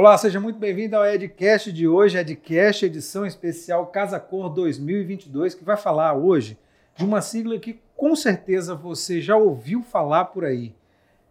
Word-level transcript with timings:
Olá, 0.00 0.16
seja 0.16 0.40
muito 0.40 0.58
bem-vindo 0.58 0.96
ao 0.96 1.04
Edcast 1.04 1.70
de 1.70 1.86
hoje, 1.86 2.16
Edcast 2.16 2.86
edição 2.86 3.26
especial 3.26 3.86
Casa 3.88 4.18
Cor 4.18 4.48
2022, 4.48 5.54
que 5.54 5.62
vai 5.62 5.76
falar 5.76 6.14
hoje 6.14 6.58
de 6.96 7.04
uma 7.04 7.20
sigla 7.20 7.58
que 7.58 7.78
com 7.94 8.16
certeza 8.16 8.74
você 8.74 9.20
já 9.20 9.36
ouviu 9.36 9.82
falar 9.82 10.24
por 10.24 10.42
aí. 10.42 10.74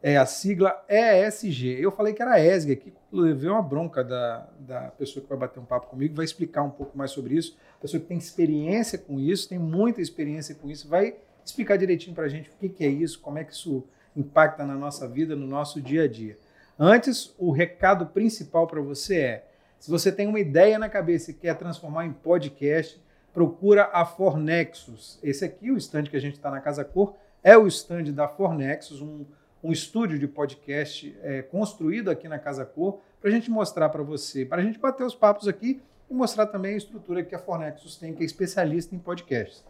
É 0.03 0.17
a 0.17 0.25
sigla 0.27 0.85
ESG. 0.87 1.81
Eu 1.81 1.91
falei 1.91 2.13
que 2.13 2.21
era 2.21 2.39
ESG 2.39 2.71
aqui, 2.73 2.93
levei 3.11 3.49
uma 3.49 3.63
bronca 3.63 4.03
da, 4.03 4.47
da 4.59 4.81
pessoa 4.91 5.23
que 5.23 5.29
vai 5.29 5.39
bater 5.39 5.59
um 5.59 5.65
papo 5.65 5.87
comigo, 5.87 6.13
vai 6.13 6.25
explicar 6.25 6.61
um 6.61 6.69
pouco 6.69 6.95
mais 6.95 7.09
sobre 7.09 7.33
isso. 7.33 7.57
A 7.79 7.81
pessoa 7.81 7.99
que 7.99 8.05
tem 8.05 8.19
experiência 8.19 8.99
com 8.99 9.19
isso, 9.19 9.49
tem 9.49 9.57
muita 9.57 9.99
experiência 9.99 10.53
com 10.53 10.69
isso, 10.69 10.87
vai 10.87 11.15
explicar 11.43 11.75
direitinho 11.75 12.15
para 12.15 12.25
a 12.25 12.29
gente 12.29 12.51
o 12.51 12.53
que, 12.59 12.69
que 12.69 12.85
é 12.85 12.89
isso, 12.89 13.19
como 13.19 13.39
é 13.39 13.43
que 13.43 13.51
isso 13.51 13.83
impacta 14.15 14.63
na 14.63 14.75
nossa 14.75 15.07
vida, 15.07 15.35
no 15.35 15.47
nosso 15.47 15.81
dia 15.81 16.03
a 16.03 16.07
dia. 16.07 16.37
Antes, 16.81 17.35
o 17.37 17.51
recado 17.51 18.05
principal 18.05 18.65
para 18.65 18.79
você 18.79 19.19
é: 19.19 19.45
se 19.77 19.91
você 19.91 20.13
tem 20.13 20.27
uma 20.27 20.39
ideia 20.39 20.79
na 20.79 20.87
cabeça 20.87 21.31
e 21.31 21.33
quer 21.33 21.57
transformar 21.57 22.05
em 22.05 22.13
podcast, 22.13 23.03
procura 23.33 23.89
a 23.91 24.05
Fornexus. 24.05 25.19
Esse 25.21 25.43
aqui, 25.43 25.69
o 25.69 25.77
stand 25.77 26.03
que 26.03 26.15
a 26.15 26.21
gente 26.21 26.35
está 26.35 26.49
na 26.49 26.61
Casa 26.61 26.85
Cor, 26.85 27.15
é 27.43 27.57
o 27.57 27.67
stand 27.67 28.13
da 28.13 28.29
Fornexus, 28.29 29.01
um, 29.01 29.25
um 29.61 29.73
estúdio 29.73 30.17
de 30.17 30.25
podcast 30.25 31.13
é, 31.21 31.41
construído 31.41 32.09
aqui 32.09 32.29
na 32.29 32.39
Casa 32.39 32.65
Cor, 32.65 33.01
para 33.19 33.29
a 33.29 33.33
gente 33.33 33.51
mostrar 33.51 33.89
para 33.89 34.01
você, 34.01 34.45
para 34.45 34.61
a 34.61 34.63
gente 34.63 34.79
bater 34.79 35.03
os 35.03 35.13
papos 35.13 35.49
aqui 35.49 35.81
e 36.09 36.13
mostrar 36.13 36.45
também 36.45 36.75
a 36.75 36.77
estrutura 36.77 37.23
que 37.23 37.35
a 37.35 37.39
Fornexus 37.39 37.97
tem, 37.97 38.13
que 38.13 38.23
é 38.23 38.25
especialista 38.25 38.95
em 38.95 38.99
podcasts. 38.99 39.65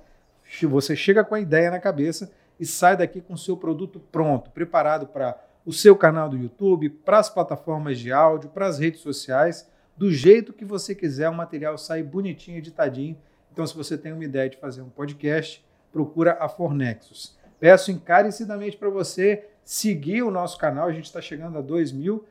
Você 0.61 0.95
chega 0.95 1.23
com 1.23 1.33
a 1.33 1.39
ideia 1.39 1.71
na 1.71 1.79
cabeça 1.79 2.31
e 2.59 2.65
sai 2.67 2.95
daqui 2.95 3.19
com 3.19 3.33
o 3.33 3.37
seu 3.37 3.57
produto 3.57 3.99
pronto, 3.99 4.51
preparado 4.51 5.07
para 5.07 5.48
o 5.69 5.71
seu 5.71 5.95
canal 5.95 6.27
do 6.27 6.35
YouTube, 6.35 6.89
para 6.89 7.19
as 7.19 7.29
plataformas 7.29 7.99
de 7.99 8.11
áudio, 8.11 8.49
para 8.49 8.65
as 8.65 8.79
redes 8.79 9.01
sociais, 9.01 9.69
do 9.95 10.11
jeito 10.11 10.51
que 10.51 10.65
você 10.65 10.95
quiser, 10.95 11.29
o 11.29 11.33
material 11.35 11.77
sai 11.77 12.01
bonitinho, 12.01 12.57
editadinho. 12.57 13.15
Então, 13.53 13.67
se 13.67 13.77
você 13.77 13.95
tem 13.95 14.11
uma 14.11 14.25
ideia 14.25 14.49
de 14.49 14.57
fazer 14.57 14.81
um 14.81 14.89
podcast, 14.89 15.63
procura 15.91 16.35
a 16.39 16.49
Fornexus. 16.49 17.37
Peço 17.59 17.91
encarecidamente 17.91 18.77
para 18.77 18.89
você 18.89 19.47
seguir 19.63 20.23
o 20.23 20.31
nosso 20.31 20.57
canal, 20.57 20.87
a 20.87 20.91
gente 20.91 21.05
está 21.05 21.21
chegando 21.21 21.59
a 21.59 21.61
2 21.61 21.91
mil 21.91 22.25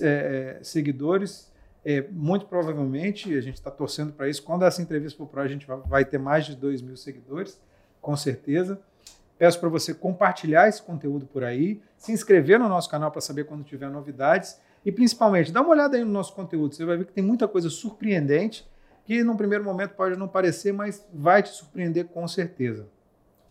é, 0.00 0.58
seguidores. 0.62 1.52
É, 1.84 2.06
muito 2.10 2.46
provavelmente, 2.46 3.36
a 3.36 3.40
gente 3.42 3.56
está 3.56 3.70
torcendo 3.70 4.14
para 4.14 4.30
isso. 4.30 4.42
Quando 4.42 4.64
essa 4.64 4.80
entrevista 4.80 5.18
for 5.18 5.26
para 5.26 5.42
a 5.42 5.46
gente 5.46 5.66
vai, 5.66 5.78
vai 5.80 6.04
ter 6.06 6.16
mais 6.16 6.46
de 6.46 6.56
2 6.56 6.80
mil 6.80 6.96
seguidores, 6.96 7.60
com 8.00 8.16
certeza. 8.16 8.80
Peço 9.38 9.60
para 9.60 9.68
você 9.68 9.94
compartilhar 9.94 10.68
esse 10.68 10.82
conteúdo 10.82 11.24
por 11.26 11.44
aí, 11.44 11.80
se 11.96 12.12
inscrever 12.12 12.58
no 12.58 12.68
nosso 12.68 12.90
canal 12.90 13.10
para 13.10 13.20
saber 13.20 13.44
quando 13.44 13.62
tiver 13.62 13.88
novidades 13.88 14.58
e 14.84 14.90
principalmente 14.90 15.52
dá 15.52 15.60
uma 15.60 15.70
olhada 15.70 15.96
aí 15.96 16.04
no 16.04 16.10
nosso 16.10 16.34
conteúdo. 16.34 16.74
Você 16.74 16.84
vai 16.84 16.96
ver 16.96 17.06
que 17.06 17.12
tem 17.12 17.22
muita 17.22 17.46
coisa 17.46 17.70
surpreendente 17.70 18.68
que 19.04 19.22
num 19.22 19.36
primeiro 19.36 19.64
momento 19.64 19.94
pode 19.94 20.18
não 20.18 20.28
parecer, 20.28 20.72
mas 20.72 21.06
vai 21.14 21.42
te 21.42 21.50
surpreender 21.50 22.06
com 22.06 22.26
certeza. 22.26 22.88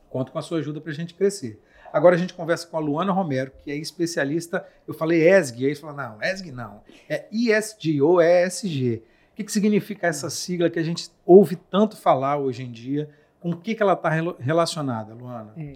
Conto 0.09 0.31
com 0.31 0.39
a 0.39 0.41
sua 0.41 0.59
ajuda 0.59 0.80
para 0.80 0.91
a 0.91 0.95
gente 0.95 1.13
crescer. 1.13 1.59
Agora 1.91 2.15
a 2.15 2.17
gente 2.17 2.33
conversa 2.33 2.67
com 2.67 2.77
a 2.77 2.80
Luana 2.80 3.11
Romero, 3.11 3.52
que 3.63 3.71
é 3.71 3.75
especialista. 3.75 4.65
Eu 4.88 4.93
falei 4.93 5.27
ESG, 5.30 5.65
aí 5.65 5.75
você 5.75 5.81
falou, 5.81 5.95
não, 5.95 6.21
ESG 6.21 6.52
não. 6.52 6.81
É 7.09 7.25
ESG 7.31 8.02
ou 8.02 8.21
ESG. 8.21 9.03
O 9.31 9.35
que, 9.38 9.43
que 9.43 9.52
significa 9.52 10.08
essa 10.08 10.30
sigla 10.30 10.69
que 10.69 10.80
a 10.80 10.83
gente 10.83 11.09
ouve 11.25 11.55
tanto 11.55 11.95
falar 11.95 12.38
hoje 12.38 12.63
em 12.63 12.71
dia? 12.71 13.09
Com 13.39 13.52
o 13.52 13.57
que, 13.57 13.75
que 13.75 13.83
ela 13.83 13.93
está 13.93 14.09
relacionada, 14.39 15.13
Luana? 15.13 15.53
É. 15.57 15.73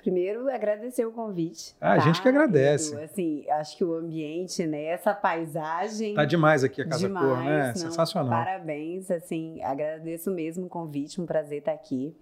Primeiro, 0.00 0.48
agradecer 0.48 1.04
o 1.04 1.12
convite. 1.12 1.76
Ah, 1.78 1.90
tá? 1.90 1.92
A 1.92 1.98
gente 1.98 2.22
que 2.22 2.28
agradece. 2.28 2.94
Eu, 2.94 3.04
assim, 3.04 3.44
acho 3.50 3.76
que 3.76 3.84
o 3.84 3.94
ambiente, 3.94 4.66
né, 4.66 4.84
essa 4.84 5.12
paisagem. 5.12 6.14
Tá 6.14 6.24
demais 6.24 6.64
aqui 6.64 6.80
a 6.80 6.88
Casa 6.88 7.06
demais, 7.06 7.26
Cor, 7.26 7.44
né? 7.44 7.66
Não, 7.68 7.74
Sensacional. 7.74 8.44
Parabéns, 8.44 9.10
assim, 9.10 9.62
agradeço 9.62 10.30
mesmo 10.30 10.66
o 10.66 10.68
convite, 10.68 11.20
um 11.20 11.26
prazer 11.26 11.58
estar 11.58 11.72
aqui. 11.72 12.16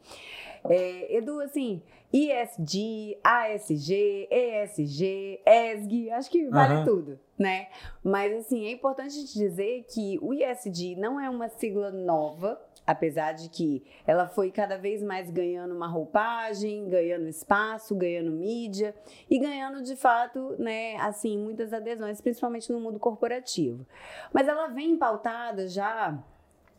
É, 0.69 1.17
Edu, 1.17 1.41
assim, 1.41 1.81
ISD, 2.13 3.17
ASG, 3.23 4.29
ESG, 4.29 5.41
ESG, 5.47 6.11
acho 6.11 6.31
que 6.31 6.49
vale 6.49 6.79
uhum. 6.79 6.85
tudo, 6.85 7.21
né? 7.39 7.69
Mas, 8.03 8.33
assim, 8.39 8.67
é 8.67 8.73
importante 8.73 9.09
a 9.09 9.21
gente 9.21 9.35
dizer 9.35 9.85
que 9.89 10.19
o 10.21 10.35
ISD 10.35 10.97
não 10.97 11.21
é 11.21 11.31
uma 11.31 11.49
sigla 11.49 11.93
nova, 11.93 12.61
apesar 12.89 13.33
de 13.33 13.51
que 13.51 13.85
ela 14.07 14.27
foi 14.27 14.51
cada 14.51 14.79
vez 14.79 15.03
mais 15.03 15.31
ganhando 15.31 15.75
uma 15.75 15.87
roupagem, 15.87 16.89
ganhando 16.89 17.29
espaço, 17.29 17.95
ganhando 17.95 18.31
mídia 18.31 18.95
e 19.29 19.39
ganhando, 19.39 19.83
de 19.83 19.95
fato, 19.95 20.57
né, 20.59 20.97
assim, 20.97 21.37
muitas 21.37 21.75
adesões, 21.75 22.19
principalmente 22.19 22.73
no 22.73 22.81
mundo 22.81 22.99
corporativo. 22.99 23.87
Mas 24.33 24.49
ela 24.49 24.69
vem 24.69 24.97
pautada 24.97 25.69
já 25.69 26.19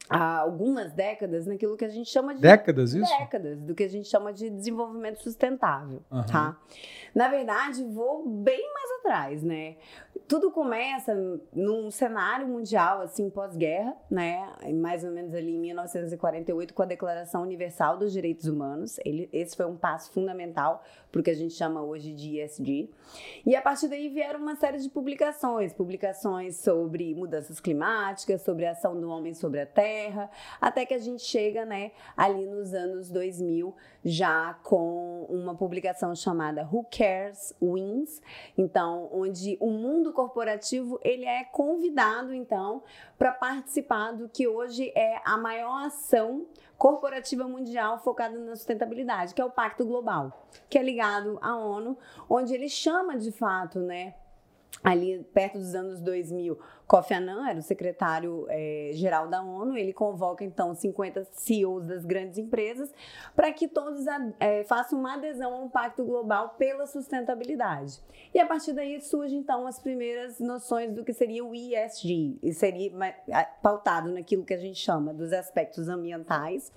há 0.10 0.40
algumas 0.40 0.92
décadas 0.94 1.46
naquilo 1.46 1.78
que 1.78 1.86
a 1.86 1.90
gente 1.90 2.10
chama 2.10 2.34
de 2.34 2.42
décadas 2.42 2.96
isso 2.96 3.16
décadas 3.20 3.62
do 3.62 3.76
que 3.76 3.84
a 3.84 3.88
gente 3.88 4.10
chama 4.10 4.34
de 4.34 4.50
desenvolvimento 4.50 5.22
sustentável 5.22 6.02
uhum. 6.10 6.24
tá 6.24 6.58
na 7.14 7.28
verdade 7.28 7.84
vou 7.84 8.28
bem 8.28 8.60
mais 8.74 8.92
atrás 9.00 9.44
né 9.44 9.76
tudo 10.28 10.52
começa 10.52 11.16
num 11.54 11.90
cenário 11.92 12.48
mundial 12.48 13.02
assim 13.02 13.30
pós-guerra 13.30 13.96
né? 14.10 14.52
Mais 14.74 15.04
ou 15.04 15.12
menos 15.12 15.34
ali 15.34 15.56
em 15.56 15.60
1948 15.60 16.74
com 16.74 16.82
a 16.82 16.86
Declaração 16.86 17.44
Universal 17.44 17.98
dos 17.98 18.12
Direitos 18.12 18.48
Humanos. 18.48 18.98
Ele, 19.06 19.30
esse 19.32 19.56
foi 19.56 19.66
um 19.66 19.78
passo 19.78 20.12
fundamental 20.12 20.84
para 21.12 21.22
o 21.22 21.24
que 21.24 21.30
a 21.30 21.36
gente 21.36 21.54
chama 21.54 21.82
hoje 21.82 22.14
de 22.14 22.40
ESG 22.40 22.90
e 23.46 23.56
a 23.56 23.62
partir 23.62 23.88
daí 23.88 24.10
vieram 24.10 24.40
uma 24.40 24.56
série 24.56 24.80
de 24.80 24.90
publicações. 24.90 25.74
Publicações 25.74 26.58
sobre 26.58 27.14
mudanças 27.14 27.60
climáticas 27.60 28.42
sobre 28.42 28.66
a 28.66 28.72
ação 28.72 29.00
do 29.00 29.10
homem 29.10 29.34
sobre 29.34 29.62
a 29.62 29.66
terra 29.66 30.30
até 30.60 30.86
que 30.86 30.94
a 30.94 31.00
gente 31.00 31.24
chega, 31.24 31.66
né, 31.66 31.92
ali 32.16 32.46
nos 32.46 32.74
anos 32.74 33.10
2000, 33.10 33.76
já 34.04 34.54
com 34.64 35.26
uma 35.30 35.56
publicação 35.56 36.16
chamada 36.16 36.68
Who 36.72 36.86
Cares 36.90 37.54
Wins, 37.62 38.22
então, 38.58 39.10
onde 39.12 39.58
o 39.60 39.70
mundo 39.70 40.14
corporativo, 40.14 41.00
ele 41.04 41.26
é 41.26 41.44
convidado, 41.44 42.34
então, 42.34 42.82
para 43.18 43.32
participar 43.32 44.14
do 44.14 44.30
que 44.30 44.48
hoje 44.48 44.92
é 44.96 45.22
a 45.26 45.38
maior 45.38 45.86
ação 45.86 46.46
corporativa 46.78 47.46
mundial 47.46 48.00
focada 48.00 48.40
na 48.40 48.56
sustentabilidade, 48.56 49.34
que 49.34 49.42
é 49.42 49.46
o 49.46 49.52
Pacto 49.52 49.86
Global, 49.86 50.48
que 50.70 50.78
é 50.78 50.84
ligado 50.84 51.38
à 51.42 51.58
ONU, 51.58 51.98
onde 52.30 52.54
ele 52.54 52.70
chama 52.70 53.18
de 53.18 53.32
fato, 53.34 53.80
né, 53.80 54.16
ali 54.82 55.24
perto 55.34 55.58
dos 55.58 55.76
anos 55.76 56.00
2000, 56.00 56.58
Kofi 56.90 57.14
Annan 57.14 57.48
era 57.48 57.60
o 57.60 57.62
secretário-geral 57.62 59.26
é, 59.26 59.28
da 59.28 59.44
ONU, 59.44 59.78
ele 59.78 59.94
convoca 59.94 60.44
então 60.44 60.74
50 60.74 61.24
CEOs 61.34 61.86
das 61.86 62.04
grandes 62.04 62.40
empresas 62.40 62.92
para 63.36 63.54
que 63.54 63.68
todos 63.68 64.04
é, 64.40 64.64
façam 64.64 64.98
uma 64.98 65.14
adesão 65.14 65.54
a 65.54 65.60
um 65.60 65.70
pacto 65.70 66.04
global 66.04 66.56
pela 66.58 66.88
sustentabilidade. 66.88 68.00
E 68.34 68.40
a 68.40 68.46
partir 68.48 68.74
daí 68.74 69.00
surgem 69.02 69.38
então 69.38 69.68
as 69.68 69.78
primeiras 69.78 70.40
noções 70.40 70.92
do 70.92 71.06
que 71.06 71.14
seria 71.14 71.46
o 71.46 71.54
ESG, 71.54 72.40
e 72.42 72.54
seria 72.54 72.92
pautado 73.62 74.12
naquilo 74.12 74.44
que 74.44 74.56
a 74.56 74.60
gente 74.60 74.80
chama 74.80 75.14
dos 75.14 75.32
aspectos 75.32 75.88
ambientais. 75.90 76.72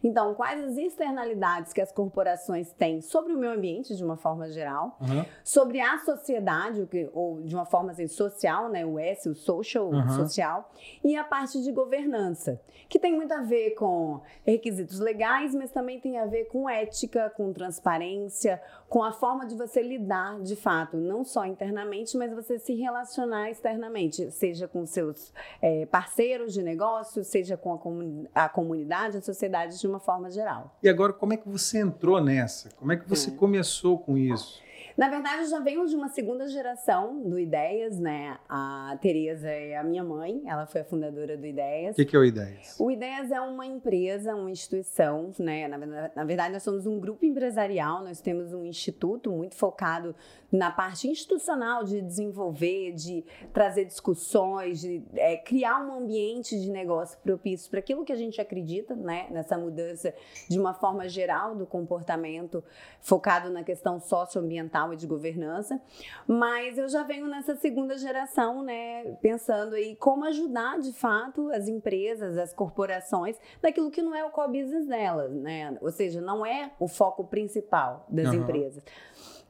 Então, 0.00 0.32
quais 0.34 0.62
as 0.62 0.76
externalidades 0.76 1.72
que 1.72 1.80
as 1.80 1.90
corporações 1.90 2.72
têm 2.72 3.00
sobre 3.00 3.32
o 3.32 3.38
meio 3.38 3.54
ambiente 3.54 3.96
de 3.96 4.04
uma 4.04 4.16
forma 4.16 4.48
geral, 4.48 4.96
uhum. 5.00 5.24
sobre 5.42 5.80
a 5.80 5.98
sociedade, 5.98 6.88
ou 7.12 7.42
de 7.42 7.52
uma 7.52 7.66
forma 7.66 7.90
assim, 7.90 8.06
social, 8.06 8.68
né, 8.68 8.86
o 8.86 8.96
S, 8.96 9.28
o 9.28 9.34
social, 9.34 9.55
social, 9.64 9.90
uhum. 9.90 10.08
social, 10.08 10.70
e 11.04 11.16
a 11.16 11.24
parte 11.24 11.62
de 11.62 11.72
governança, 11.72 12.60
que 12.88 12.98
tem 12.98 13.14
muito 13.14 13.32
a 13.32 13.42
ver 13.42 13.70
com 13.70 14.20
requisitos 14.44 15.00
legais, 15.00 15.54
mas 15.54 15.70
também 15.70 16.00
tem 16.00 16.18
a 16.18 16.26
ver 16.26 16.44
com 16.44 16.68
ética, 16.68 17.30
com 17.36 17.52
transparência, 17.52 18.60
com 18.88 19.02
a 19.02 19.12
forma 19.12 19.46
de 19.46 19.54
você 19.54 19.82
lidar 19.82 20.40
de 20.40 20.54
fato, 20.54 20.96
não 20.96 21.24
só 21.24 21.44
internamente, 21.44 22.16
mas 22.16 22.32
você 22.32 22.58
se 22.58 22.74
relacionar 22.74 23.50
externamente, 23.50 24.30
seja 24.30 24.68
com 24.68 24.86
seus 24.86 25.32
é, 25.60 25.86
parceiros 25.86 26.52
de 26.52 26.62
negócio, 26.62 27.24
seja 27.24 27.56
com 27.56 27.74
a, 27.74 27.78
comun 27.78 28.26
a, 28.34 28.48
comunidade, 28.48 29.16
a 29.16 29.22
sociedade 29.22 29.80
de 29.80 29.86
uma 29.86 29.98
forma 29.98 30.30
geral. 30.30 30.76
E 30.82 30.88
agora, 30.88 31.12
como 31.12 31.32
é 31.32 31.36
que 31.36 31.48
você 31.48 31.78
entrou 31.78 32.22
nessa? 32.22 32.70
Como 32.76 32.92
é 32.92 32.96
que 32.96 33.08
você 33.08 33.30
é. 33.30 33.34
começou 33.34 33.98
com 33.98 34.16
isso? 34.16 34.65
Na 34.96 35.10
verdade, 35.10 35.50
já 35.50 35.60
venho 35.60 35.86
de 35.86 35.94
uma 35.94 36.08
segunda 36.08 36.48
geração 36.48 37.20
do 37.22 37.38
Ideias, 37.38 37.98
né? 37.98 38.38
A 38.48 38.96
Tereza 39.02 39.46
é 39.46 39.76
a 39.76 39.84
minha 39.84 40.02
mãe, 40.02 40.42
ela 40.46 40.66
foi 40.66 40.80
a 40.80 40.84
fundadora 40.84 41.36
do 41.36 41.44
Ideias. 41.44 41.92
O 41.92 41.96
que, 41.96 42.06
que, 42.06 42.16
é 42.16 42.18
o 42.18 42.24
Ideias? 42.24 42.76
O 42.80 42.90
Ideias 42.90 43.30
é 43.30 43.38
uma 43.38 43.66
empresa, 43.66 44.34
uma 44.34 44.50
instituição, 44.50 45.32
né? 45.38 45.68
Na, 45.68 45.76
na 46.14 46.24
verdade, 46.24 46.54
nós 46.54 46.62
somos 46.62 46.86
um 46.86 46.98
grupo 46.98 47.26
empresarial, 47.26 48.02
nós 48.02 48.22
temos 48.22 48.54
um 48.54 48.64
instituto 48.64 49.30
muito 49.30 49.54
focado 49.54 50.14
na 50.50 50.70
parte 50.70 51.08
institucional 51.08 51.84
de 51.84 52.00
desenvolver, 52.00 52.92
de 52.92 53.24
trazer 53.52 53.84
discussões, 53.84 54.80
de 54.80 55.02
é, 55.14 55.36
criar 55.36 55.80
um 55.80 55.92
ambiente 55.92 56.58
de 56.58 56.70
negócio 56.70 57.18
propício 57.18 57.70
para 57.70 57.80
aquilo 57.80 58.04
que 58.04 58.12
a 58.12 58.16
gente 58.16 58.40
acredita, 58.40 58.94
né? 58.94 59.26
Nessa 59.30 59.58
mudança 59.58 60.14
de 60.48 60.58
uma 60.58 60.74
forma 60.74 61.08
geral 61.08 61.54
do 61.54 61.66
comportamento 61.66 62.62
focado 63.00 63.50
na 63.50 63.62
questão 63.62 64.00
socioambiental 64.00 64.92
e 64.92 64.96
de 64.96 65.06
governança, 65.06 65.80
mas 66.26 66.78
eu 66.78 66.88
já 66.88 67.02
venho 67.02 67.26
nessa 67.26 67.56
segunda 67.56 67.96
geração, 67.98 68.62
né, 68.62 69.16
pensando 69.22 69.74
aí 69.74 69.96
como 69.96 70.24
ajudar 70.24 70.78
de 70.78 70.92
fato 70.92 71.50
as 71.50 71.68
empresas, 71.68 72.36
as 72.38 72.52
corporações, 72.52 73.36
naquilo 73.62 73.90
que 73.90 74.02
não 74.02 74.14
é 74.14 74.24
o 74.24 74.30
core 74.30 74.62
business 74.62 74.86
delas, 74.86 75.32
né? 75.32 75.76
Ou 75.80 75.90
seja, 75.90 76.20
não 76.20 76.44
é 76.44 76.72
o 76.78 76.88
foco 76.88 77.24
principal 77.24 78.06
das 78.08 78.28
uhum. 78.28 78.34
empresas. 78.34 78.82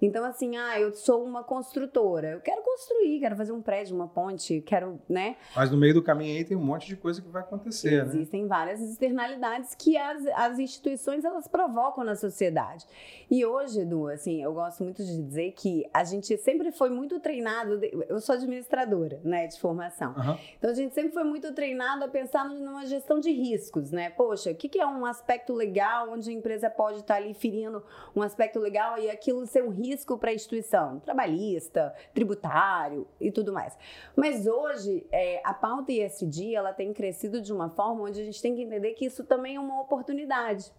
Então, 0.00 0.24
assim, 0.24 0.56
ah, 0.56 0.78
eu 0.78 0.94
sou 0.94 1.24
uma 1.24 1.42
construtora, 1.42 2.32
eu 2.32 2.40
quero 2.40 2.62
construir, 2.62 3.18
quero 3.18 3.34
fazer 3.34 3.52
um 3.52 3.62
prédio, 3.62 3.96
uma 3.96 4.06
ponte, 4.06 4.60
quero, 4.60 5.00
né? 5.08 5.36
Mas 5.54 5.70
no 5.70 5.78
meio 5.78 5.94
do 5.94 6.02
caminho 6.02 6.36
aí 6.36 6.44
tem 6.44 6.56
um 6.56 6.62
monte 6.62 6.86
de 6.86 6.96
coisa 6.96 7.22
que 7.22 7.28
vai 7.28 7.40
acontecer, 7.40 8.04
né? 8.04 8.12
Existem 8.12 8.42
né? 8.42 8.48
várias 8.48 8.80
externalidades 8.80 9.74
que 9.74 9.96
as, 9.96 10.26
as 10.34 10.58
instituições, 10.58 11.24
elas 11.24 11.48
provocam 11.48 12.04
na 12.04 12.14
sociedade. 12.14 12.84
E 13.30 13.44
hoje, 13.44 13.80
Edu, 13.80 14.08
assim, 14.08 14.42
eu 14.42 14.52
gosto 14.52 14.84
muito 14.84 15.02
de 15.02 15.22
dizer 15.22 15.52
que 15.52 15.88
a 15.94 16.04
gente 16.04 16.36
sempre 16.36 16.70
foi 16.70 16.90
muito 16.90 17.18
treinado, 17.18 17.80
eu 18.08 18.20
sou 18.20 18.34
administradora, 18.34 19.18
né, 19.24 19.46
de 19.46 19.58
formação. 19.58 20.14
Uhum. 20.14 20.36
Então, 20.58 20.70
a 20.70 20.74
gente 20.74 20.92
sempre 20.92 21.12
foi 21.12 21.24
muito 21.24 21.52
treinado 21.54 22.04
a 22.04 22.08
pensar 22.08 22.46
numa 22.46 22.84
gestão 22.84 23.18
de 23.18 23.32
riscos, 23.32 23.90
né? 23.90 24.10
Poxa, 24.10 24.50
o 24.50 24.54
que, 24.54 24.68
que 24.68 24.78
é 24.78 24.86
um 24.86 25.06
aspecto 25.06 25.54
legal 25.54 26.10
onde 26.10 26.28
a 26.28 26.32
empresa 26.32 26.68
pode 26.68 26.98
estar 26.98 27.16
ali 27.16 27.32
ferindo 27.32 27.82
um 28.14 28.20
aspecto 28.20 28.58
legal 28.58 28.98
e 28.98 29.08
aquilo 29.08 29.46
ser 29.46 29.64
um 29.64 29.70
risco 29.70 29.85
risco 29.88 30.18
para 30.18 30.30
a 30.30 30.34
instituição, 30.34 31.00
trabalhista, 31.00 31.94
tributário 32.14 33.06
e 33.20 33.30
tudo 33.30 33.52
mais. 33.52 33.76
Mas 34.14 34.46
hoje, 34.46 35.06
é, 35.10 35.40
a 35.44 35.54
pauta 35.54 35.92
ISD 35.92 36.54
ela 36.54 36.72
tem 36.72 36.92
crescido 36.92 37.40
de 37.40 37.52
uma 37.52 37.70
forma 37.70 38.02
onde 38.02 38.20
a 38.20 38.24
gente 38.24 38.40
tem 38.40 38.54
que 38.54 38.62
entender 38.62 38.92
que 38.94 39.06
isso 39.06 39.24
também 39.24 39.56
é 39.56 39.60
uma 39.60 39.80
oportunidade. 39.80 40.72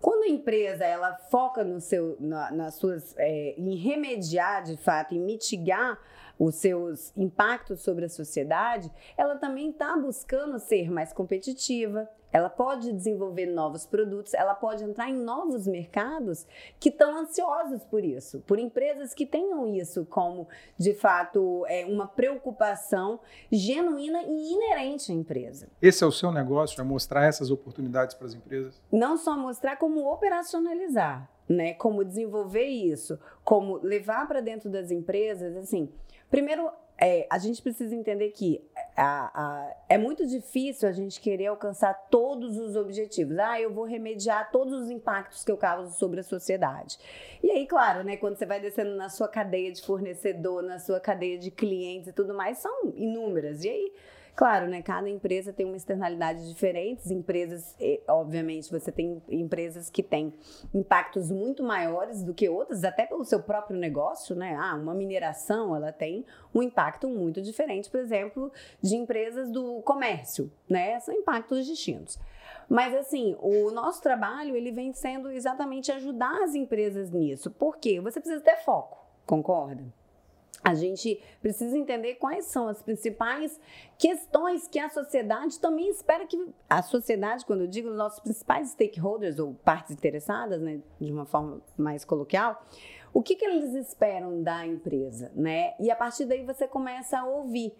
Quando 0.00 0.24
a 0.24 0.28
empresa 0.28 0.84
ela 0.84 1.14
foca 1.30 1.62
no 1.62 1.80
seu, 1.80 2.16
na, 2.18 2.50
nas 2.50 2.74
suas, 2.74 3.14
é, 3.16 3.54
em 3.56 3.76
remediar 3.76 4.64
de 4.64 4.76
fato, 4.76 5.14
em 5.14 5.20
mitigar 5.20 5.96
os 6.38 6.56
seus 6.56 7.12
impactos 7.16 7.80
sobre 7.80 8.04
a 8.04 8.08
sociedade, 8.08 8.90
ela 9.16 9.36
também 9.36 9.70
está 9.70 9.96
buscando 9.96 10.58
ser 10.58 10.90
mais 10.90 11.12
competitiva, 11.12 12.08
ela 12.32 12.48
pode 12.48 12.92
desenvolver 12.92 13.46
novos 13.46 13.84
produtos, 13.84 14.32
ela 14.32 14.54
pode 14.54 14.82
entrar 14.82 15.08
em 15.08 15.14
novos 15.14 15.66
mercados 15.66 16.46
que 16.80 16.88
estão 16.88 17.18
ansiosos 17.18 17.84
por 17.84 18.02
isso, 18.02 18.40
por 18.46 18.58
empresas 18.58 19.12
que 19.12 19.26
tenham 19.26 19.66
isso 19.66 20.06
como, 20.06 20.48
de 20.78 20.94
fato, 20.94 21.64
é 21.68 21.84
uma 21.84 22.06
preocupação 22.06 23.20
genuína 23.50 24.22
e 24.22 24.54
inerente 24.54 25.12
à 25.12 25.14
empresa. 25.14 25.68
Esse 25.80 26.02
é 26.02 26.06
o 26.06 26.12
seu 26.12 26.32
negócio, 26.32 26.80
é 26.80 26.84
mostrar 26.84 27.26
essas 27.26 27.50
oportunidades 27.50 28.14
para 28.14 28.26
as 28.26 28.34
empresas? 28.34 28.80
Não 28.90 29.16
só 29.16 29.36
mostrar, 29.36 29.76
como 29.76 30.10
operacionalizar. 30.10 31.28
Né, 31.48 31.74
como 31.74 32.04
desenvolver 32.04 32.66
isso, 32.66 33.18
como 33.44 33.76
levar 33.78 34.26
para 34.28 34.40
dentro 34.40 34.70
das 34.70 34.92
empresas, 34.92 35.54
assim, 35.56 35.92
primeiro 36.32 36.72
é, 36.98 37.26
a 37.28 37.36
gente 37.36 37.60
precisa 37.60 37.94
entender 37.94 38.30
que 38.30 38.64
a, 38.96 39.30
a, 39.34 39.76
é 39.88 39.98
muito 39.98 40.26
difícil 40.26 40.88
a 40.88 40.92
gente 40.92 41.20
querer 41.20 41.46
alcançar 41.46 41.92
todos 42.08 42.56
os 42.56 42.74
objetivos. 42.74 43.38
Ah, 43.38 43.60
eu 43.60 43.72
vou 43.72 43.84
remediar 43.84 44.50
todos 44.50 44.72
os 44.72 44.90
impactos 44.90 45.44
que 45.44 45.52
eu 45.52 45.56
causo 45.56 45.98
sobre 45.98 46.20
a 46.20 46.22
sociedade. 46.22 46.98
E 47.42 47.50
aí, 47.50 47.66
claro, 47.66 48.02
né, 48.02 48.16
quando 48.16 48.36
você 48.36 48.46
vai 48.46 48.60
descendo 48.60 48.94
na 48.94 49.08
sua 49.08 49.28
cadeia 49.28 49.72
de 49.72 49.82
fornecedor, 49.82 50.62
na 50.62 50.78
sua 50.78 51.00
cadeia 51.00 51.36
de 51.38 51.50
clientes 51.50 52.08
e 52.08 52.12
tudo 52.12 52.32
mais, 52.32 52.58
são 52.58 52.92
inúmeras. 52.94 53.64
E 53.64 53.68
aí 53.68 53.92
Claro, 54.34 54.66
né? 54.66 54.80
Cada 54.80 55.10
empresa 55.10 55.52
tem 55.52 55.66
uma 55.66 55.76
externalidade 55.76 56.48
diferente. 56.48 57.12
Empresas, 57.12 57.76
obviamente, 58.08 58.70
você 58.70 58.90
tem 58.90 59.22
empresas 59.28 59.90
que 59.90 60.02
têm 60.02 60.32
impactos 60.72 61.30
muito 61.30 61.62
maiores 61.62 62.22
do 62.22 62.32
que 62.32 62.48
outras, 62.48 62.82
até 62.82 63.04
pelo 63.04 63.26
seu 63.26 63.42
próprio 63.42 63.76
negócio, 63.76 64.34
né? 64.34 64.56
Ah, 64.58 64.74
uma 64.74 64.94
mineração, 64.94 65.76
ela 65.76 65.92
tem 65.92 66.24
um 66.54 66.62
impacto 66.62 67.08
muito 67.08 67.42
diferente, 67.42 67.90
por 67.90 68.00
exemplo, 68.00 68.50
de 68.80 68.96
empresas 68.96 69.50
do 69.50 69.82
comércio, 69.82 70.50
né? 70.68 70.98
São 71.00 71.14
impactos 71.14 71.66
distintos. 71.66 72.18
Mas 72.70 72.94
assim, 72.94 73.36
o 73.38 73.70
nosso 73.70 74.00
trabalho 74.02 74.56
ele 74.56 74.72
vem 74.72 74.94
sendo 74.94 75.30
exatamente 75.30 75.92
ajudar 75.92 76.42
as 76.42 76.54
empresas 76.54 77.10
nisso. 77.10 77.50
Por 77.50 77.76
quê? 77.76 78.00
Você 78.00 78.18
precisa 78.18 78.42
ter 78.42 78.56
foco, 78.64 79.06
concorda? 79.26 79.84
A 80.64 80.74
gente 80.74 81.20
precisa 81.40 81.76
entender 81.76 82.14
quais 82.14 82.46
são 82.46 82.68
as 82.68 82.82
principais 82.82 83.60
questões 83.98 84.68
que 84.68 84.78
a 84.78 84.88
sociedade 84.88 85.58
também 85.58 85.88
espera 85.88 86.26
que 86.26 86.38
a 86.68 86.82
sociedade, 86.82 87.44
quando 87.44 87.62
eu 87.62 87.66
digo 87.66 87.88
os 87.88 87.96
nossos 87.96 88.20
principais 88.20 88.70
stakeholders 88.70 89.38
ou 89.38 89.54
partes 89.54 89.92
interessadas, 89.92 90.60
né, 90.60 90.80
de 91.00 91.12
uma 91.12 91.26
forma 91.26 91.60
mais 91.76 92.04
coloquial, 92.04 92.62
o 93.12 93.22
que, 93.22 93.34
que 93.34 93.44
eles 93.44 93.74
esperam 93.74 94.42
da 94.42 94.66
empresa, 94.66 95.30
né? 95.34 95.74
E 95.78 95.90
a 95.90 95.96
partir 95.96 96.24
daí 96.24 96.44
você 96.44 96.66
começa 96.66 97.18
a 97.18 97.26
ouvir 97.26 97.74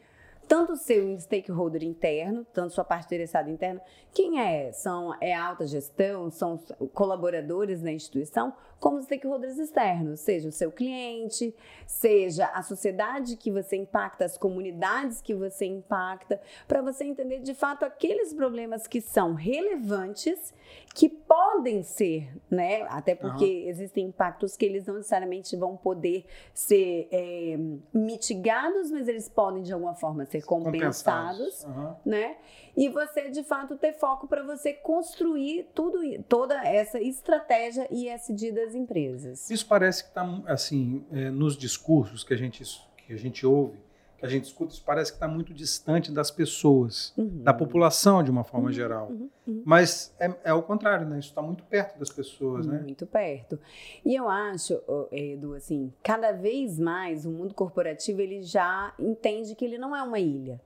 tanto 0.49 0.73
o 0.73 0.77
seu 0.77 1.19
stakeholder 1.19 1.83
interno, 1.83 2.45
tanto 2.53 2.75
sua 2.75 2.85
parte 2.85 3.07
interessada 3.07 3.51
interna, 3.51 3.81
quem 4.13 4.41
é? 4.41 4.73
São 4.73 5.15
é 5.21 5.35
alta 5.35 5.67
gestão, 5.67 6.31
são 6.31 6.59
colaboradores 6.93 7.81
da 7.81 7.91
instituição, 7.91 8.55
como 8.83 8.99
os 8.99 9.05
stakeholders 9.05 9.59
externos, 9.59 10.19
seja 10.21 10.49
o 10.49 10.53
seu 10.53 10.73
cliente, 10.73 11.55
seja 11.87 12.47
a 12.47 12.63
sociedade 12.63 13.37
que 13.37 13.49
você 13.49 13.77
impacta, 13.77 14.25
as 14.25 14.37
comunidades 14.37 15.21
que 15.21 15.33
você 15.33 15.65
impacta, 15.67 16.41
para 16.67 16.83
você 16.83 17.05
entender 17.05 17.39
de 17.39 17.55
fato 17.55 17.85
aqueles 17.85 18.35
problemas 18.35 18.89
que 18.89 19.01
são 19.01 19.35
relevantes, 19.35 20.53
que 20.95 21.09
podem 21.09 21.85
ser, 21.85 22.29
né? 22.51 22.83
Até 22.89 23.15
porque 23.15 23.45
uhum. 23.45 23.69
existem 23.69 24.07
impactos 24.07 24.57
que 24.57 24.65
eles 24.65 24.85
não 24.85 24.97
necessariamente 24.97 25.57
vão 25.57 25.77
poder 25.77 26.25
ser 26.53 27.09
é, 27.13 27.57
mitigados, 27.95 28.91
mas 28.91 29.07
eles 29.07 29.29
podem 29.29 29.63
de 29.63 29.73
alguma 29.73 29.95
forma 29.95 30.27
ser 30.33 30.43
compensados, 30.45 31.63
compensados. 31.63 31.65
Uhum. 31.65 31.95
né? 32.05 32.37
E 32.77 32.89
você 32.89 33.31
de 33.31 33.45
fato 33.45 33.77
ter 33.77 33.93
foco 33.93 34.27
para 34.27 34.43
você 34.43 34.73
construir 34.73 35.69
tudo, 35.75 35.99
toda 36.29 36.55
essa 36.67 37.01
estratégia 37.01 37.87
ISD 37.91 38.51
das 38.51 38.73
das 38.73 38.75
empresas. 38.75 39.51
Isso 39.51 39.67
parece 39.67 40.05
que 40.05 40.09
está, 40.09 40.43
assim, 40.47 41.05
é, 41.13 41.31
nos 41.31 41.57
discursos 41.57 42.25
que 42.25 42.33
a, 42.33 42.37
gente, 42.37 42.63
que 42.97 43.13
a 43.13 43.17
gente 43.17 43.47
ouve, 43.47 43.79
que 44.23 44.27
a 44.27 44.29
gente 44.29 44.45
escuta, 44.45 44.73
isso 44.73 44.85
parece 44.87 45.11
que 45.11 45.17
está 45.17 45.27
muito 45.27 45.53
distante 45.53 46.13
das 46.13 46.31
pessoas, 46.31 47.13
uhum. 47.19 47.43
da 47.43 47.53
população 47.53 48.23
de 48.23 48.31
uma 48.31 48.45
forma 48.45 48.69
uhum, 48.69 48.73
geral. 48.73 49.09
Uhum, 49.09 49.29
uhum. 49.49 49.63
Mas 49.67 50.15
é, 50.21 50.33
é 50.45 50.55
o 50.55 50.63
contrário, 50.63 51.05
né? 51.09 51.19
Isso 51.19 51.31
está 51.31 51.43
muito 51.43 51.65
perto 51.65 51.99
das 51.99 52.09
pessoas, 52.09 52.65
né? 52.65 52.79
Muito 52.79 53.05
perto. 53.05 53.59
E 54.05 54.15
eu 54.15 54.29
acho, 54.29 54.81
Edu, 55.11 55.55
assim, 55.55 55.93
cada 56.05 56.31
vez 56.31 56.79
mais 56.79 57.27
o 57.27 57.31
mundo 57.31 57.53
corporativo 57.53 58.21
ele 58.21 58.45
já 58.45 58.95
entende 58.97 59.57
que 59.57 59.65
ele 59.65 59.77
não 59.77 59.95
é 59.95 60.01
uma 60.05 60.21
ilha. 60.21 60.61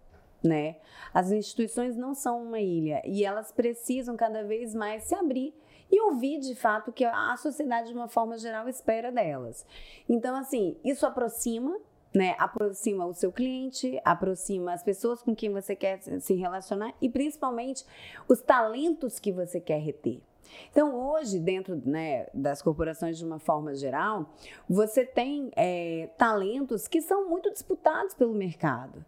Né? 0.44 0.76
As 1.14 1.32
instituições 1.32 1.96
não 1.96 2.14
são 2.14 2.42
uma 2.42 2.60
ilha 2.60 3.00
e 3.06 3.24
elas 3.24 3.50
precisam 3.50 4.18
cada 4.18 4.44
vez 4.44 4.74
mais 4.74 5.04
se 5.04 5.14
abrir 5.14 5.54
e 5.90 5.98
ouvir 6.02 6.40
de 6.40 6.54
fato 6.54 6.90
o 6.90 6.92
que 6.92 7.04
a 7.04 7.34
sociedade, 7.38 7.88
de 7.88 7.94
uma 7.94 8.06
forma 8.06 8.36
geral, 8.36 8.68
espera 8.68 9.10
delas. 9.10 9.64
Então, 10.06 10.36
assim, 10.36 10.76
isso 10.84 11.06
aproxima. 11.06 11.74
Né, 12.16 12.34
aproxima 12.38 13.04
o 13.04 13.12
seu 13.12 13.30
cliente, 13.30 14.00
aproxima 14.02 14.72
as 14.72 14.82
pessoas 14.82 15.20
com 15.22 15.36
quem 15.36 15.50
você 15.50 15.76
quer 15.76 16.00
se 16.00 16.34
relacionar 16.34 16.94
e 16.98 17.10
principalmente 17.10 17.84
os 18.26 18.40
talentos 18.40 19.18
que 19.18 19.30
você 19.30 19.60
quer 19.60 19.78
reter. 19.78 20.22
Então, 20.70 20.94
hoje, 20.94 21.38
dentro 21.38 21.80
né, 21.84 22.26
das 22.32 22.62
corporações 22.62 23.18
de 23.18 23.24
uma 23.24 23.38
forma 23.38 23.74
geral, 23.74 24.30
você 24.68 25.04
tem 25.04 25.50
é, 25.56 26.08
talentos 26.16 26.88
que 26.88 27.02
são 27.02 27.28
muito 27.28 27.52
disputados 27.52 28.14
pelo 28.14 28.32
mercado. 28.32 29.04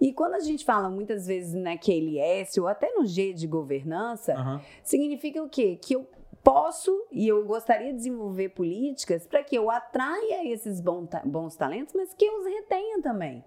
E 0.00 0.12
quando 0.12 0.34
a 0.34 0.40
gente 0.40 0.64
fala 0.64 0.88
muitas 0.88 1.26
vezes 1.26 1.54
naquele 1.54 2.18
S 2.18 2.58
ou 2.60 2.66
até 2.66 2.90
no 2.92 3.06
G 3.06 3.32
de 3.32 3.46
governança, 3.46 4.34
uhum. 4.34 4.60
significa 4.82 5.42
o 5.42 5.48
quê? 5.48 5.78
Que 5.80 5.94
eu 5.94 6.08
posso 6.48 7.06
e 7.12 7.28
eu 7.28 7.44
gostaria 7.44 7.88
de 7.92 7.98
desenvolver 7.98 8.48
políticas 8.48 9.26
para 9.26 9.44
que 9.44 9.54
eu 9.54 9.70
atraia 9.70 10.50
esses 10.50 10.80
bons 10.80 11.54
talentos, 11.56 11.94
mas 11.94 12.14
que 12.14 12.24
eu 12.24 12.38
os 12.38 12.46
retenha 12.46 13.02
também, 13.02 13.44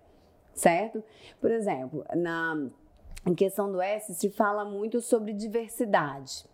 certo? 0.53 1.03
Por 1.39 1.50
exemplo, 1.50 2.05
na 2.15 2.70
em 3.25 3.34
questão 3.34 3.72
do 3.72 3.81
S 3.81 4.13
se 4.13 4.29
fala 4.29 4.63
muito 4.63 5.01
sobre 5.01 5.34
diversidade 5.34 6.46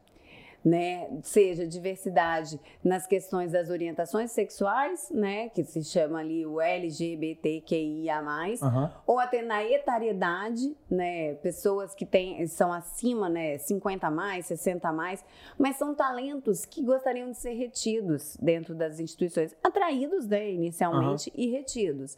né? 0.63 1.07
Seja 1.21 1.65
diversidade 1.65 2.59
nas 2.83 3.07
questões 3.07 3.51
das 3.51 3.69
orientações 3.69 4.31
sexuais, 4.31 5.09
né? 5.11 5.49
Que 5.49 5.63
se 5.63 5.83
chama 5.83 6.19
ali 6.19 6.45
o 6.45 6.59
LGBTQIA+, 6.59 8.21
uhum. 8.61 8.89
ou 9.05 9.19
até 9.19 9.41
na 9.41 9.63
etariedade, 9.63 10.75
né? 10.89 11.35
Pessoas 11.35 11.95
que 11.95 12.05
têm, 12.05 12.45
são 12.47 12.71
acima, 12.73 13.29
né? 13.29 13.57
50 13.57 14.07
a 14.07 14.11
mais, 14.11 14.45
60 14.47 14.87
a 14.87 14.93
mais, 14.93 15.23
mas 15.57 15.77
são 15.77 15.95
talentos 15.95 16.65
que 16.65 16.83
gostariam 16.83 17.31
de 17.31 17.37
ser 17.37 17.53
retidos 17.53 18.37
dentro 18.41 18.75
das 18.75 18.99
instituições, 18.99 19.55
atraídos, 19.63 20.27
né? 20.27 20.51
Inicialmente, 20.51 21.29
uhum. 21.29 21.35
e 21.43 21.51
retidos. 21.51 22.17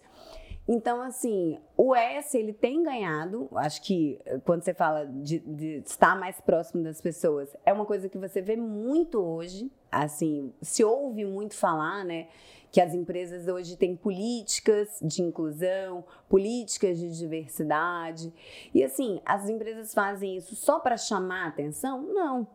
Então, 0.72 1.02
assim, 1.02 1.58
o 1.76 1.96
S, 1.96 2.38
ele 2.38 2.54
tem 2.54 2.84
ganhado, 2.84 3.50
acho 3.56 3.82
que 3.82 4.22
eh, 4.24 4.38
quando 4.46 4.62
você 4.62 4.72
fala 4.72 5.04
de, 5.04 5.40
de, 5.40 5.78
estar 5.84 6.16
mais 6.16 6.40
próximo 6.40 6.84
das 6.84 7.02
pessoas, 7.02 7.50
é 7.66 7.74
uma 7.74 7.88
coisa 7.88 8.08
que 8.08 8.20
você 8.20 8.40
vê 8.40 8.56
muito 8.56 9.20
hoje, 9.20 9.72
assim, 9.92 10.54
se 10.62 10.84
ouve 10.84 11.26
muito 11.26 11.56
falar, 11.56 12.06
né, 12.06 12.28
que 12.72 12.80
as 12.80 12.94
empresas 12.94 13.48
hoje 13.48 13.76
têm 13.78 13.96
políticas 13.96 15.00
de 15.02 15.24
inclusão, 15.24 16.06
políticas 16.30 17.00
de 17.00 17.18
diversidade. 17.18 18.32
E 18.72 18.84
assim, 18.84 19.20
as 19.26 19.50
empresas 19.50 19.92
fazem 19.92 20.38
isso 20.38 20.56
só 20.56 20.80
para 20.80 20.98
chamar 20.98 21.48
atenção? 21.48 22.04
Não. 22.04 22.48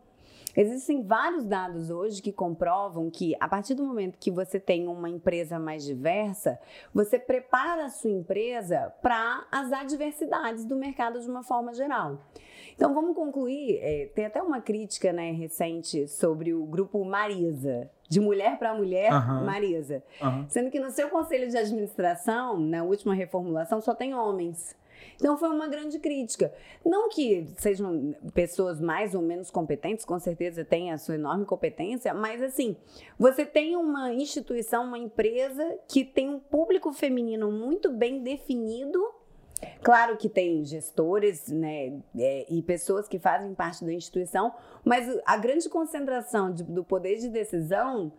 Existem 0.55 1.03
vários 1.03 1.45
dados 1.45 1.89
hoje 1.89 2.21
que 2.21 2.31
comprovam 2.31 3.09
que, 3.09 3.35
a 3.39 3.47
partir 3.47 3.73
do 3.73 3.83
momento 3.83 4.17
que 4.17 4.31
você 4.31 4.59
tem 4.59 4.87
uma 4.87 5.09
empresa 5.09 5.59
mais 5.59 5.83
diversa, 5.83 6.59
você 6.93 7.19
prepara 7.19 7.85
a 7.85 7.89
sua 7.89 8.11
empresa 8.11 8.93
para 9.01 9.45
as 9.51 9.71
adversidades 9.73 10.65
do 10.65 10.75
mercado 10.75 11.19
de 11.19 11.29
uma 11.29 11.43
forma 11.43 11.73
geral. 11.73 12.19
Então, 12.73 12.93
vamos 12.93 13.15
concluir. 13.15 13.79
É, 13.81 14.09
tem 14.13 14.25
até 14.25 14.41
uma 14.41 14.61
crítica 14.61 15.11
né, 15.11 15.31
recente 15.31 16.07
sobre 16.07 16.53
o 16.53 16.65
grupo 16.65 17.03
Marisa, 17.03 17.89
de 18.07 18.19
mulher 18.19 18.57
para 18.57 18.73
mulher, 18.73 19.11
uhum. 19.11 19.45
Marisa. 19.45 20.03
Uhum. 20.21 20.45
Sendo 20.47 20.69
que 20.69 20.79
no 20.79 20.91
seu 20.91 21.09
conselho 21.09 21.49
de 21.49 21.57
administração, 21.57 22.57
na 22.59 22.83
última 22.83 23.13
reformulação, 23.13 23.81
só 23.81 23.93
tem 23.93 24.13
homens. 24.13 24.75
Então 25.15 25.37
foi 25.37 25.49
uma 25.49 25.67
grande 25.67 25.99
crítica. 25.99 26.53
Não 26.85 27.09
que 27.09 27.47
sejam 27.57 28.15
pessoas 28.33 28.79
mais 28.79 29.15
ou 29.15 29.21
menos 29.21 29.49
competentes, 29.49 30.05
com 30.05 30.19
certeza 30.19 30.63
têm 30.63 30.91
a 30.91 30.97
sua 30.97 31.15
enorme 31.15 31.45
competência, 31.45 32.13
mas 32.13 32.41
assim, 32.41 32.75
você 33.17 33.45
tem 33.45 33.75
uma 33.75 34.13
instituição, 34.13 34.83
uma 34.83 34.97
empresa 34.97 35.77
que 35.87 36.03
tem 36.03 36.29
um 36.29 36.39
público 36.39 36.91
feminino 36.93 37.51
muito 37.51 37.91
bem 37.91 38.21
definido 38.21 38.99
Claro 39.81 40.17
que 40.17 40.27
tem 40.27 40.63
gestores 40.65 41.47
né, 41.47 41.99
é, 42.17 42.45
e 42.49 42.61
pessoas 42.61 43.07
que 43.07 43.19
fazem 43.19 43.53
parte 43.53 43.85
da 43.85 43.93
instituição, 43.93 44.53
mas 44.83 45.07
a 45.25 45.37
grande 45.37 45.69
concentração 45.69 46.51
de, 46.51 46.63
do 46.63 46.83
poder 46.83 47.17
de 47.17 47.29
decisão 47.29 48.11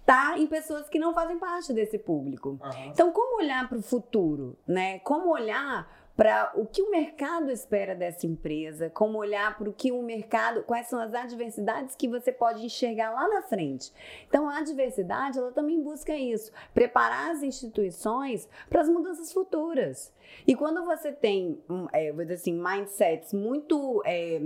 está 0.00 0.38
em 0.38 0.46
pessoas 0.46 0.88
que 0.88 0.98
não 0.98 1.14
fazem 1.14 1.38
parte 1.38 1.72
desse 1.72 1.98
público. 1.98 2.58
Uhum. 2.62 2.84
Então, 2.86 3.12
como 3.12 3.38
olhar 3.38 3.68
para 3.68 3.78
o 3.78 3.82
futuro? 3.82 4.58
Né? 4.66 4.98
Como 5.00 5.30
olhar 5.30 5.88
para 6.20 6.52
o 6.54 6.66
que 6.66 6.82
o 6.82 6.90
mercado 6.90 7.50
espera 7.50 7.94
dessa 7.94 8.26
empresa, 8.26 8.90
como 8.90 9.16
olhar 9.16 9.56
para 9.56 9.70
o 9.70 9.72
que 9.72 9.90
o 9.90 10.02
mercado, 10.02 10.62
quais 10.64 10.86
são 10.86 11.00
as 11.00 11.14
adversidades 11.14 11.96
que 11.96 12.06
você 12.06 12.30
pode 12.30 12.62
enxergar 12.62 13.10
lá 13.10 13.26
na 13.26 13.40
frente. 13.40 13.90
Então, 14.28 14.46
a 14.46 14.58
adversidade, 14.58 15.38
ela 15.38 15.50
também 15.50 15.82
busca 15.82 16.14
isso, 16.14 16.52
preparar 16.74 17.30
as 17.30 17.42
instituições 17.42 18.46
para 18.68 18.82
as 18.82 18.88
mudanças 18.90 19.32
futuras. 19.32 20.12
E 20.46 20.54
quando 20.54 20.84
você 20.84 21.10
tem, 21.10 21.58
é, 21.90 22.12
vou 22.12 22.20
dizer 22.22 22.34
assim, 22.34 22.52
mindsets 22.52 23.32
muito 23.32 24.02
é, 24.04 24.38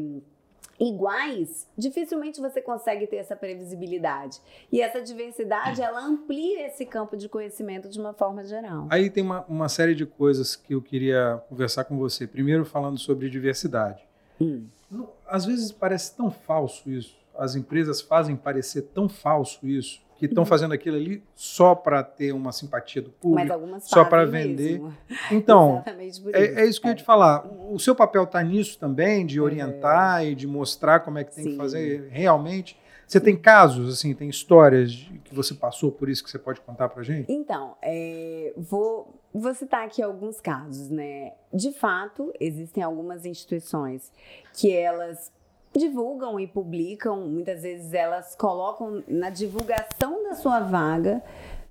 iguais, 0.78 1.68
dificilmente 1.76 2.40
você 2.40 2.60
consegue 2.60 3.06
ter 3.06 3.16
essa 3.16 3.36
previsibilidade. 3.36 4.40
E 4.72 4.80
essa 4.80 5.00
diversidade, 5.00 5.80
ela 5.80 6.04
amplia 6.04 6.66
esse 6.66 6.84
campo 6.84 7.16
de 7.16 7.28
conhecimento 7.28 7.88
de 7.88 8.00
uma 8.00 8.12
forma 8.12 8.44
geral. 8.44 8.86
Aí 8.90 9.08
tem 9.10 9.22
uma, 9.22 9.44
uma 9.48 9.68
série 9.68 9.94
de 9.94 10.04
coisas 10.06 10.56
que 10.56 10.74
eu 10.74 10.82
queria 10.82 11.42
conversar 11.48 11.84
com 11.84 11.96
você. 11.96 12.26
Primeiro, 12.26 12.64
falando 12.64 12.98
sobre 12.98 13.30
diversidade. 13.30 14.02
Hum. 14.40 14.66
Às 15.26 15.44
vezes 15.44 15.72
parece 15.72 16.16
tão 16.16 16.30
falso 16.30 16.90
isso. 16.90 17.16
As 17.36 17.56
empresas 17.56 18.00
fazem 18.00 18.36
parecer 18.36 18.82
tão 18.94 19.08
falso 19.08 19.66
isso 19.66 20.00
que 20.28 20.32
estão 20.32 20.42
uhum. 20.42 20.48
fazendo 20.48 20.72
aquilo 20.72 20.96
ali 20.96 21.22
só 21.34 21.74
para 21.74 22.02
ter 22.02 22.32
uma 22.32 22.52
simpatia 22.52 23.02
do 23.02 23.10
público, 23.10 23.80
só 23.80 24.04
para 24.04 24.24
vender. 24.24 24.80
Mesmo. 24.80 24.94
Então, 25.30 25.82
é, 26.32 26.62
é, 26.62 26.66
isso 26.66 26.80
que 26.80 26.86
eu 26.86 26.90
ia 26.90 26.96
te 26.96 27.02
é. 27.02 27.04
falar. 27.04 27.46
O 27.70 27.78
seu 27.78 27.94
papel 27.94 28.24
está 28.24 28.42
nisso 28.42 28.78
também, 28.78 29.24
de 29.24 29.40
orientar 29.40 30.22
é. 30.22 30.30
e 30.30 30.34
de 30.34 30.46
mostrar 30.46 31.00
como 31.00 31.18
é 31.18 31.24
que 31.24 31.34
tem 31.34 31.44
Sim. 31.44 31.50
que 31.52 31.56
fazer 31.56 32.08
realmente. 32.10 32.78
Você 33.06 33.20
tem 33.20 33.36
casos, 33.36 33.92
assim, 33.92 34.14
tem 34.14 34.28
histórias 34.28 35.08
que 35.24 35.34
você 35.34 35.54
passou 35.54 35.92
por 35.92 36.08
isso 36.08 36.24
que 36.24 36.30
você 36.30 36.38
pode 36.38 36.60
contar 36.60 36.88
para 36.88 37.02
gente? 37.02 37.30
Então, 37.30 37.76
é, 37.82 38.52
vou, 38.56 39.14
vou 39.32 39.54
citar 39.54 39.84
aqui 39.84 40.02
alguns 40.02 40.40
casos, 40.40 40.88
né? 40.90 41.32
De 41.52 41.72
fato, 41.72 42.32
existem 42.40 42.82
algumas 42.82 43.26
instituições 43.26 44.10
que 44.54 44.72
elas 44.72 45.30
divulgam 45.76 46.38
e 46.38 46.46
publicam, 46.46 47.28
muitas 47.28 47.62
vezes 47.62 47.92
elas 47.92 48.34
colocam 48.34 49.02
na 49.08 49.30
divulgação 49.30 50.22
da 50.22 50.34
sua 50.34 50.60
vaga. 50.60 51.22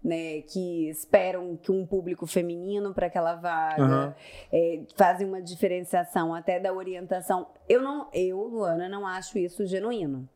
Né, 0.05 0.41
que 0.41 0.89
esperam 0.89 1.55
que 1.55 1.71
um 1.71 1.85
público 1.85 2.27
feminino 2.27 2.93
para 2.93 3.07
aquela 3.07 3.35
vaga, 3.35 3.81
uhum. 3.81 4.13
é, 4.51 4.81
fazem 4.97 5.25
uma 5.25 5.41
diferenciação 5.41 6.33
até 6.33 6.59
da 6.59 6.73
orientação. 6.73 7.47
Eu 7.69 7.81
não, 7.81 8.09
eu, 8.13 8.37
Luana, 8.41 8.89
não 8.89 9.07
acho 9.07 9.37
isso 9.37 9.65
genuíno. 9.65 10.27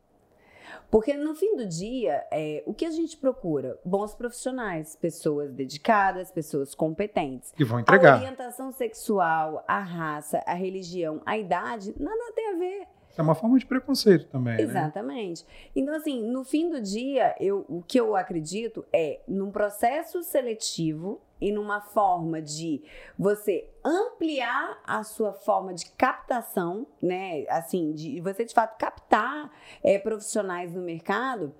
Porque 0.90 1.14
no 1.14 1.34
fim 1.34 1.54
do 1.54 1.66
dia, 1.66 2.26
é, 2.30 2.62
o 2.64 2.72
que 2.72 2.86
a 2.86 2.90
gente 2.90 3.16
procura? 3.18 3.78
Bons 3.84 4.14
profissionais, 4.14 4.96
pessoas 4.96 5.52
dedicadas, 5.52 6.30
pessoas 6.30 6.74
competentes. 6.74 7.52
Que 7.52 7.64
vão 7.64 7.80
entregar. 7.80 8.14
A 8.14 8.16
orientação 8.16 8.72
sexual, 8.72 9.62
a 9.68 9.80
raça, 9.80 10.42
a 10.46 10.54
religião, 10.54 11.20
a 11.26 11.36
idade, 11.36 11.94
nada 11.98 12.32
tem 12.34 12.48
a 12.48 12.56
ver. 12.56 12.97
É 13.18 13.22
uma 13.22 13.34
forma 13.34 13.58
de 13.58 13.66
preconceito 13.66 14.28
também. 14.28 14.56
Né? 14.56 14.62
Exatamente. 14.62 15.44
Né? 15.44 15.50
Então, 15.74 15.92
assim, 15.92 16.22
no 16.22 16.44
fim 16.44 16.70
do 16.70 16.80
dia, 16.80 17.34
eu, 17.40 17.66
o 17.68 17.82
que 17.82 17.98
eu 17.98 18.14
acredito 18.14 18.86
é 18.92 19.20
num 19.26 19.50
processo 19.50 20.22
seletivo 20.22 21.20
e 21.40 21.50
numa 21.50 21.80
forma 21.80 22.40
de 22.40 22.80
você 23.18 23.68
ampliar 23.84 24.80
a 24.84 25.02
sua 25.02 25.32
forma 25.32 25.74
de 25.74 25.86
captação, 25.92 26.86
né? 27.02 27.44
Assim, 27.48 27.92
de 27.92 28.20
você 28.20 28.44
de 28.44 28.54
fato 28.54 28.78
captar 28.78 29.50
é, 29.82 29.98
profissionais 29.98 30.72
no 30.72 30.80
mercado 30.80 31.52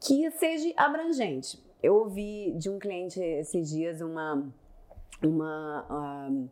que 0.00 0.28
seja 0.32 0.72
abrangente. 0.76 1.62
Eu 1.80 1.94
ouvi 1.94 2.52
de 2.56 2.68
um 2.68 2.78
cliente 2.78 3.20
esses 3.20 3.70
dias 3.70 4.00
uma 4.00 4.52
uma, 5.26 6.50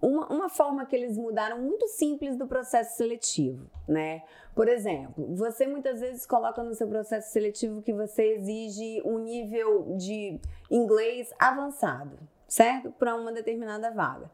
uma, 0.00 0.26
uma 0.28 0.48
forma 0.48 0.84
que 0.86 0.94
eles 0.94 1.16
mudaram 1.16 1.60
muito 1.60 1.86
simples 1.88 2.36
do 2.36 2.46
processo 2.46 2.96
seletivo, 2.96 3.70
né? 3.88 4.22
Por 4.54 4.68
exemplo, 4.68 5.34
você 5.34 5.66
muitas 5.66 6.00
vezes 6.00 6.24
coloca 6.24 6.62
no 6.62 6.74
seu 6.74 6.86
processo 6.86 7.32
seletivo 7.32 7.82
que 7.82 7.92
você 7.92 8.34
exige 8.34 9.02
um 9.04 9.18
nível 9.18 9.96
de 9.96 10.38
inglês 10.70 11.32
avançado, 11.38 12.18
certo? 12.46 12.92
Para 12.92 13.16
uma 13.16 13.32
determinada 13.32 13.90
vaga. 13.90 14.30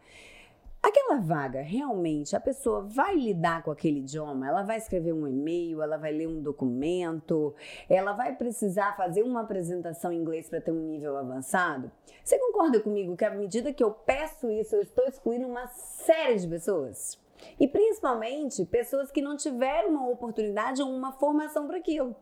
Aquela 0.82 1.20
vaga, 1.20 1.60
realmente, 1.60 2.34
a 2.34 2.40
pessoa 2.40 2.80
vai 2.80 3.14
lidar 3.14 3.62
com 3.62 3.70
aquele 3.70 3.98
idioma? 3.98 4.48
Ela 4.48 4.62
vai 4.62 4.78
escrever 4.78 5.12
um 5.12 5.28
e-mail, 5.28 5.82
ela 5.82 5.98
vai 5.98 6.10
ler 6.10 6.26
um 6.26 6.40
documento, 6.40 7.54
ela 7.86 8.14
vai 8.14 8.34
precisar 8.34 8.96
fazer 8.96 9.22
uma 9.22 9.42
apresentação 9.42 10.10
em 10.10 10.16
inglês 10.16 10.48
para 10.48 10.60
ter 10.60 10.72
um 10.72 10.86
nível 10.86 11.18
avançado? 11.18 11.92
Você 12.24 12.38
concorda 12.38 12.80
comigo 12.80 13.14
que 13.14 13.26
à 13.26 13.30
medida 13.30 13.74
que 13.74 13.84
eu 13.84 13.90
peço 13.90 14.50
isso, 14.50 14.74
eu 14.74 14.80
estou 14.80 15.04
excluindo 15.06 15.46
uma 15.46 15.66
série 15.66 16.38
de 16.38 16.48
pessoas? 16.48 17.20
E 17.58 17.68
principalmente 17.68 18.64
pessoas 18.64 19.10
que 19.10 19.20
não 19.20 19.36
tiveram 19.36 19.90
uma 19.90 20.08
oportunidade 20.08 20.80
ou 20.80 20.88
uma 20.88 21.12
formação 21.12 21.66
para 21.66 21.76
aquilo. 21.76 22.16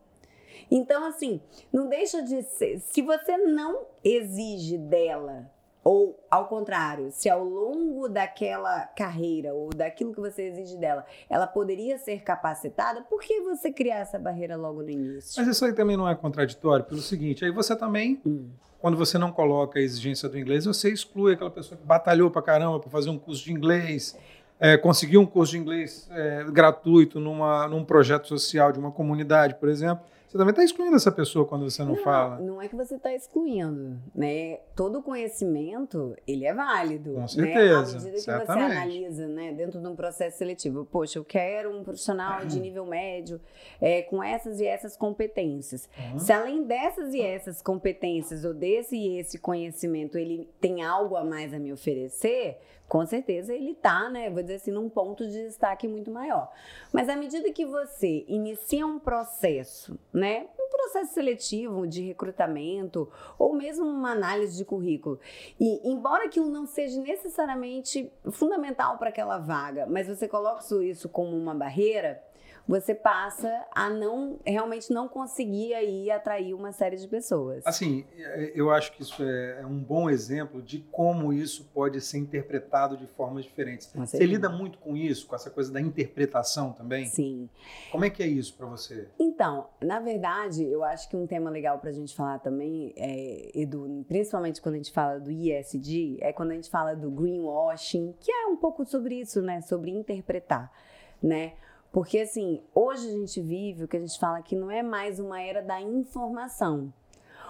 Então, 0.69 1.05
assim, 1.05 1.41
não 1.71 1.87
deixa 1.87 2.21
de 2.21 2.43
ser. 2.43 2.79
Se 2.79 3.01
você 3.01 3.37
não 3.37 3.85
exige 4.03 4.77
dela 4.77 5.49
ou, 5.83 6.19
ao 6.29 6.47
contrário, 6.47 7.09
se 7.09 7.29
ao 7.29 7.43
longo 7.43 8.09
daquela 8.09 8.81
carreira 8.87 9.53
ou 9.53 9.69
daquilo 9.69 10.13
que 10.13 10.19
você 10.19 10.43
exige 10.43 10.77
dela, 10.77 11.05
ela 11.29 11.47
poderia 11.47 11.97
ser 11.97 12.21
capacitada, 12.21 13.01
por 13.03 13.21
que 13.21 13.41
você 13.41 13.71
criar 13.71 13.99
essa 13.99 14.19
barreira 14.19 14.57
logo 14.57 14.81
no 14.83 14.89
início? 14.89 15.41
Mas 15.41 15.55
isso 15.55 15.65
aí 15.65 15.73
também 15.73 15.95
não 15.95 16.07
é 16.07 16.15
contraditório, 16.15 16.83
pelo 16.83 17.01
seguinte: 17.01 17.45
aí 17.45 17.51
você 17.51 17.75
também, 17.75 18.21
hum. 18.25 18.49
quando 18.79 18.97
você 18.97 19.17
não 19.17 19.31
coloca 19.31 19.79
a 19.79 19.81
exigência 19.81 20.27
do 20.27 20.37
inglês, 20.37 20.65
você 20.65 20.91
exclui 20.91 21.33
aquela 21.33 21.51
pessoa 21.51 21.79
que 21.79 21.85
batalhou 21.85 22.29
pra 22.29 22.41
caramba 22.41 22.79
para 22.79 22.89
fazer 22.89 23.09
um 23.09 23.17
curso 23.17 23.45
de 23.45 23.53
inglês. 23.53 24.17
É, 24.61 24.77
conseguiu 24.77 25.21
um 25.21 25.25
curso 25.25 25.53
de 25.53 25.57
inglês 25.57 26.09
é, 26.11 26.43
gratuito 26.51 27.17
numa, 27.17 27.65
num 27.69 27.85
projeto 27.85 28.27
social 28.27 28.73
de 28.73 28.79
uma 28.79 28.91
comunidade, 28.91 29.55
por 29.55 29.69
exemplo, 29.69 30.03
você 30.29 30.37
também 30.37 30.51
está 30.51 30.63
excluindo 30.63 30.95
essa 30.95 31.11
pessoa 31.11 31.43
quando 31.43 31.67
você 31.67 31.81
não, 31.81 31.95
não 31.95 32.03
fala. 32.03 32.37
Não 32.37 32.61
é 32.61 32.67
que 32.67 32.75
você 32.75 32.97
está 32.97 33.11
excluindo, 33.11 33.97
né? 34.13 34.57
Todo 34.75 35.01
conhecimento, 35.01 36.15
ele 36.27 36.45
é 36.45 36.53
válido. 36.53 37.13
Com 37.13 37.27
certeza. 37.27 37.57
Né? 37.57 37.73
À 37.73 37.93
medida 37.93 38.11
que 38.11 38.19
certamente. 38.19 38.69
você 38.69 38.75
analisa, 38.75 39.27
né, 39.27 39.51
dentro 39.53 39.81
de 39.81 39.87
um 39.87 39.95
processo 39.95 40.37
seletivo, 40.37 40.85
poxa, 40.85 41.17
eu 41.17 41.25
quero 41.25 41.75
um 41.75 41.83
profissional 41.83 42.45
de 42.45 42.59
nível 42.59 42.85
médio 42.85 43.41
é, 43.81 44.03
com 44.03 44.23
essas 44.23 44.59
e 44.59 44.67
essas 44.67 44.95
competências. 44.95 45.89
Uhum. 45.97 46.19
Se 46.19 46.31
além 46.31 46.63
dessas 46.63 47.11
e 47.15 47.21
essas 47.21 47.59
competências, 47.59 48.45
ou 48.45 48.53
desse 48.53 48.95
e 48.95 49.17
esse 49.17 49.39
conhecimento, 49.39 50.15
ele 50.15 50.47
tem 50.61 50.83
algo 50.83 51.15
a 51.15 51.23
mais 51.23 51.55
a 51.55 51.57
me 51.57 51.73
oferecer, 51.73 52.59
com 52.89 53.05
certeza 53.05 53.53
ele 53.53 53.71
está, 53.71 54.09
né, 54.09 54.29
vou 54.31 54.41
dizer 54.41 54.55
assim, 54.55 54.71
num 54.71 54.89
ponto 54.89 55.23
de 55.25 55.43
destaque 55.45 55.87
muito 55.87 56.09
maior. 56.09 56.51
Mas 56.91 57.07
à 57.07 57.15
medida 57.15 57.51
que 57.51 57.65
você 57.65 58.25
inicia 58.27 58.85
um 58.85 58.97
processo, 58.97 59.97
né, 60.19 60.47
um 60.59 60.69
processo 60.69 61.13
seletivo 61.13 61.87
de 61.87 62.01
recrutamento 62.03 63.09
ou 63.37 63.53
mesmo 63.53 63.85
uma 63.85 64.11
análise 64.11 64.57
de 64.57 64.65
currículo, 64.65 65.19
e 65.59 65.89
embora 65.89 66.25
aquilo 66.25 66.49
não 66.49 66.65
seja 66.65 67.01
necessariamente 67.01 68.11
fundamental 68.31 68.97
para 68.97 69.09
aquela 69.09 69.37
vaga, 69.37 69.87
mas 69.87 70.07
você 70.07 70.27
coloca 70.27 70.63
isso 70.83 71.09
como 71.09 71.35
uma 71.35 71.55
barreira, 71.55 72.23
você 72.69 72.93
passa 72.93 73.65
a 73.71 73.89
não 73.89 74.39
realmente 74.45 74.93
não 74.93 75.07
conseguir 75.07 75.73
aí 75.73 76.11
atrair 76.11 76.53
uma 76.53 76.71
série 76.71 76.97
de 76.97 77.07
pessoas. 77.07 77.65
Assim, 77.65 78.05
é, 78.15 78.51
eu 78.53 78.69
acho 78.69 78.91
que 78.91 79.01
isso 79.01 79.23
é, 79.23 79.61
é 79.61 79.65
um 79.65 79.79
bom 79.79 80.07
exemplo 80.07 80.61
de 80.61 80.77
como 80.91 81.33
isso 81.33 81.67
pode 81.73 81.99
ser 81.99 82.19
interpretado 82.19 82.95
de 82.95 83.07
formas 83.07 83.43
diferentes. 83.45 83.91
Você 83.95 84.23
lida 84.23 84.49
muito 84.49 84.77
com 84.77 84.95
isso, 84.95 85.25
com 85.25 85.35
essa 85.35 85.49
coisa 85.49 85.73
da 85.73 85.81
interpretação 85.81 86.71
também? 86.71 87.07
Sim. 87.07 87.49
Como 87.91 88.05
é 88.05 88.09
que 88.11 88.21
é 88.21 88.27
isso 88.27 88.53
para 88.53 88.67
você? 88.67 89.07
Então, 89.17 89.67
na 89.81 89.99
verdade, 89.99 90.63
eu 90.63 90.83
acho 90.83 91.09
que 91.09 91.17
um 91.17 91.25
tema 91.25 91.49
legal 91.49 91.79
para 91.79 91.89
a 91.89 91.93
gente 91.93 92.15
falar 92.15 92.37
também, 92.37 92.93
é, 92.95 93.49
Edu, 93.55 94.05
principalmente 94.07 94.61
quando 94.61 94.75
a 94.75 94.77
gente 94.77 94.91
fala 94.91 95.19
do 95.19 95.31
ISD, 95.31 96.19
é 96.21 96.31
quando 96.31 96.51
a 96.51 96.53
gente 96.53 96.69
fala 96.69 96.95
do 96.95 97.09
greenwashing, 97.09 98.13
que 98.19 98.31
é 98.31 98.45
um 98.45 98.57
pouco 98.57 98.85
sobre 98.85 99.15
isso, 99.15 99.41
né? 99.41 99.59
Sobre 99.61 99.89
interpretar, 99.89 100.71
né? 101.19 101.53
Porque, 101.91 102.19
assim, 102.19 102.61
hoje 102.73 103.07
a 103.07 103.11
gente 103.11 103.41
vive 103.41 103.83
o 103.83 103.87
que 103.87 103.97
a 103.97 103.99
gente 103.99 104.19
fala 104.19 104.41
que 104.41 104.55
não 104.55 104.69
é 104.69 104.83
mais 104.83 105.19
uma 105.19 105.41
era 105.41 105.61
da 105.61 105.81
informação. 105.81 106.93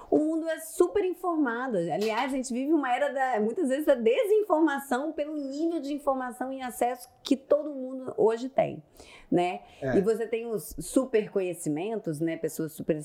O 0.10 0.18
mundo 0.18 0.50
é 0.50 0.60
super 0.60 1.06
informado. 1.06 1.78
Aliás, 1.78 2.34
a 2.34 2.36
gente 2.36 2.52
vive 2.52 2.74
uma 2.74 2.92
era 2.92 3.14
da, 3.14 3.40
muitas 3.40 3.70
vezes 3.70 3.86
da 3.86 3.94
desinformação 3.94 5.12
pelo 5.12 5.36
nível 5.36 5.80
de 5.80 5.94
informação 5.94 6.52
e 6.52 6.62
acesso 6.62 7.08
que 7.22 7.38
todo 7.38 7.70
mundo 7.70 8.14
hoje 8.18 8.50
tem, 8.50 8.82
né? 9.30 9.62
É. 9.80 9.98
E 9.98 10.02
você 10.02 10.26
tem 10.26 10.48
os 10.48 10.76
super 10.80 11.30
conhecimentos, 11.30 12.20
né? 12.20 12.38
Pessoas 12.38 12.72
super 12.72 12.98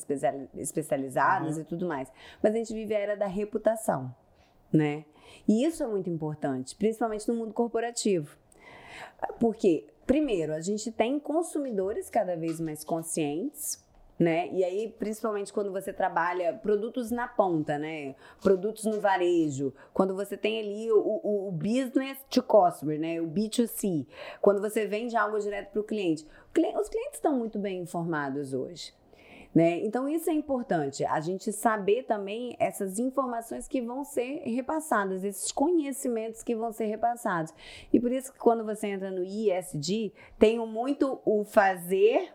especializadas 0.55 1.57
uhum. 1.57 1.63
e 1.63 1.65
tudo 1.65 1.87
mais. 1.87 2.11
Mas 2.43 2.55
a 2.55 2.57
gente 2.57 2.73
vive 2.73 2.95
a 2.95 2.99
era 2.99 3.17
da 3.17 3.27
reputação, 3.27 4.15
né? 4.73 5.05
E 5.47 5.63
isso 5.65 5.83
é 5.83 5.87
muito 5.87 6.09
importante, 6.09 6.75
principalmente 6.75 7.29
no 7.29 7.35
mundo 7.35 7.53
corporativo. 7.53 8.35
Porque 9.39 9.87
primeiro, 10.07 10.53
a 10.55 10.61
gente 10.61 10.91
tem 10.91 11.19
consumidores 11.19 12.09
cada 12.11 12.37
vez 12.37 12.61
mais 12.61 12.85
conscientes, 12.85 13.83
né? 14.19 14.49
E 14.53 14.63
aí, 14.63 14.95
principalmente 14.99 15.53
quando 15.53 15.73
você 15.73 15.93
trabalha 15.93 16.55
produtos 16.55 17.11
na 17.11 17.27
ponta, 17.27 17.79
né? 17.79 18.15
Produtos 18.41 18.85
no 18.85 19.01
varejo, 19.01 19.75
quando 19.93 20.15
você 20.15 20.37
tem 20.37 20.61
ali 20.61 20.93
o, 20.93 20.99
o, 20.99 21.49
o 21.49 21.53
business 21.53 22.19
to 22.31 22.43
customer, 22.43 22.99
né? 22.99 23.21
O 23.21 23.27
B2C, 23.27 24.07
quando 24.41 24.61
você 24.61 24.87
vende 24.87 25.17
algo 25.17 25.39
direto 25.39 25.73
para 25.73 25.81
o 25.81 25.85
cliente. 25.85 26.27
Os 26.81 26.89
clientes 26.89 27.15
estão 27.15 27.37
muito 27.37 27.59
bem 27.59 27.81
informados 27.81 28.55
hoje. 28.55 28.93
Né? 29.55 29.79
Então, 29.85 30.09
isso 30.09 30.29
é 30.29 30.33
importante, 30.33 31.05
a 31.05 31.21
gente 31.21 31.53
saber 31.53 32.03
também 32.03 32.57
essas 32.59 32.99
informações 32.99 33.69
que 33.69 33.81
vão 33.81 34.05
ser 34.05 34.43
repassadas, 34.45 35.23
esses 35.23 35.53
conhecimentos 35.53 36.43
que 36.43 36.57
vão 36.57 36.73
ser 36.73 36.87
repassados. 36.87 37.55
E 37.93 38.01
por 38.01 38.11
isso 38.11 38.33
que 38.33 38.39
quando 38.39 38.65
você 38.65 38.89
entra 38.89 39.13
no 39.13 39.23
ISD, 39.23 40.13
tem 40.39 40.59
muito 40.67 41.21
o 41.25 41.45
fazer 41.45 42.33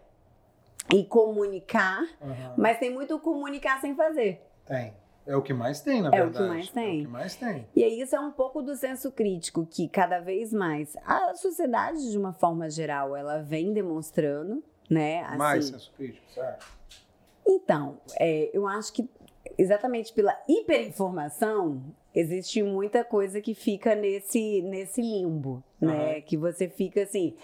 e 0.94 1.04
comunicar, 1.04 2.02
uhum. 2.22 2.54
mas 2.58 2.80
tem 2.80 2.92
muito 2.92 3.16
o 3.16 3.20
comunicar 3.20 3.82
sem 3.82 3.96
fazer. 3.96 4.42
Tem. 4.66 4.94
É 5.28 5.36
o 5.36 5.44
que 5.44 5.54
mais 5.54 5.82
tem, 5.82 6.02
na 6.02 6.10
verdade. 6.10 6.38
É 6.38 6.42
o 6.42 6.44
que 6.44 6.50
mais 6.50 6.70
tem. 6.72 6.98
É 6.98 7.02
o 7.02 7.06
que 7.06 7.12
mais 7.12 7.36
tem. 7.36 7.68
E 7.76 7.84
aí 7.84 8.02
isso 8.02 8.16
é 8.16 8.20
um 8.20 8.32
pouco 8.32 8.64
do 8.64 8.76
senso 8.76 9.12
crítico 9.12 9.64
que 9.70 9.88
cada 9.88 10.20
vez 10.20 10.52
mais 10.52 10.96
a 11.06 11.36
sociedade 11.36 12.10
de 12.10 12.18
uma 12.18 12.34
forma 12.34 12.68
geral 12.68 13.16
ela 13.16 13.38
vem 13.40 13.72
demonstrando, 13.72 14.64
né? 14.90 15.22
Assim, 15.22 15.38
mais 15.38 15.66
senso 15.66 15.92
crítico, 15.96 16.26
certo? 16.32 16.66
Então, 17.50 18.00
é, 18.20 18.52
eu 18.54 18.68
acho 18.68 18.94
que 18.94 19.10
exatamente 19.58 20.14
pela 20.14 20.38
hiperinformação, 20.48 21.84
existe 22.14 22.62
muita 22.64 23.04
coisa 23.04 23.42
que 23.42 23.54
fica 23.54 23.96
nesse, 23.96 24.62
nesse 24.62 25.02
limbo, 25.02 25.64
uhum. 25.82 25.88
né? 25.88 26.22
Que 26.22 26.38
você 26.38 26.68
fica 26.68 27.04
assim. 27.04 27.36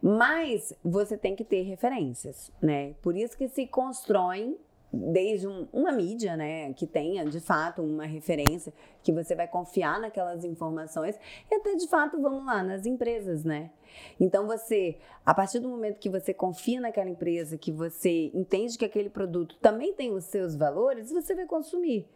Mas 0.00 0.72
você 0.84 1.16
tem 1.16 1.34
que 1.34 1.44
ter 1.44 1.62
referências, 1.62 2.52
né? 2.62 2.94
Por 3.02 3.16
isso 3.16 3.36
que 3.36 3.48
se 3.48 3.66
constroem 3.66 4.56
desde 4.92 5.46
um, 5.46 5.68
uma 5.72 5.92
mídia, 5.92 6.36
né, 6.36 6.72
que 6.72 6.86
tenha 6.86 7.24
de 7.24 7.40
fato 7.40 7.82
uma 7.82 8.06
referência, 8.06 8.72
que 9.02 9.12
você 9.12 9.34
vai 9.34 9.46
confiar 9.46 10.00
naquelas 10.00 10.44
informações, 10.44 11.18
e 11.50 11.54
até 11.54 11.74
de 11.74 11.86
fato, 11.88 12.20
vamos 12.20 12.44
lá, 12.44 12.62
nas 12.62 12.86
empresas, 12.86 13.44
né? 13.44 13.70
Então 14.18 14.46
você, 14.46 14.96
a 15.24 15.34
partir 15.34 15.58
do 15.58 15.68
momento 15.68 15.98
que 15.98 16.10
você 16.10 16.32
confia 16.32 16.80
naquela 16.80 17.08
empresa, 17.08 17.58
que 17.58 17.72
você 17.72 18.30
entende 18.34 18.78
que 18.78 18.84
aquele 18.84 19.10
produto 19.10 19.56
também 19.60 19.92
tem 19.92 20.12
os 20.12 20.24
seus 20.24 20.56
valores, 20.56 21.10
você 21.10 21.34
vai 21.34 21.46
consumir. 21.46 22.08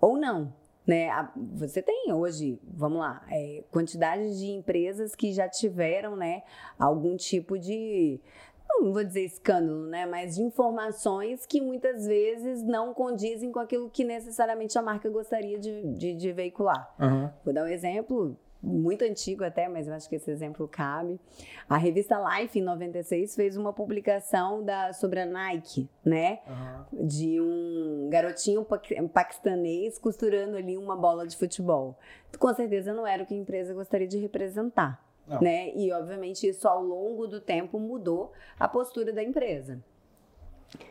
Ou 0.00 0.16
não, 0.16 0.52
né? 0.86 1.08
Você 1.54 1.82
tem 1.82 2.12
hoje, 2.12 2.60
vamos 2.62 2.98
lá, 2.98 3.24
é, 3.30 3.64
quantidade 3.70 4.38
de 4.38 4.46
empresas 4.46 5.14
que 5.14 5.32
já 5.32 5.48
tiveram, 5.48 6.14
né, 6.14 6.42
algum 6.78 7.16
tipo 7.16 7.58
de 7.58 8.20
não 8.68 8.92
vou 8.92 9.04
dizer 9.04 9.24
escândalo, 9.24 9.86
né? 9.86 10.06
Mas 10.06 10.36
de 10.36 10.42
informações 10.42 11.46
que 11.46 11.60
muitas 11.60 12.06
vezes 12.06 12.62
não 12.62 12.92
condizem 12.92 13.50
com 13.50 13.58
aquilo 13.58 13.90
que 13.90 14.04
necessariamente 14.04 14.78
a 14.78 14.82
marca 14.82 15.08
gostaria 15.08 15.58
de, 15.58 15.92
de, 15.94 16.14
de 16.14 16.32
veicular. 16.32 16.94
Uhum. 16.98 17.30
Vou 17.44 17.54
dar 17.54 17.64
um 17.64 17.68
exemplo 17.68 18.36
muito 18.62 19.04
antigo 19.04 19.44
até, 19.44 19.68
mas 19.68 19.86
eu 19.86 19.94
acho 19.94 20.08
que 20.08 20.16
esse 20.16 20.30
exemplo 20.30 20.66
cabe. 20.66 21.20
A 21.68 21.76
revista 21.76 22.18
Life, 22.18 22.58
em 22.58 22.62
96, 22.62 23.34
fez 23.34 23.56
uma 23.56 23.72
publicação 23.72 24.64
da, 24.64 24.92
sobre 24.92 25.20
a 25.20 25.26
Nike, 25.26 25.88
né? 26.04 26.40
Uhum. 26.46 27.06
De 27.06 27.40
um 27.40 28.08
garotinho 28.10 28.66
paquistanês 29.12 29.98
costurando 29.98 30.56
ali 30.56 30.76
uma 30.76 30.96
bola 30.96 31.26
de 31.26 31.36
futebol. 31.36 31.96
Com 32.38 32.52
certeza 32.54 32.92
não 32.92 33.06
era 33.06 33.22
o 33.22 33.26
que 33.26 33.34
a 33.34 33.38
empresa 33.38 33.72
gostaria 33.72 34.08
de 34.08 34.18
representar. 34.18 35.00
Não. 35.28 35.40
Né? 35.40 35.74
E, 35.74 35.92
obviamente, 35.92 36.46
isso 36.46 36.68
ao 36.68 36.82
longo 36.82 37.26
do 37.26 37.40
tempo 37.40 37.78
mudou 37.78 38.32
a 38.58 38.68
postura 38.68 39.12
da 39.12 39.22
empresa. 39.22 39.82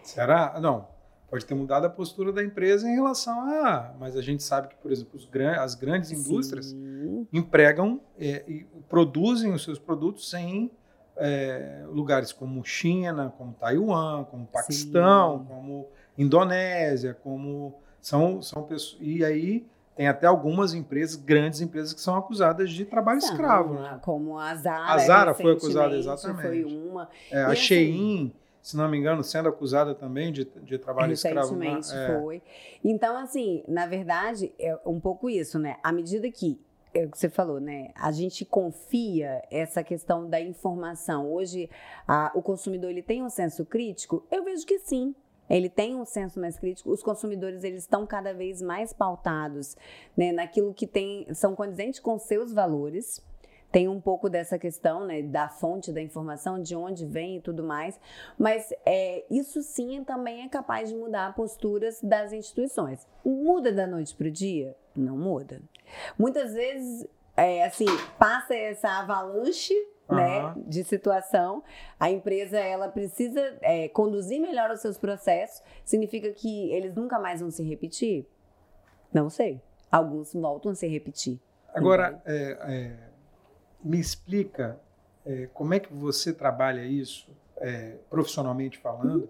Será? 0.04 0.60
Não. 0.60 0.88
Pode 1.30 1.46
ter 1.46 1.56
mudado 1.56 1.86
a 1.86 1.90
postura 1.90 2.32
da 2.32 2.44
empresa 2.44 2.88
em 2.88 2.94
relação 2.96 3.40
a. 3.40 3.94
Mas 4.00 4.16
a 4.16 4.22
gente 4.22 4.44
sabe 4.44 4.68
que, 4.68 4.76
por 4.76 4.92
exemplo, 4.92 5.18
os, 5.18 5.28
as 5.60 5.76
grandes 5.76 6.12
indústrias 6.12 6.68
Sim. 6.68 7.28
empregam 7.34 8.00
é, 8.18 8.44
e 8.48 8.66
produzem 8.88 9.52
os 9.52 9.64
seus 9.64 9.80
produtos 9.80 10.34
em 10.34 10.70
é, 11.18 11.84
lugares 11.88 12.32
como 12.32 12.64
China, 12.64 13.34
como 13.38 13.54
Taiwan, 13.54 14.26
como 14.26 14.46
Paquistão, 14.46 15.40
Sim. 15.40 15.46
como 15.46 15.88
Indonésia, 16.18 17.14
como. 17.14 17.80
São, 18.00 18.40
são 18.40 18.62
pessoas. 18.62 18.98
E 19.02 19.26
aí 19.26 19.66
tem 19.96 20.08
até 20.08 20.28
algumas 20.28 20.74
empresas, 20.74 21.16
grandes 21.16 21.62
empresas, 21.62 21.94
que 21.94 22.02
são 22.02 22.16
acusadas 22.18 22.70
de 22.70 22.84
trabalho 22.84 23.22
Não, 23.22 23.30
escravo. 23.30 23.74
Né? 23.76 24.00
Como 24.04 24.38
a 24.38 24.54
Zara. 24.56 24.94
A 24.94 24.98
Zara 24.98 25.34
foi 25.34 25.54
acusada, 25.54 25.96
exatamente. 25.96 26.42
Foi 26.42 26.66
uma. 26.66 27.10
É, 27.32 27.44
a 27.44 27.48
assim, 27.48 27.56
Shein, 27.62 28.34
se 28.62 28.76
não 28.76 28.90
me 28.90 28.98
engano, 28.98 29.24
sendo 29.24 29.48
acusada 29.48 29.96
também 29.96 30.34
de, 30.34 30.44
de 30.64 30.78
trabalho 30.78 31.14
escravo. 31.14 31.56
Né? 31.56 31.76
Recentemente 31.76 31.96
é. 31.96 32.20
foi. 32.20 32.42
Então, 32.84 33.18
assim, 33.18 33.64
na 33.68 33.86
verdade, 33.86 34.54
é 34.60 34.78
um 34.86 35.00
pouco 35.00 35.30
isso, 35.30 35.58
né? 35.58 35.78
À 35.82 35.94
medida 35.94 36.30
que 36.30 36.60
é 36.94 37.06
o 37.06 37.12
que 37.12 37.18
você 37.18 37.30
falou, 37.30 37.60
né? 37.60 37.92
A 37.96 38.12
gente 38.12 38.44
confia 38.46 39.44
essa 39.52 39.84
questão 39.84 40.30
da 40.30 40.42
informação. 40.42 41.32
Hoje, 41.32 41.70
a, 42.08 42.32
o 42.34 42.42
consumidor 42.42 42.90
ele 42.90 43.02
tem 43.02 43.24
um 43.24 43.30
senso 43.30 43.66
crítico? 43.66 44.26
Eu 44.32 44.44
vejo 44.44 44.66
que 44.66 44.80
sim 44.80 45.14
ele 45.50 45.70
tem 45.70 45.96
um 45.96 46.06
senso 46.06 46.40
mais 46.40 46.58
crítico, 46.58 46.92
os 46.92 47.04
consumidores 47.04 47.64
eles 47.64 47.84
estão 47.84 48.06
cada 48.06 48.34
vez 48.34 48.62
mais 48.62 48.94
pautados 48.94 49.76
né, 50.16 50.32
naquilo 50.32 50.74
que 50.74 50.88
tem, 50.88 51.28
são 51.34 51.56
condizentes 51.56 52.00
com 52.00 52.18
seus 52.18 52.52
valores. 52.52 53.24
Tem 53.72 53.90
um 53.90 54.00
pouco 54.00 54.30
dessa 54.30 54.58
questão 54.58 55.06
né, 55.06 55.22
da 55.22 55.50
fonte 55.50 55.92
da 55.92 56.02
informação, 56.02 56.62
de 56.62 56.76
onde 56.76 57.06
vem 57.06 57.38
e 57.38 57.42
tudo 57.42 57.62
mais, 57.62 58.00
mas 58.40 58.72
é, 58.86 59.26
isso 59.30 59.62
sim 59.62 60.02
também 60.04 60.44
é 60.44 60.50
capaz 60.50 60.90
de 60.90 60.96
mudar 60.96 61.36
posturas 61.36 62.00
das 62.02 62.32
instituições. 62.32 63.06
Muda 63.26 63.74
da 63.74 63.86
noite 63.86 64.16
para 64.16 64.28
o 64.28 64.32
dia? 64.32 64.78
Não 64.96 65.18
muda. 65.18 65.62
Muitas 66.18 66.54
vezes, 66.54 67.06
é, 67.36 67.66
assim, 67.66 67.86
passa 68.18 68.56
essa 68.56 68.88
avalanche 69.00 69.74
uhum. 70.10 70.16
né, 70.18 70.54
de 70.68 70.84
situação. 70.84 71.64
A 72.00 72.10
empresa 72.10 72.58
ela 72.58 72.88
precisa 72.88 73.58
é, 73.62 73.88
conduzir 73.90 74.40
melhor 74.40 74.72
os 74.72 74.82
seus 74.82 74.98
processos. 74.98 75.62
Significa 75.84 76.32
que 76.32 76.72
eles 76.72 76.96
nunca 76.96 77.20
mais 77.20 77.42
vão 77.42 77.52
se 77.52 77.64
repetir? 77.64 78.28
Não 79.14 79.30
sei. 79.30 79.62
Alguns 79.92 80.34
voltam 80.34 80.72
a 80.72 80.76
se 80.76 80.88
repetir. 80.88 81.40
Agora, 81.74 82.22
é, 82.26 82.58
é, 82.62 82.98
me 83.84 84.00
explica 84.00 84.80
é, 85.26 85.48
como 85.54 85.74
é 85.74 85.80
que 85.80 85.94
você 85.94 86.32
trabalha 86.34 86.84
isso, 86.86 87.30
é, 87.58 87.98
profissionalmente 88.10 88.78
falando, 88.78 89.30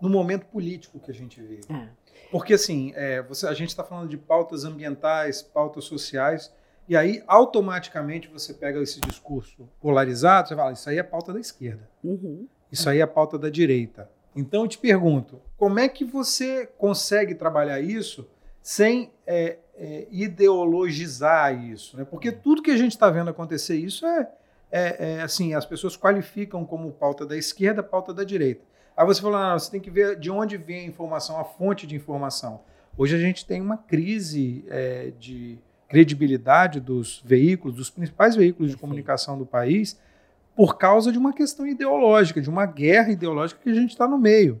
no 0.00 0.10
momento 0.10 0.44
político 0.46 0.98
que 0.98 1.10
a 1.10 1.14
gente 1.14 1.40
vive. 1.40 1.62
É. 1.70 1.88
Porque, 2.30 2.54
assim, 2.54 2.92
você, 3.28 3.46
a 3.46 3.52
gente 3.54 3.68
está 3.68 3.84
falando 3.84 4.08
de 4.08 4.16
pautas 4.16 4.64
ambientais, 4.64 5.42
pautas 5.42 5.84
sociais, 5.84 6.52
e 6.88 6.96
aí, 6.96 7.22
automaticamente, 7.26 8.28
você 8.28 8.54
pega 8.54 8.80
esse 8.80 9.00
discurso 9.00 9.68
polarizado, 9.80 10.48
você 10.48 10.56
fala, 10.56 10.72
isso 10.72 10.88
aí 10.88 10.98
é 10.98 11.02
pauta 11.02 11.32
da 11.32 11.40
esquerda. 11.40 11.88
Uhum. 12.02 12.46
Isso 12.70 12.88
aí 12.88 13.00
é 13.00 13.06
pauta 13.06 13.38
da 13.38 13.48
direita. 13.48 14.08
Então, 14.34 14.62
eu 14.62 14.68
te 14.68 14.78
pergunto, 14.78 15.40
como 15.56 15.78
é 15.80 15.88
que 15.88 16.04
você 16.04 16.66
consegue 16.78 17.34
trabalhar 17.34 17.80
isso 17.80 18.28
sem 18.62 19.10
é, 19.26 19.58
é, 19.74 20.06
ideologizar 20.10 21.64
isso? 21.64 21.96
Né? 21.96 22.04
Porque 22.04 22.30
tudo 22.30 22.62
que 22.62 22.70
a 22.70 22.76
gente 22.76 22.92
está 22.92 23.10
vendo 23.10 23.30
acontecer 23.30 23.76
isso 23.76 24.06
é, 24.06 24.28
é, 24.70 24.96
é, 24.98 25.22
assim, 25.22 25.54
as 25.54 25.64
pessoas 25.64 25.96
qualificam 25.96 26.64
como 26.64 26.92
pauta 26.92 27.26
da 27.26 27.36
esquerda, 27.36 27.82
pauta 27.82 28.12
da 28.12 28.22
direita. 28.22 28.62
Aí 28.96 29.04
você 29.04 29.20
falou, 29.20 29.38
não, 29.38 29.58
você 29.58 29.70
tem 29.70 29.80
que 29.80 29.90
ver 29.90 30.18
de 30.18 30.30
onde 30.30 30.56
vem 30.56 30.80
a 30.80 30.88
informação, 30.88 31.38
a 31.38 31.44
fonte 31.44 31.86
de 31.86 31.96
informação. 31.96 32.60
Hoje 32.96 33.14
a 33.14 33.18
gente 33.18 33.44
tem 33.44 33.60
uma 33.60 33.76
crise 33.76 34.64
é, 34.68 35.12
de 35.18 35.58
credibilidade 35.88 36.80
dos 36.80 37.22
veículos, 37.24 37.76
dos 37.76 37.90
principais 37.90 38.34
veículos 38.34 38.70
de 38.70 38.76
comunicação 38.76 39.38
do 39.38 39.46
país, 39.46 39.98
por 40.54 40.78
causa 40.78 41.12
de 41.12 41.18
uma 41.18 41.32
questão 41.32 41.66
ideológica, 41.66 42.40
de 42.40 42.48
uma 42.48 42.66
guerra 42.66 43.10
ideológica 43.10 43.60
que 43.62 43.70
a 43.70 43.74
gente 43.74 43.90
está 43.90 44.08
no 44.08 44.18
meio. 44.18 44.60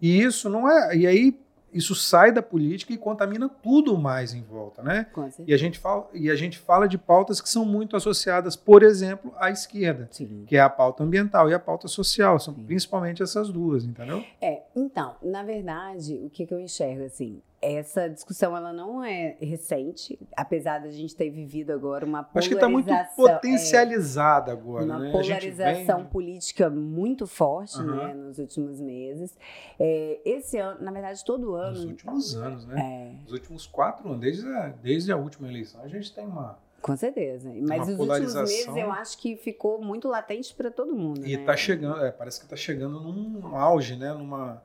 E 0.00 0.22
isso 0.22 0.48
não 0.48 0.70
é. 0.70 0.96
E 0.96 1.06
aí 1.06 1.38
isso 1.72 1.94
sai 1.94 2.32
da 2.32 2.42
política 2.42 2.92
e 2.92 2.98
contamina 2.98 3.48
tudo 3.48 3.96
mais 3.96 4.34
em 4.34 4.42
volta, 4.42 4.82
né? 4.82 5.06
E 5.46 5.54
a 5.54 5.56
gente 5.56 5.78
fala 5.78 6.08
e 6.12 6.30
a 6.30 6.34
gente 6.34 6.58
fala 6.58 6.88
de 6.88 6.98
pautas 6.98 7.40
que 7.40 7.48
são 7.48 7.64
muito 7.64 7.96
associadas, 7.96 8.56
por 8.56 8.82
exemplo, 8.82 9.32
à 9.38 9.50
esquerda, 9.50 10.08
Sim. 10.10 10.44
que 10.46 10.56
é 10.56 10.60
a 10.60 10.68
pauta 10.68 11.04
ambiental 11.04 11.48
e 11.48 11.54
a 11.54 11.58
pauta 11.58 11.86
social, 11.86 12.38
são 12.38 12.54
Sim. 12.54 12.64
principalmente 12.64 13.22
essas 13.22 13.50
duas, 13.50 13.84
entendeu? 13.84 14.24
É, 14.40 14.62
então, 14.74 15.14
na 15.22 15.42
verdade, 15.42 16.20
o 16.24 16.30
que, 16.30 16.46
que 16.46 16.52
eu 16.52 16.60
enxergo 16.60 17.04
assim, 17.04 17.40
essa 17.62 18.08
discussão 18.08 18.56
ela 18.56 18.72
não 18.72 19.04
é 19.04 19.36
recente, 19.40 20.18
apesar 20.34 20.78
da 20.78 20.90
gente 20.90 21.14
ter 21.14 21.28
vivido 21.30 21.72
agora 21.72 22.06
uma 22.06 22.22
polarização. 22.22 22.38
Acho 22.38 22.48
que 22.48 22.54
está 22.54 22.68
muito 22.68 23.16
potencializada 23.16 24.50
é, 24.50 24.54
agora, 24.54 24.84
uma 24.84 24.98
né? 24.98 25.12
polarização 25.12 25.98
vem... 25.98 26.06
política 26.06 26.70
muito 26.70 27.26
forte, 27.26 27.78
uhum. 27.78 27.96
né, 27.96 28.14
nos 28.14 28.38
últimos 28.38 28.80
meses. 28.80 29.36
É, 29.78 30.20
esse 30.24 30.56
ano, 30.56 30.82
na 30.82 30.90
verdade, 30.90 31.22
todo 31.24 31.54
ano. 31.54 31.72
Nos 31.72 31.84
últimos 31.84 32.34
anos, 32.34 32.66
né? 32.66 32.80
É. 32.80 33.22
Nos 33.22 33.32
últimos 33.32 33.66
quatro 33.66 34.08
anos, 34.08 34.20
desde 34.20 34.46
a, 34.48 34.68
desde 34.68 35.12
a 35.12 35.16
última 35.16 35.48
eleição, 35.48 35.82
a 35.82 35.88
gente 35.88 36.14
tem 36.14 36.26
uma 36.26 36.58
com 36.80 36.96
certeza. 36.96 37.52
Mas 37.68 37.88
os 37.88 37.98
últimos 37.98 38.34
meses 38.34 38.66
eu 38.74 38.90
acho 38.90 39.18
que 39.18 39.36
ficou 39.36 39.82
muito 39.82 40.08
latente 40.08 40.54
para 40.54 40.70
todo 40.70 40.94
mundo. 40.94 41.26
E 41.26 41.34
está 41.34 41.52
né? 41.52 41.56
chegando, 41.58 42.02
é, 42.02 42.10
parece 42.10 42.38
que 42.38 42.46
está 42.46 42.56
chegando 42.56 43.00
num 43.00 43.54
auge, 43.54 43.96
né? 43.96 44.14
Numa, 44.14 44.62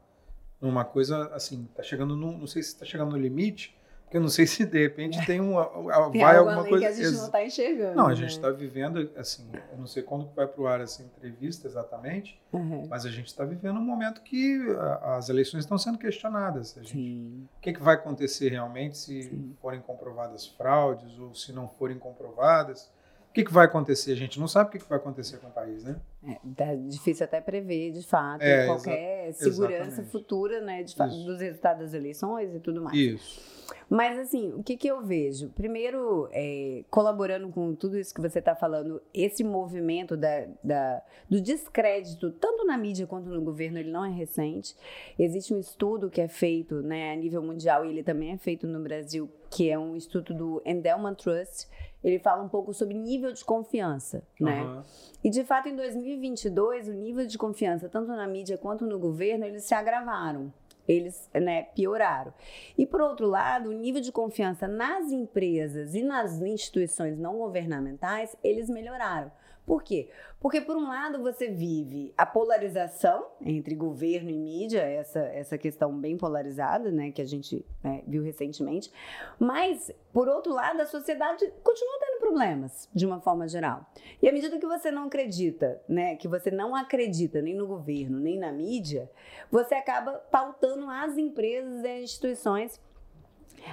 numa 0.61 0.85
coisa 0.85 1.27
assim, 1.33 1.67
tá 1.75 1.83
chegando 1.83 2.15
no, 2.15 2.37
não 2.37 2.47
sei 2.47 2.63
se 2.63 2.69
está 2.69 2.85
chegando 2.85 3.11
no 3.11 3.17
limite, 3.17 3.75
porque 4.03 4.17
eu 4.17 4.21
não 4.21 4.29
sei 4.29 4.45
se 4.47 4.65
de 4.65 4.81
repente 4.81 5.23
tem 5.25 5.39
uma 5.39 5.65
tem 6.11 6.21
vai 6.21 6.37
alguma 6.37 6.63
coisa 6.63 6.79
que 6.79 6.85
a 6.85 6.91
gente 6.91 7.17
não 7.17 7.25
está 7.25 7.45
enxergando. 7.45 7.95
Não, 7.95 8.07
a 8.07 8.13
gente 8.13 8.31
está 8.31 8.49
né? 8.49 8.57
vivendo 8.57 9.11
assim, 9.15 9.49
eu 9.71 9.77
não 9.77 9.87
sei 9.87 10.03
quando 10.03 10.27
vai 10.33 10.47
para 10.47 10.61
o 10.61 10.67
ar 10.67 10.81
essa 10.81 11.03
entrevista 11.03 11.67
exatamente, 11.67 12.39
uhum. 12.53 12.87
mas 12.87 13.05
a 13.05 13.09
gente 13.09 13.27
está 13.27 13.43
vivendo 13.43 13.77
um 13.77 13.83
momento 13.83 14.21
que 14.21 14.59
as 15.01 15.29
eleições 15.29 15.63
estão 15.63 15.77
sendo 15.77 15.97
questionadas. 15.97 16.77
A 16.77 16.83
gente, 16.83 17.47
o 17.57 17.61
que, 17.61 17.73
que 17.73 17.81
vai 17.81 17.95
acontecer 17.95 18.49
realmente 18.49 18.97
se 18.97 19.23
Sim. 19.23 19.55
forem 19.61 19.81
comprovadas 19.81 20.47
fraudes 20.47 21.17
ou 21.19 21.33
se 21.33 21.51
não 21.51 21.67
forem 21.67 21.97
comprovadas? 21.97 22.93
Que, 23.35 23.43
que 23.43 23.53
vai 23.53 23.65
acontecer? 23.65 24.13
A 24.13 24.15
gente 24.15 24.39
não 24.39 24.47
sabe 24.47 24.69
o 24.69 24.71
que, 24.71 24.79
que 24.79 24.87
vai 24.87 24.97
acontecer 24.97 25.37
com 25.39 25.47
o 25.47 25.51
país, 25.51 25.83
né? 25.83 25.97
É, 26.25 26.71
é 26.71 26.75
difícil 26.77 27.25
até 27.25 27.41
prever, 27.41 27.91
de 27.91 28.01
fato, 28.01 28.41
é, 28.41 28.65
qualquer 28.65 29.33
segurança 29.33 29.83
exatamente. 29.83 30.09
futura 30.09 30.61
né, 30.61 30.83
de, 30.83 30.95
dos 30.95 31.41
resultados 31.41 31.83
das 31.83 31.93
eleições 31.93 32.55
e 32.55 32.59
tudo 32.61 32.81
mais. 32.81 32.97
Isso. 32.97 33.55
Mas, 33.89 34.17
assim, 34.17 34.53
o 34.53 34.63
que, 34.63 34.77
que 34.77 34.87
eu 34.87 35.01
vejo? 35.03 35.49
Primeiro, 35.49 36.29
é, 36.31 36.83
colaborando 36.89 37.49
com 37.49 37.75
tudo 37.75 37.99
isso 37.99 38.13
que 38.13 38.21
você 38.21 38.39
está 38.39 38.55
falando, 38.55 39.01
esse 39.13 39.43
movimento 39.43 40.15
da, 40.15 40.47
da, 40.63 41.01
do 41.29 41.41
descrédito, 41.41 42.31
tanto 42.31 42.65
na 42.65 42.77
mídia 42.77 43.05
quanto 43.05 43.29
no 43.29 43.41
governo, 43.41 43.77
ele 43.77 43.91
não 43.91 44.03
é 44.05 44.09
recente. 44.09 44.75
Existe 45.19 45.53
um 45.53 45.59
estudo 45.59 46.09
que 46.09 46.21
é 46.21 46.27
feito 46.27 46.81
né, 46.81 47.11
a 47.11 47.15
nível 47.15 47.43
mundial 47.43 47.85
e 47.85 47.89
ele 47.89 48.03
também 48.03 48.31
é 48.31 48.37
feito 48.37 48.65
no 48.65 48.79
Brasil, 48.81 49.29
que 49.51 49.69
é 49.69 49.77
um 49.77 49.95
estudo 49.95 50.33
do 50.33 50.61
Endowment 50.65 51.15
Trust, 51.15 51.67
ele 52.05 52.19
fala 52.19 52.43
um 52.43 52.47
pouco 52.47 52.71
sobre 52.71 52.93
nível 52.93 53.33
de 53.33 53.43
confiança, 53.43 54.21
né? 54.39 54.61
Uhum. 54.61 54.83
E 55.23 55.29
de 55.31 55.43
fato, 55.43 55.67
em 55.67 55.75
2022, 55.75 56.87
o 56.87 56.93
nível 56.93 57.25
de 57.25 57.35
confiança, 57.35 57.89
tanto 57.89 58.09
na 58.09 58.27
mídia 58.27 58.59
quanto 58.59 58.85
no 58.85 58.99
governo, 58.99 59.43
eles 59.43 59.63
se 59.63 59.73
agravaram. 59.73 60.53
Eles 60.87 61.27
né, 61.33 61.63
pioraram. 61.63 62.31
E, 62.77 62.85
por 62.85 63.01
outro 63.01 63.25
lado, 63.25 63.71
o 63.71 63.73
nível 63.73 63.99
de 63.99 64.11
confiança 64.11 64.67
nas 64.67 65.11
empresas 65.11 65.95
e 65.95 66.03
nas 66.03 66.39
instituições 66.39 67.17
não 67.17 67.39
governamentais, 67.39 68.37
eles 68.43 68.69
melhoraram. 68.69 69.31
Por 69.65 69.81
quê? 69.81 70.09
Porque, 70.39 70.61
por 70.61 70.77
um 70.77 70.87
lado, 70.87 71.23
você 71.23 71.47
vive 71.47 72.13
a 72.15 72.23
polarização 72.23 73.25
entre 73.41 73.73
governo 73.73 74.29
e 74.29 74.37
mídia, 74.37 74.81
essa, 74.81 75.19
essa 75.19 75.57
questão 75.57 75.91
bem 75.97 76.17
polarizada, 76.17 76.91
né, 76.91 77.09
que 77.09 77.21
a 77.21 77.25
gente 77.25 77.65
né, 77.83 78.03
viu 78.05 78.21
recentemente, 78.21 78.91
mas, 79.39 79.91
por 80.13 80.27
outro 80.27 80.53
lado, 80.53 80.81
a 80.81 80.85
sociedade 80.85 81.51
continua 81.63 81.99
tendo 81.99 82.19
problemas, 82.19 82.87
de 82.93 83.07
uma 83.07 83.19
forma 83.19 83.47
geral. 83.47 83.89
E 84.21 84.29
à 84.29 84.31
medida 84.31 84.59
que 84.59 84.67
você 84.67 84.91
não 84.91 85.05
acredita, 85.05 85.81
né, 85.89 86.15
que 86.15 86.27
você 86.27 86.51
não 86.51 86.75
acredita 86.75 87.41
nem 87.41 87.55
no 87.55 87.65
governo, 87.65 88.19
nem 88.19 88.37
na 88.37 88.51
mídia, 88.51 89.09
você 89.51 89.73
acaba 89.73 90.13
pautando 90.29 90.87
as 90.91 91.17
empresas 91.17 91.83
e 91.83 91.87
as 91.87 92.03
instituições 92.03 92.79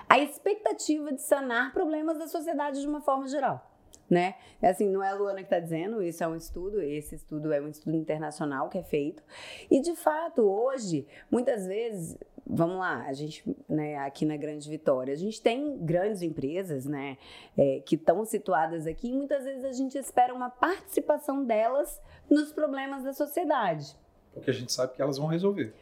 a 0.08 0.18
expectativa 0.18 1.12
de 1.12 1.20
sanar 1.20 1.70
problemas 1.74 2.18
da 2.18 2.26
sociedade 2.26 2.80
de 2.80 2.88
uma 2.88 3.02
forma 3.02 3.28
geral 3.28 3.71
né? 4.12 4.34
É 4.60 4.68
assim, 4.68 4.90
não 4.90 5.02
é 5.02 5.08
a 5.08 5.14
Luana 5.14 5.38
que 5.38 5.44
está 5.44 5.58
dizendo, 5.58 6.02
isso 6.02 6.22
é 6.22 6.28
um 6.28 6.36
estudo, 6.36 6.82
esse 6.82 7.14
estudo 7.14 7.50
é 7.50 7.62
um 7.62 7.68
estudo 7.68 7.96
internacional 7.96 8.68
que 8.68 8.76
é 8.76 8.82
feito. 8.82 9.22
E 9.70 9.80
de 9.80 9.96
fato, 9.96 10.42
hoje, 10.42 11.06
muitas 11.30 11.66
vezes, 11.66 12.18
vamos 12.46 12.76
lá, 12.76 13.06
a 13.06 13.14
gente, 13.14 13.42
né, 13.66 13.96
aqui 13.96 14.26
na 14.26 14.36
Grande 14.36 14.68
Vitória, 14.68 15.14
a 15.14 15.16
gente 15.16 15.40
tem 15.40 15.78
grandes 15.78 16.20
empresas, 16.20 16.84
né, 16.84 17.16
é, 17.56 17.80
que 17.86 17.94
estão 17.94 18.22
situadas 18.26 18.86
aqui 18.86 19.08
e 19.08 19.14
muitas 19.14 19.44
vezes 19.44 19.64
a 19.64 19.72
gente 19.72 19.96
espera 19.96 20.34
uma 20.34 20.50
participação 20.50 21.42
delas 21.42 21.98
nos 22.28 22.52
problemas 22.52 23.02
da 23.04 23.14
sociedade. 23.14 23.96
Porque 24.34 24.50
a 24.50 24.54
gente 24.54 24.70
sabe 24.70 24.92
que 24.92 25.00
elas 25.00 25.16
vão 25.16 25.26
resolver. 25.26 25.72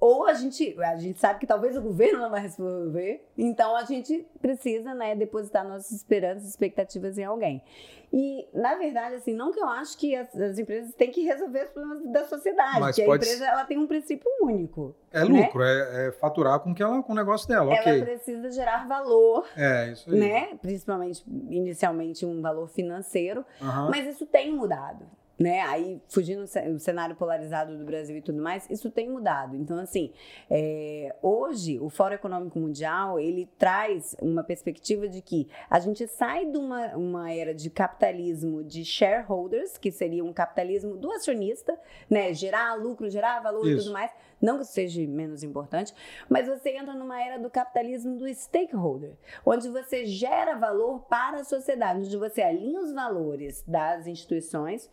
Ou 0.00 0.26
a 0.26 0.32
gente, 0.32 0.74
a 0.80 0.96
gente 0.96 1.20
sabe 1.20 1.38
que 1.38 1.46
talvez 1.46 1.76
o 1.76 1.82
governo 1.82 2.20
não 2.20 2.30
vai 2.30 2.40
resolver, 2.40 3.22
então 3.36 3.76
a 3.76 3.84
gente 3.84 4.26
precisa, 4.40 4.94
né, 4.94 5.14
depositar 5.14 5.62
nossas 5.62 5.92
esperanças, 5.92 6.48
expectativas 6.48 7.18
em 7.18 7.24
alguém. 7.24 7.62
E, 8.10 8.48
na 8.54 8.76
verdade, 8.76 9.16
assim, 9.16 9.34
não 9.34 9.52
que 9.52 9.60
eu 9.60 9.68
acho 9.68 9.98
que 9.98 10.16
as, 10.16 10.34
as 10.34 10.58
empresas 10.58 10.94
têm 10.94 11.10
que 11.10 11.22
resolver 11.22 11.64
os 11.64 11.70
problemas 11.70 12.10
da 12.10 12.24
sociedade, 12.24 12.80
Mas 12.80 12.96
porque 12.96 13.10
a 13.10 13.14
empresa 13.14 13.46
ela 13.46 13.64
tem 13.64 13.76
um 13.76 13.86
princípio 13.86 14.28
único. 14.40 14.96
É 15.12 15.22
né? 15.22 15.42
lucro, 15.42 15.62
é, 15.62 16.08
é, 16.08 16.12
faturar 16.12 16.58
com, 16.60 16.74
que 16.74 16.82
ela, 16.82 17.02
com 17.02 17.12
o 17.12 17.14
negócio 17.14 17.46
dela, 17.46 17.72
ela 17.72 18.04
precisa 18.04 18.50
gerar 18.50 18.88
valor. 18.88 19.46
É, 19.54 19.92
isso 19.92 20.10
aí. 20.10 20.18
Né? 20.18 20.58
Principalmente, 20.62 21.22
inicialmente, 21.50 22.24
um 22.24 22.40
valor 22.40 22.68
financeiro, 22.68 23.44
uhum. 23.60 23.90
mas 23.90 24.06
isso 24.06 24.24
tem 24.24 24.50
mudado 24.50 25.04
né? 25.40 25.62
Aí, 25.62 25.98
fugindo 26.06 26.42
do 26.42 26.78
cenário 26.78 27.16
polarizado 27.16 27.78
do 27.78 27.82
Brasil 27.82 28.14
e 28.14 28.20
tudo 28.20 28.42
mais, 28.42 28.68
isso 28.68 28.90
tem 28.90 29.08
mudado. 29.08 29.56
Então, 29.56 29.78
assim, 29.78 30.12
é, 30.50 31.16
hoje, 31.22 31.80
o 31.80 31.88
Fórum 31.88 32.14
Econômico 32.14 32.58
Mundial, 32.58 33.18
ele 33.18 33.48
traz 33.58 34.14
uma 34.20 34.44
perspectiva 34.44 35.08
de 35.08 35.22
que 35.22 35.48
a 35.70 35.80
gente 35.80 36.06
sai 36.06 36.44
de 36.44 36.58
uma, 36.58 36.88
uma 36.94 37.32
era 37.32 37.54
de 37.54 37.70
capitalismo 37.70 38.62
de 38.62 38.84
shareholders, 38.84 39.78
que 39.78 39.90
seria 39.90 40.22
um 40.22 40.30
capitalismo 40.30 40.94
do 40.94 41.10
acionista, 41.10 41.78
né? 42.08 42.34
Gerar 42.34 42.74
lucro, 42.74 43.08
gerar 43.08 43.40
valor 43.40 43.66
isso. 43.66 43.70
e 43.70 43.78
tudo 43.78 43.92
mais. 43.94 44.12
Não 44.42 44.56
que 44.56 44.64
isso 44.64 44.72
seja 44.72 45.06
menos 45.06 45.42
importante, 45.42 45.94
mas 46.28 46.48
você 46.48 46.70
entra 46.76 46.94
numa 46.94 47.22
era 47.22 47.38
do 47.38 47.48
capitalismo 47.48 48.16
do 48.18 48.28
stakeholder, 48.34 49.16
onde 49.44 49.68
você 49.70 50.04
gera 50.04 50.56
valor 50.56 51.00
para 51.00 51.40
a 51.40 51.44
sociedade, 51.44 52.00
onde 52.00 52.16
você 52.16 52.42
alinha 52.42 52.80
os 52.80 52.92
valores 52.92 53.62
das 53.66 54.06
instituições 54.06 54.90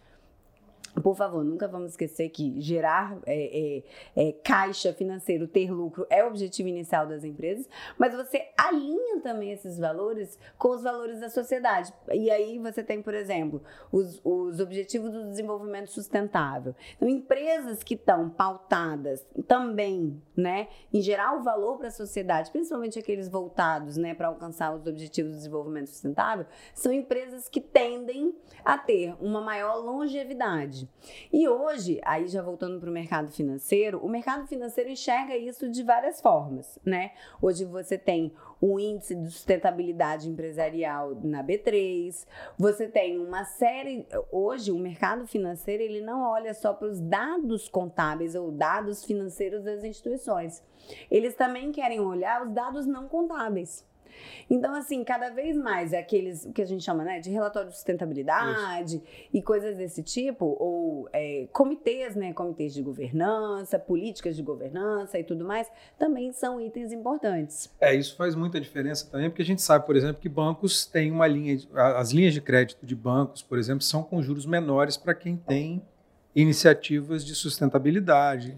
por 1.02 1.16
favor, 1.16 1.44
nunca 1.44 1.68
vamos 1.68 1.92
esquecer 1.92 2.30
que 2.30 2.60
gerar 2.60 3.18
é, 3.26 3.84
é, 4.16 4.30
é, 4.30 4.32
caixa 4.32 4.94
financeiro, 4.94 5.48
ter 5.48 5.72
lucro 5.72 6.06
é 6.10 6.24
o 6.24 6.28
objetivo 6.28 6.68
inicial 6.68 7.06
das 7.06 7.24
empresas, 7.24 7.68
mas 7.98 8.14
você 8.14 8.48
alinha 8.58 9.20
também 9.22 9.52
esses 9.52 9.78
valores 9.78 10.38
com 10.58 10.70
os 10.70 10.84
valores 10.84 11.20
da 11.20 11.30
sociedade. 11.30 11.94
E 12.12 12.30
aí 12.30 12.58
você 12.60 12.84
tem, 12.84 13.02
por 13.02 13.14
exemplo, 13.14 13.62
os, 13.92 14.20
os 14.24 14.60
objetivos 14.60 15.12
do 15.12 15.26
desenvolvimento 15.26 15.92
sustentável. 15.92 16.76
Então, 16.96 17.08
empresas 17.08 17.84
que 17.84 17.94
estão 17.94 18.30
pautadas 18.30 19.26
também 19.48 20.22
né, 20.36 20.68
em 20.94 21.02
gerar 21.02 21.36
o 21.36 21.44
valor 21.44 21.78
para 21.78 21.88
a 21.88 21.92
sociedade, 21.92 22.52
principalmente 22.52 23.00
aqueles 23.00 23.30
voltados 23.30 23.98
né, 23.98 24.14
para 24.14 24.28
alcançar 24.28 24.74
os 24.76 24.86
objetivos 24.86 25.32
do 25.32 25.38
desenvolvimento 25.38 25.88
sustentável, 25.88 26.46
são 26.74 26.92
empresas 26.92 27.48
que 27.48 27.62
tendem 27.62 28.36
a 28.64 28.78
ter 28.78 29.16
uma 29.20 29.42
maior 29.42 29.76
longevidade. 29.76 30.87
E 31.32 31.48
hoje, 31.48 32.00
aí 32.04 32.28
já 32.28 32.42
voltando 32.42 32.80
para 32.80 32.90
o 32.90 32.94
mercado 32.94 33.32
financeiro, 33.32 34.00
o 34.04 34.10
mercado 34.10 34.48
financeiro 34.48 34.90
enxerga 34.90 35.36
isso 35.36 35.70
de 35.70 35.84
várias 35.84 36.22
formas, 36.22 36.80
né? 36.86 37.12
Hoje 37.42 37.66
você 37.66 37.98
tem 37.98 38.34
o 38.60 38.80
índice 38.80 39.16
de 39.16 39.30
sustentabilidade 39.30 40.30
empresarial 40.30 41.16
na 41.24 41.44
B3, 41.44 42.26
você 42.58 42.88
tem 42.88 43.20
uma 43.20 43.44
série, 43.46 44.08
hoje 44.32 44.72
o 44.72 44.80
mercado 44.80 45.28
financeiro 45.28 45.84
ele 45.84 46.02
não 46.02 46.24
olha 46.24 46.54
só 46.54 46.74
para 46.74 46.88
os 46.88 47.00
dados 47.00 47.70
contábeis 47.70 48.36
ou 48.36 48.52
dados 48.52 49.04
financeiros 49.04 49.64
das 49.64 49.84
instituições. 49.84 50.64
Eles 51.12 51.36
também 51.36 51.72
querem 51.72 52.00
olhar 52.00 52.46
os 52.46 52.52
dados 52.52 52.86
não 52.86 53.08
contábeis. 53.08 53.86
Então, 54.50 54.74
assim, 54.76 55.04
cada 55.04 55.30
vez 55.30 55.56
mais 55.58 55.94
é 55.94 56.00
aqueles, 56.00 56.46
o 56.46 56.54
que 56.54 56.62
a 56.62 56.66
gente 56.66 56.84
chama, 56.84 57.04
né, 57.04 57.20
de 57.20 57.30
relatório 57.30 57.70
de 57.70 57.76
sustentabilidade 57.76 58.98
Isso. 58.98 59.04
e 59.34 59.42
coisas 59.42 59.78
desse 59.78 60.02
tipo, 60.04 60.46
ou 60.60 61.10
é, 61.12 61.48
comitês, 61.52 62.16
né, 62.16 62.34
comitês 62.34 62.74
de 62.74 62.82
governança, 62.82 63.78
políticas 63.78 64.36
de 64.36 64.44
governança 64.44 65.20
e 65.20 65.24
tudo 65.24 65.46
mais, 65.46 65.70
também 65.98 66.32
são 66.32 66.62
itens 66.62 66.92
importantes. 66.92 67.74
É, 67.80 67.94
isso 67.94 68.16
faz 68.16 68.36
muita 68.36 68.60
diferença 68.60 69.10
também, 69.10 69.30
porque 69.30 69.42
a 69.42 69.46
gente 69.46 69.62
sabe, 69.62 69.86
por 69.86 69.96
exemplo, 69.96 70.22
que 70.22 70.30
bancos 70.30 70.86
têm 70.86 71.12
uma 71.12 71.28
linha, 71.28 71.58
as 71.74 72.12
linhas 72.12 72.34
de 72.34 72.42
crédito 72.42 72.86
de 72.86 72.96
bancos, 72.96 73.42
por 73.42 73.58
exemplo, 73.58 73.82
são 73.82 74.04
com 74.04 74.22
juros 74.22 74.46
menores 74.46 74.98
para 74.98 75.14
quem 75.14 75.36
tem 75.36 75.82
iniciativas 76.36 77.26
de 77.26 77.34
sustentabilidade, 77.34 78.56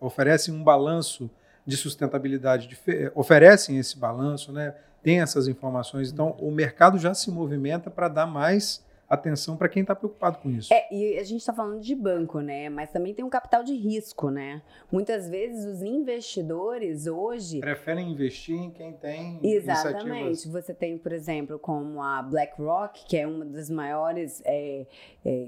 oferecem 0.00 0.54
um 0.54 0.62
balanço 0.62 1.28
de 1.66 1.76
sustentabilidade, 1.76 2.78
oferecem 3.14 3.78
esse 3.78 3.98
balanço, 3.98 4.52
né? 4.52 4.74
tem 5.02 5.20
essas 5.20 5.48
informações. 5.48 6.10
Então, 6.12 6.36
o 6.38 6.50
mercado 6.50 6.98
já 6.98 7.14
se 7.14 7.30
movimenta 7.30 7.90
para 7.90 8.08
dar 8.08 8.26
mais 8.26 8.84
atenção 9.10 9.56
para 9.56 9.68
quem 9.68 9.82
está 9.82 9.92
preocupado 9.92 10.38
com 10.38 10.48
isso. 10.48 10.72
É, 10.72 10.86
e 10.94 11.18
a 11.18 11.24
gente 11.24 11.40
está 11.40 11.52
falando 11.52 11.80
de 11.80 11.96
banco, 11.96 12.38
né? 12.38 12.68
Mas 12.70 12.92
também 12.92 13.12
tem 13.12 13.24
um 13.24 13.28
capital 13.28 13.64
de 13.64 13.74
risco, 13.74 14.30
né? 14.30 14.62
Muitas 14.90 15.28
vezes 15.28 15.64
os 15.64 15.82
investidores 15.82 17.08
hoje 17.08 17.58
preferem 17.58 18.12
investir 18.12 18.54
em 18.54 18.70
quem 18.70 18.92
tem 18.92 19.40
exatamente. 19.42 20.48
Você 20.48 20.72
tem, 20.72 20.96
por 20.96 21.12
exemplo, 21.12 21.58
como 21.58 22.00
a 22.00 22.22
BlackRock, 22.22 23.04
que 23.04 23.16
é 23.16 23.26
uma 23.26 23.44
das 23.44 23.68
maiores 23.68 24.40
é, 24.44 24.86
é, 25.24 25.46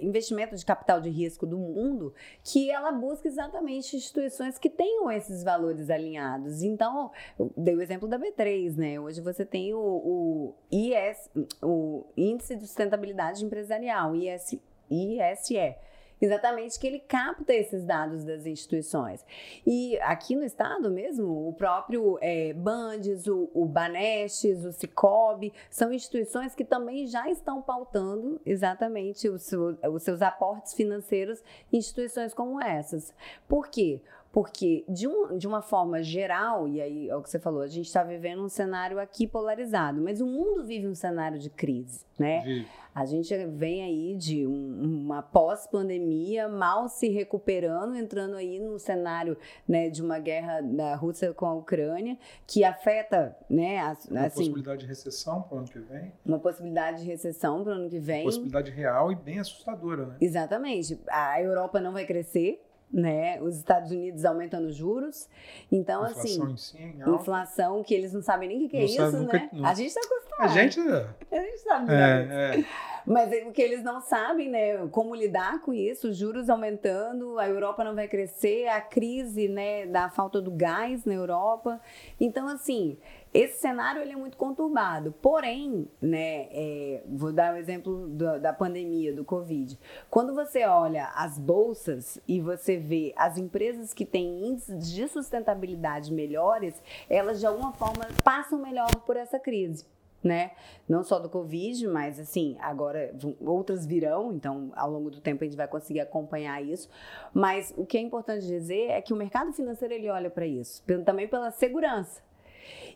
investimento 0.00 0.54
de 0.54 0.64
capital 0.64 1.00
de 1.00 1.10
risco 1.10 1.44
do 1.44 1.58
mundo, 1.58 2.14
que 2.44 2.70
ela 2.70 2.92
busca 2.92 3.26
exatamente 3.26 3.96
instituições 3.96 4.58
que 4.58 4.70
tenham 4.70 5.10
esses 5.10 5.42
valores 5.42 5.90
alinhados. 5.90 6.62
Então, 6.62 7.10
eu 7.36 7.50
dei 7.56 7.74
o 7.74 7.82
exemplo 7.82 8.06
da 8.06 8.16
B3, 8.16 8.76
né? 8.76 9.00
Hoje 9.00 9.20
você 9.20 9.44
tem 9.44 9.74
o, 9.74 9.80
o 9.80 10.54
IS, 10.70 11.28
o 11.60 12.04
índice 12.16 12.54
de 12.54 12.75
sustentabilidade 12.76 13.44
empresarial, 13.44 14.14
IS, 14.14 14.58
ISE. 14.90 15.76
Exatamente 16.18 16.80
que 16.80 16.86
ele 16.86 16.98
capta 16.98 17.52
esses 17.52 17.84
dados 17.84 18.24
das 18.24 18.46
instituições. 18.46 19.22
E 19.66 19.98
aqui 20.00 20.34
no 20.34 20.44
estado 20.44 20.90
mesmo, 20.90 21.46
o 21.46 21.52
próprio 21.52 22.18
é, 22.22 22.54
Bandes, 22.54 23.26
o, 23.26 23.50
o 23.52 23.66
Banestes, 23.66 24.64
o 24.64 24.72
Cicobi, 24.72 25.52
são 25.68 25.92
instituições 25.92 26.54
que 26.54 26.64
também 26.64 27.06
já 27.06 27.28
estão 27.28 27.60
pautando 27.60 28.40
exatamente 28.46 29.28
os, 29.28 29.52
os 29.52 30.02
seus 30.02 30.22
aportes 30.22 30.72
financeiros 30.72 31.42
em 31.70 31.76
instituições 31.76 32.32
como 32.32 32.62
essas. 32.62 33.12
Por 33.46 33.68
quê? 33.68 34.00
Porque, 34.32 34.84
de, 34.88 35.08
um, 35.08 35.36
de 35.38 35.46
uma 35.46 35.62
forma 35.62 36.02
geral, 36.02 36.68
e 36.68 36.80
aí 36.80 37.08
é 37.08 37.16
o 37.16 37.22
que 37.22 37.30
você 37.30 37.38
falou, 37.38 37.62
a 37.62 37.68
gente 37.68 37.86
está 37.86 38.02
vivendo 38.02 38.42
um 38.42 38.48
cenário 38.48 38.98
aqui 38.98 39.26
polarizado, 39.26 40.00
mas 40.00 40.20
o 40.20 40.26
mundo 40.26 40.64
vive 40.64 40.86
um 40.86 40.94
cenário 40.94 41.38
de 41.38 41.48
crise, 41.48 42.04
né? 42.18 42.40
Vive. 42.40 42.66
A 42.96 43.04
gente 43.04 43.36
vem 43.48 43.82
aí 43.82 44.16
de 44.16 44.46
um, 44.46 44.82
uma 44.82 45.20
pós-pandemia, 45.20 46.48
mal 46.48 46.88
se 46.88 47.10
recuperando, 47.10 47.94
entrando 47.94 48.36
aí 48.36 48.58
num 48.58 48.78
cenário 48.78 49.36
né, 49.68 49.90
de 49.90 50.00
uma 50.00 50.18
guerra 50.18 50.62
da 50.62 50.94
Rússia 50.94 51.34
com 51.34 51.44
a 51.44 51.52
Ucrânia, 51.52 52.16
que 52.46 52.64
afeta, 52.64 53.36
né? 53.50 53.80
Assim, 53.80 54.08
uma 54.10 54.30
possibilidade 54.30 54.80
de 54.80 54.86
recessão 54.86 55.42
para 55.42 55.56
o 55.56 55.58
ano 55.58 55.68
que 55.68 55.78
vem. 55.78 56.12
Uma 56.24 56.38
possibilidade 56.38 57.00
de 57.02 57.04
recessão 57.04 57.62
para 57.62 57.72
o 57.72 57.74
ano 57.74 57.90
que 57.90 57.98
vem. 57.98 58.20
Uma 58.20 58.30
possibilidade 58.30 58.70
real 58.70 59.12
e 59.12 59.14
bem 59.14 59.40
assustadora, 59.40 60.06
né? 60.06 60.16
Exatamente. 60.18 60.98
A 61.06 61.42
Europa 61.42 61.78
não 61.78 61.92
vai 61.92 62.06
crescer, 62.06 62.65
né? 62.92 63.40
Os 63.40 63.56
Estados 63.56 63.90
Unidos 63.90 64.24
aumentando 64.24 64.70
juros. 64.72 65.28
Então, 65.70 66.02
inflação 66.08 66.44
assim. 66.44 66.56
Si, 66.56 66.94
inflação 67.06 67.82
que 67.82 67.94
eles 67.94 68.12
não 68.12 68.22
sabem 68.22 68.48
nem 68.48 68.66
o 68.66 68.68
que, 68.68 68.76
é 68.76 68.84
isso, 68.84 69.22
né? 69.22 69.50
A 69.64 69.74
gente 69.74 69.88
está 69.88 70.00
acostumado. 70.00 70.26
A 70.38 70.48
gente. 70.48 70.80
A 70.80 71.36
gente 71.36 71.58
sabe. 71.58 71.92
É, 71.92 72.58
é. 72.58 72.64
Mas 73.06 73.30
o 73.46 73.52
que 73.52 73.62
eles 73.62 73.84
não 73.84 74.00
sabem, 74.00 74.50
né? 74.50 74.88
Como 74.88 75.14
lidar 75.14 75.60
com 75.60 75.72
isso, 75.72 76.12
juros 76.12 76.50
aumentando, 76.50 77.38
a 77.38 77.48
Europa 77.48 77.84
não 77.84 77.94
vai 77.94 78.08
crescer, 78.08 78.66
a 78.66 78.80
crise, 78.80 79.46
né, 79.46 79.86
da 79.86 80.10
falta 80.10 80.42
do 80.42 80.50
gás 80.50 81.04
na 81.04 81.14
Europa. 81.14 81.80
Então, 82.18 82.48
assim, 82.48 82.98
esse 83.32 83.60
cenário 83.60 84.00
ele 84.00 84.12
é 84.12 84.16
muito 84.16 84.36
conturbado. 84.36 85.12
Porém, 85.20 85.88
né, 86.00 86.48
é, 86.50 87.02
vou 87.06 87.32
dar 87.32 87.52
o 87.52 87.56
um 87.56 87.58
exemplo 87.58 88.08
do, 88.08 88.40
da 88.40 88.52
pandemia, 88.52 89.14
do 89.14 89.24
Covid. 89.24 89.78
Quando 90.08 90.34
você 90.34 90.64
olha 90.64 91.06
as 91.14 91.38
bolsas 91.38 92.18
e 92.26 92.40
você 92.40 92.76
vê 92.76 93.12
as 93.16 93.36
empresas 93.36 93.92
que 93.92 94.04
têm 94.04 94.46
índices 94.46 94.90
de 94.90 95.08
sustentabilidade 95.08 96.12
melhores, 96.12 96.80
elas 97.10 97.40
de 97.40 97.46
alguma 97.46 97.72
forma 97.72 98.08
passam 98.24 98.60
melhor 98.60 98.94
por 99.04 99.16
essa 99.16 99.38
crise 99.38 99.84
né? 100.26 100.52
Não 100.88 101.02
só 101.02 101.18
do 101.18 101.28
Covid, 101.28 101.86
mas 101.86 102.18
assim, 102.18 102.56
agora 102.60 103.14
outras 103.40 103.86
virão, 103.86 104.32
então 104.32 104.72
ao 104.74 104.90
longo 104.90 105.10
do 105.10 105.20
tempo 105.20 105.42
a 105.42 105.46
gente 105.46 105.56
vai 105.56 105.68
conseguir 105.68 106.00
acompanhar 106.00 106.62
isso. 106.62 106.88
Mas 107.32 107.72
o 107.76 107.86
que 107.86 107.96
é 107.96 108.00
importante 108.00 108.46
dizer 108.46 108.90
é 108.90 109.00
que 109.00 109.12
o 109.12 109.16
mercado 109.16 109.52
financeiro 109.52 109.94
ele 109.94 110.10
olha 110.10 110.28
para 110.28 110.46
isso, 110.46 110.82
também 111.04 111.28
pela 111.28 111.50
segurança. 111.50 112.25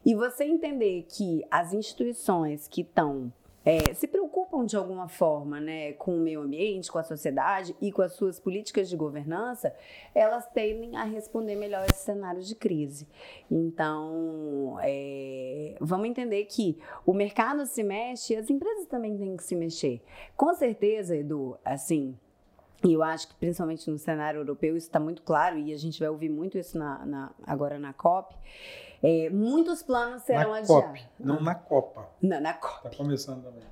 E 0.05 0.15
você 0.15 0.45
entender 0.45 1.07
que 1.09 1.45
as 1.51 1.73
instituições 1.73 2.67
que 2.67 2.83
estão 2.83 3.33
é, 3.65 3.93
se 3.93 4.09
preocupam 4.09 4.65
de 4.65 4.77
alguma 4.77 5.07
forma 5.09 5.61
né, 5.61 5.93
com 5.93 6.17
o 6.17 6.21
meio 6.21 6.41
ambiente, 6.41 6.91
com 6.91 6.99
a 6.99 7.03
sociedade 7.03 7.77
e 7.81 7.93
com 7.93 8.03
as 8.03 8.15
suas 8.15 8.41
políticas 8.41 8.89
de 8.89 8.97
governança, 8.97 9.75
elas 10.15 10.47
tendem 10.49 10.97
a 10.97 11.05
responder 11.05 11.57
melhor 11.57 11.83
a 11.83 11.87
esses 11.87 12.03
cenários 12.03 12.49
de 12.49 12.55
crise. 12.55 13.07
Então, 13.51 14.79
é, 14.83 15.77
vamos 15.81 16.09
entender 16.09 16.45
que 16.47 16.79
o 17.05 17.13
mercado 17.13 17.67
se 17.67 17.83
mexe 17.83 18.33
e 18.33 18.37
as 18.37 18.49
empresas 18.49 18.87
também 18.87 19.17
têm 19.19 19.37
que 19.37 19.45
se 19.45 19.55
mexer. 19.55 20.01
Com 20.37 20.55
certeza, 20.55 21.17
Edu, 21.17 21.59
assim, 21.65 22.17
e 22.83 22.95
eu 22.95 23.03
acho 23.03 23.29
que 23.29 23.35
principalmente 23.35 23.91
no 23.91 23.99
cenário 23.99 24.41
europeu 24.41 24.75
isso 24.75 24.87
está 24.87 24.99
muito 24.99 25.23
claro 25.23 25.59
e 25.59 25.73
a 25.73 25.77
gente 25.77 26.01
vai 26.01 26.09
ouvir 26.09 26.31
muito 26.31 26.57
isso 26.57 26.79
na, 26.79 27.05
na 27.05 27.31
agora 27.47 27.79
na 27.79 27.93
COP. 27.93 28.35
É, 29.03 29.31
muitos 29.31 29.83
planos 29.83 30.23
serão 30.23 30.51
na 30.51 30.59
adiados. 30.59 30.69
COP, 30.69 31.09
não 31.19 31.41
na 31.41 31.55
Copa. 31.55 32.09
Não, 32.21 32.41
na 32.41 32.55
COP. 32.55 32.87
Está 32.87 32.97
começando 32.97 33.43
também. 33.43 33.65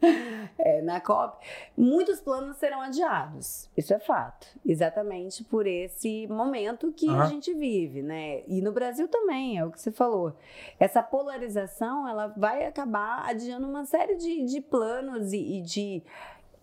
É, 0.58 0.80
na 0.82 1.00
COP, 1.00 1.44
muitos 1.76 2.20
planos 2.20 2.56
serão 2.58 2.80
adiados. 2.80 3.68
Isso 3.76 3.92
é 3.92 3.98
fato. 3.98 4.46
Exatamente 4.64 5.42
por 5.42 5.66
esse 5.66 6.26
momento 6.28 6.92
que 6.92 7.08
uhum. 7.08 7.20
a 7.20 7.26
gente 7.26 7.52
vive, 7.54 8.02
né? 8.02 8.42
E 8.46 8.60
no 8.60 8.72
Brasil 8.72 9.08
também, 9.08 9.58
é 9.58 9.64
o 9.64 9.70
que 9.70 9.80
você 9.80 9.90
falou. 9.90 10.36
Essa 10.78 11.02
polarização, 11.02 12.06
ela 12.06 12.28
vai 12.28 12.66
acabar 12.66 13.28
adiando 13.28 13.66
uma 13.66 13.84
série 13.84 14.16
de, 14.16 14.44
de 14.44 14.60
planos 14.60 15.32
e, 15.32 15.58
e 15.58 15.60
de 15.62 16.02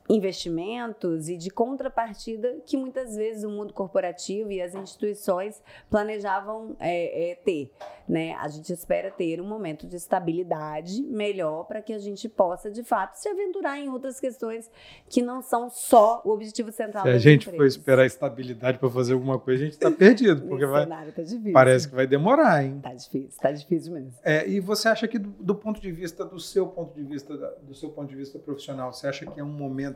investimentos 0.09 1.29
e 1.29 1.37
de 1.37 1.49
contrapartida 1.49 2.57
que 2.65 2.75
muitas 2.75 3.15
vezes 3.15 3.43
o 3.43 3.49
mundo 3.49 3.73
corporativo 3.73 4.51
e 4.51 4.61
as 4.61 4.75
instituições 4.75 5.61
planejavam 5.89 6.75
é, 6.79 7.31
é, 7.31 7.35
ter. 7.35 7.71
Né? 8.07 8.33
A 8.35 8.47
gente 8.47 8.73
espera 8.73 9.09
ter 9.09 9.39
um 9.39 9.47
momento 9.47 9.87
de 9.87 9.95
estabilidade 9.95 11.01
melhor 11.03 11.63
para 11.63 11.81
que 11.81 11.93
a 11.93 11.99
gente 11.99 12.27
possa, 12.27 12.69
de 12.69 12.83
fato, 12.83 13.15
se 13.15 13.29
aventurar 13.29 13.79
em 13.79 13.89
outras 13.89 14.19
questões 14.19 14.69
que 15.09 15.21
não 15.21 15.41
são 15.41 15.69
só 15.69 16.21
o 16.25 16.31
objetivo 16.31 16.71
central. 16.71 17.03
Se 17.03 17.09
a 17.09 17.17
gente 17.17 17.47
empresas. 17.47 17.57
for 17.57 17.65
esperar 17.65 18.05
estabilidade 18.05 18.79
para 18.79 18.89
fazer 18.89 19.13
alguma 19.13 19.39
coisa, 19.39 19.61
a 19.61 19.65
gente 19.65 19.73
está 19.73 19.91
perdido, 19.91 20.41
porque 20.47 20.65
vai, 20.65 20.85
tá 20.85 21.03
parece 21.53 21.87
que 21.87 21.95
vai 21.95 22.07
demorar, 22.07 22.63
hein? 22.63 22.79
Tá 22.81 22.93
difícil, 22.93 23.39
tá 23.39 23.51
difícil 23.51 23.93
mesmo. 23.93 24.13
É, 24.23 24.47
e 24.47 24.59
você 24.59 24.89
acha 24.89 25.07
que 25.07 25.17
do, 25.17 25.29
do 25.29 25.55
ponto 25.55 25.79
de 25.79 25.91
vista 25.91 26.25
do 26.25 26.39
seu 26.39 26.67
ponto 26.67 26.93
de 26.93 27.03
vista 27.03 27.35
do 27.61 27.73
seu 27.73 27.89
ponto 27.89 28.09
de 28.09 28.15
vista 28.15 28.39
profissional, 28.39 28.91
você 28.91 29.07
acha 29.07 29.25
que 29.25 29.39
é 29.39 29.43
um 29.43 29.51
momento 29.51 29.90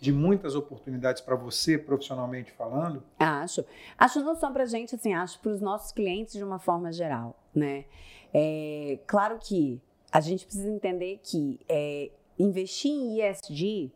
de 0.00 0.12
muitas 0.12 0.54
oportunidades 0.54 1.22
para 1.22 1.34
você, 1.34 1.78
profissionalmente 1.78 2.52
falando? 2.52 3.02
Acho. 3.18 3.64
Acho 3.96 4.20
não 4.20 4.34
só 4.34 4.50
para 4.50 4.64
a 4.64 4.66
gente, 4.66 4.94
assim, 4.94 5.14
acho 5.14 5.40
para 5.40 5.52
os 5.52 5.60
nossos 5.60 5.92
clientes 5.92 6.34
de 6.34 6.44
uma 6.44 6.58
forma 6.58 6.92
geral, 6.92 7.38
né? 7.54 7.86
É, 8.32 8.98
claro 9.06 9.38
que 9.38 9.80
a 10.12 10.20
gente 10.20 10.44
precisa 10.44 10.68
entender 10.68 11.20
que 11.22 11.60
é, 11.68 12.10
investir 12.38 12.90
em 12.90 13.20
ESG 13.20 13.92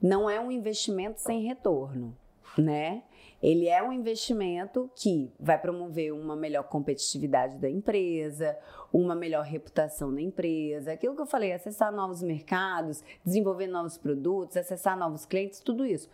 não 0.00 0.30
é 0.30 0.38
um 0.38 0.50
investimento 0.50 1.20
sem 1.20 1.42
retorno, 1.42 2.16
né? 2.56 3.02
Ele 3.42 3.68
é 3.68 3.80
um 3.82 3.92
investimento 3.92 4.90
que 4.96 5.32
vai 5.38 5.56
promover 5.56 6.12
uma 6.12 6.34
melhor 6.34 6.64
competitividade 6.64 7.56
da 7.58 7.70
empresa, 7.70 8.58
uma 8.92 9.14
melhor 9.14 9.44
reputação 9.44 10.12
da 10.12 10.20
empresa, 10.20 10.92
aquilo 10.92 11.14
que 11.14 11.22
eu 11.22 11.26
falei, 11.26 11.52
acessar 11.52 11.92
novos 11.92 12.20
mercados, 12.20 13.02
desenvolver 13.24 13.68
novos 13.68 13.96
produtos, 13.96 14.56
acessar 14.56 14.98
novos 14.98 15.24
clientes, 15.24 15.60
tudo 15.60 15.86
isso. 15.86 16.10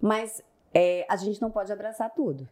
Mas 0.00 0.42
é, 0.74 1.06
a 1.08 1.16
gente 1.16 1.40
não 1.40 1.50
pode 1.50 1.72
abraçar 1.72 2.12
tudo, 2.14 2.46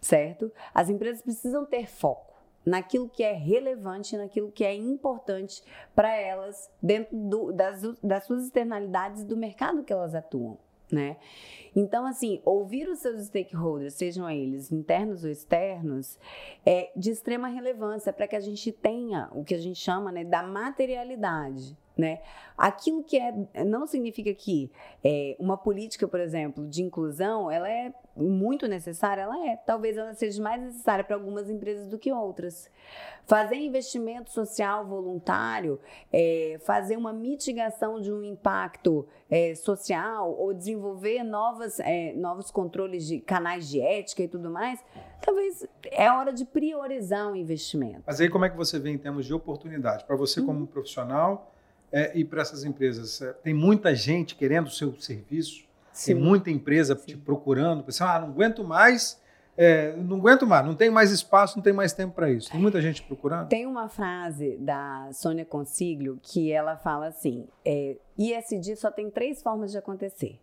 certo? 0.00 0.52
As 0.74 0.90
empresas 0.90 1.22
precisam 1.22 1.64
ter 1.64 1.88
foco 1.88 2.32
naquilo 2.64 3.08
que 3.08 3.22
é 3.22 3.32
relevante, 3.32 4.16
naquilo 4.16 4.52
que 4.52 4.64
é 4.64 4.74
importante 4.74 5.64
para 5.94 6.14
elas 6.14 6.70
dentro 6.80 7.16
do, 7.16 7.52
das, 7.52 7.82
das 8.02 8.24
suas 8.24 8.44
externalidades 8.44 9.24
do 9.24 9.36
mercado 9.36 9.82
que 9.82 9.92
elas 9.92 10.14
atuam 10.14 10.58
né? 10.92 11.16
Então, 11.74 12.04
assim, 12.04 12.40
ouvir 12.44 12.86
os 12.88 12.98
seus 12.98 13.26
stakeholders, 13.26 13.94
sejam 13.94 14.28
eles 14.28 14.70
internos 14.70 15.24
ou 15.24 15.30
externos, 15.30 16.18
é 16.66 16.92
de 16.94 17.10
extrema 17.10 17.48
relevância 17.48 18.12
para 18.12 18.28
que 18.28 18.36
a 18.36 18.40
gente 18.40 18.70
tenha 18.70 19.30
o 19.32 19.42
que 19.42 19.54
a 19.54 19.58
gente 19.58 19.80
chama 19.80 20.12
né, 20.12 20.22
da 20.22 20.42
materialidade. 20.42 21.76
Né? 21.96 22.20
Aquilo 22.56 23.02
que 23.02 23.18
é 23.18 23.34
não 23.64 23.86
significa 23.86 24.32
que 24.32 24.70
é, 25.04 25.36
uma 25.38 25.58
política, 25.58 26.08
por 26.08 26.20
exemplo, 26.20 26.66
de 26.66 26.82
inclusão, 26.82 27.50
ela 27.50 27.68
é 27.68 27.92
muito 28.16 28.66
necessária, 28.68 29.22
ela 29.22 29.46
é. 29.46 29.56
Talvez 29.56 29.96
ela 29.96 30.14
seja 30.14 30.42
mais 30.42 30.60
necessária 30.60 31.04
para 31.04 31.16
algumas 31.16 31.48
empresas 31.48 31.88
do 31.88 31.98
que 31.98 32.12
outras. 32.12 32.70
Fazer 33.24 33.56
investimento 33.56 34.30
social 34.30 34.86
voluntário, 34.86 35.80
é, 36.12 36.58
fazer 36.64 36.96
uma 36.96 37.12
mitigação 37.12 38.00
de 38.00 38.12
um 38.12 38.22
impacto 38.22 39.06
é, 39.30 39.54
social 39.54 40.30
ou 40.32 40.52
desenvolver 40.52 41.22
novas, 41.22 41.78
é, 41.80 42.12
novos 42.14 42.50
controles 42.50 43.06
de 43.06 43.20
canais 43.20 43.68
de 43.68 43.80
ética 43.80 44.22
e 44.22 44.28
tudo 44.28 44.50
mais, 44.50 44.82
talvez 45.20 45.66
é 45.90 46.10
hora 46.10 46.32
de 46.32 46.44
priorizar 46.44 47.30
o 47.30 47.36
investimento. 47.36 48.02
Mas 48.06 48.20
aí 48.20 48.28
como 48.28 48.44
é 48.44 48.50
que 48.50 48.56
você 48.56 48.78
vê 48.78 48.90
em 48.90 48.98
termos 48.98 49.24
de 49.24 49.32
oportunidade? 49.32 50.04
Para 50.04 50.16
você 50.16 50.42
como 50.42 50.60
uhum. 50.60 50.66
profissional 50.66 51.51
é, 51.92 52.16
e 52.16 52.24
para 52.24 52.40
essas 52.40 52.64
empresas, 52.64 53.20
é, 53.20 53.32
tem 53.34 53.52
muita 53.52 53.94
gente 53.94 54.34
querendo 54.34 54.66
o 54.66 54.70
seu 54.70 54.98
serviço? 54.98 55.64
Sim. 55.92 56.14
Tem 56.14 56.22
muita 56.22 56.50
empresa 56.50 56.96
Sim. 56.96 57.06
te 57.06 57.16
procurando, 57.16 57.84
pensando, 57.84 58.08
ah, 58.08 58.20
não 58.20 58.28
aguento 58.28 58.64
mais, 58.64 59.20
é, 59.56 59.94
não 59.96 60.16
aguento 60.16 60.46
mais, 60.46 60.64
não 60.64 60.74
tem 60.74 60.90
mais 60.90 61.10
espaço, 61.10 61.56
não 61.56 61.62
tem 61.62 61.72
mais 61.72 61.92
tempo 61.92 62.14
para 62.14 62.30
isso. 62.30 62.50
Tem 62.50 62.60
muita 62.60 62.80
gente 62.80 63.02
procurando. 63.02 63.48
Tem 63.48 63.66
uma 63.66 63.88
frase 63.88 64.56
da 64.56 65.10
Sônia 65.12 65.44
Consiglio 65.44 66.18
que 66.22 66.50
ela 66.50 66.76
fala 66.76 67.08
assim: 67.08 67.46
é, 67.64 67.96
ISD 68.16 68.76
só 68.76 68.90
tem 68.90 69.10
três 69.10 69.42
formas 69.42 69.70
de 69.70 69.76
acontecer: 69.76 70.40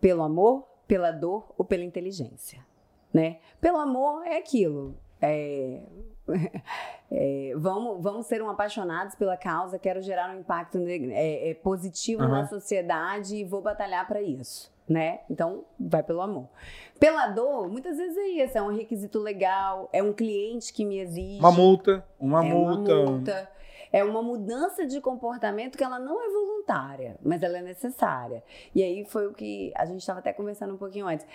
pelo 0.00 0.22
amor, 0.22 0.66
pela 0.88 1.12
dor 1.12 1.54
ou 1.56 1.64
pela 1.64 1.84
inteligência. 1.84 2.66
Né? 3.14 3.38
Pelo 3.60 3.78
amor 3.78 4.26
é 4.26 4.38
aquilo. 4.38 4.96
É, 5.20 5.80
é, 7.10 7.52
vamos, 7.56 8.02
vamos 8.02 8.26
ser 8.26 8.42
um 8.42 8.48
apaixonados 8.50 9.14
pela 9.14 9.36
causa, 9.36 9.78
quero 9.78 10.00
gerar 10.00 10.34
um 10.34 10.40
impacto 10.40 10.78
é, 10.86 11.50
é, 11.50 11.54
positivo 11.54 12.22
uhum. 12.22 12.28
na 12.28 12.46
sociedade 12.46 13.36
e 13.36 13.44
vou 13.44 13.60
batalhar 13.60 14.06
para 14.06 14.20
isso 14.22 14.72
né? 14.88 15.20
Então, 15.30 15.64
vai 15.78 16.02
pelo 16.02 16.20
amor. 16.20 16.48
Pela 16.98 17.28
dor, 17.28 17.68
muitas 17.68 17.96
vezes 17.96 18.16
é 18.16 18.44
isso, 18.44 18.58
é 18.58 18.62
um 18.62 18.74
requisito 18.74 19.18
legal, 19.18 19.88
é 19.92 20.02
um 20.02 20.12
cliente 20.12 20.72
que 20.72 20.84
me 20.84 20.98
exige. 20.98 21.38
Uma 21.38 21.52
multa, 21.52 22.04
uma 22.18 22.44
é 22.44 22.48
multa. 22.48 22.94
Uma 22.94 23.10
multa. 23.10 23.50
É 23.92 24.02
uma 24.02 24.22
mudança 24.22 24.86
de 24.86 25.00
comportamento 25.02 25.76
que 25.76 25.84
ela 25.84 25.98
não 25.98 26.22
é 26.22 26.30
voluntária, 26.30 27.18
mas 27.22 27.42
ela 27.42 27.58
é 27.58 27.62
necessária. 27.62 28.42
E 28.74 28.82
aí 28.82 29.04
foi 29.04 29.26
o 29.26 29.34
que 29.34 29.70
a 29.76 29.84
gente 29.84 30.00
estava 30.00 30.20
até 30.20 30.32
conversando 30.32 30.72
um 30.72 30.78
pouquinho 30.78 31.06
antes. 31.06 31.26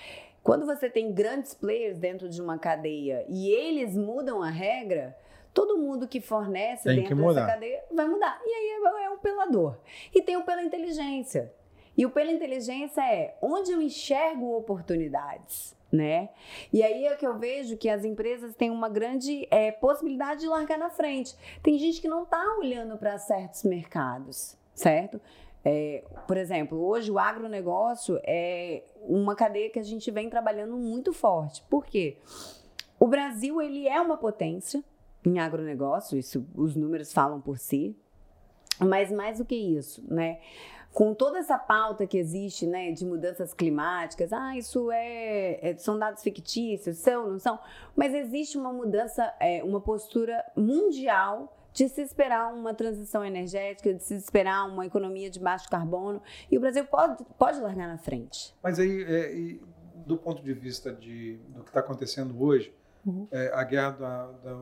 Quando 0.48 0.66
você 0.66 0.90
tem 0.90 1.12
grandes 1.12 1.54
players 1.54 1.98
dentro 1.98 2.30
de 2.30 2.42
uma 2.42 2.58
cadeia 2.58 3.26
e 3.28 3.52
eles 3.52 3.98
mudam 3.98 4.42
a 4.42 4.50
regra, 4.50 5.14
todo 5.54 5.78
mundo 5.78 6.08
que 6.08 6.22
fornece 6.22 6.86
tem 6.86 7.02
dentro 7.02 7.18
que 7.18 7.22
dessa 7.22 7.46
cadeia 7.46 7.84
vai 7.92 8.08
mudar. 8.08 8.40
E 8.46 8.50
aí 8.50 8.70
é, 8.70 9.08
é 9.08 9.10
o 9.10 9.18
pelador. 9.18 9.78
E 10.16 10.22
tem 10.22 10.38
o 10.38 10.46
pela 10.46 10.64
inteligência. 10.64 11.54
E 11.98 12.06
o 12.06 12.10
pela 12.10 12.32
inteligência 12.32 13.02
é 13.02 13.38
onde 13.42 13.74
eu 13.74 13.82
enxergo 13.82 14.56
oportunidades. 14.56 15.76
Né? 15.92 16.30
E 16.72 16.82
aí 16.82 17.08
é 17.08 17.16
que 17.18 17.28
eu 17.28 17.38
vejo 17.38 17.76
que 17.76 17.90
as 17.90 18.06
empresas 18.06 18.56
têm 18.56 18.70
uma 18.70 18.88
grande 18.88 19.46
é, 19.52 19.70
possibilidade 19.74 20.40
de 20.40 20.48
largar 20.48 20.78
na 20.78 20.90
frente. 20.90 21.36
Tem 21.62 21.78
gente 21.78 22.00
que 22.00 22.08
não 22.08 22.24
está 22.24 22.42
olhando 22.58 22.98
para 22.98 23.18
certos 23.18 23.64
mercados, 23.64 24.58
certo? 24.74 25.20
É, 25.64 26.04
por 26.28 26.38
exemplo, 26.38 26.80
hoje 26.86 27.12
o 27.12 27.20
agronegócio 27.20 28.20
é 28.24 28.84
uma 29.02 29.36
cadeia 29.36 29.70
que 29.70 29.80
a 29.80 29.84
gente 29.84 30.10
vem 30.12 30.30
trabalhando 30.30 30.78
muito 30.78 31.12
forte. 31.12 31.62
Por 31.70 31.86
quê? 31.86 32.18
O 33.00 33.08
Brasil 33.08 33.62
ele 33.62 33.88
é 33.88 34.00
uma 34.00 34.18
potência 34.18 34.84
em 35.26 35.40
agronegócio, 35.40 36.18
isso 36.18 36.46
os 36.56 36.76
números 36.76 37.12
falam 37.12 37.42
por 37.42 37.58
si, 37.58 37.96
mas 38.80 39.12
mais 39.12 39.40
do 39.40 39.46
que 39.46 39.56
isso, 39.56 40.04
né? 40.08 40.40
com 40.98 41.14
toda 41.14 41.38
essa 41.38 41.60
pauta 41.60 42.08
que 42.08 42.18
existe, 42.18 42.66
né, 42.66 42.92
de 42.92 43.06
mudanças 43.06 43.54
climáticas, 43.54 44.34
ah, 44.34 44.58
isso 44.58 44.92
é, 44.92 45.60
é 45.62 45.78
são 45.78 46.00
dados 46.00 46.24
fictícios, 46.24 46.98
são, 46.98 47.30
não 47.30 47.38
são, 47.38 47.60
mas 47.96 48.16
existe 48.16 48.58
uma 48.58 48.74
mudança, 48.74 49.32
é, 49.40 49.64
uma 49.64 49.80
postura 49.80 50.44
mundial 50.56 51.56
de 51.78 51.88
se 51.88 52.02
esperar 52.02 52.52
uma 52.52 52.74
transição 52.74 53.24
energética, 53.24 53.94
de 53.94 54.04
se 54.04 54.16
esperar 54.16 54.68
uma 54.68 54.88
economia 54.88 55.30
de 55.30 55.40
baixo 55.40 55.70
carbono, 55.70 56.20
e 56.50 56.58
o 56.58 56.60
Brasil 56.60 56.84
pode, 56.86 57.24
pode 57.38 57.60
largar 57.60 57.88
na 57.88 58.00
frente. 58.00 58.56
Mas 58.64 58.80
aí, 58.80 59.04
é, 59.04 59.60
do 60.04 60.18
ponto 60.18 60.42
de 60.42 60.54
vista 60.56 60.92
de, 60.92 61.38
do 61.50 61.62
que 61.62 61.70
está 61.70 61.82
acontecendo 61.82 62.42
hoje, 62.42 62.74
uhum. 63.06 63.28
é, 63.32 63.52
a 63.54 63.64
guerra 63.64 63.92
da, 63.92 64.26
da, 64.44 64.60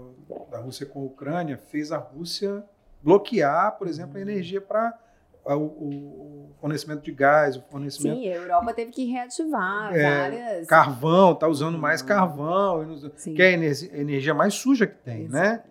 da, 0.52 0.60
Rússia 0.60 0.86
com 0.86 1.00
a 1.00 1.04
Ucrânia 1.04 1.58
fez 1.58 1.90
a 1.94 1.98
Rússia 1.98 2.66
bloquear, 3.02 3.78
por 3.78 3.88
exemplo, 3.88 4.18
a 4.18 4.22
uhum. 4.22 4.30
energia 4.30 4.60
para 4.60 5.00
o, 5.46 5.54
o, 5.54 6.52
fornecimento 6.60 7.02
de 7.02 7.14
gás, 7.14 7.56
o 7.56 7.62
fornecimento. 7.62 8.20
Sim, 8.20 8.28
a 8.28 8.36
Europa 8.36 8.74
teve 8.74 8.92
que 8.92 9.06
reativar 9.06 9.96
é, 9.96 10.20
várias. 10.20 10.68
Carvão, 10.68 11.32
está 11.32 11.48
usando 11.48 11.78
mais 11.78 12.02
uhum. 12.02 12.08
carvão, 12.08 13.00
que 13.24 13.42
é 13.42 13.48
a 13.48 13.52
energia, 13.52 13.94
a 13.94 13.98
energia, 13.98 14.34
mais 14.34 14.54
suja 14.54 14.86
que 14.86 14.98
tem, 14.98 15.30
né? 15.30 15.64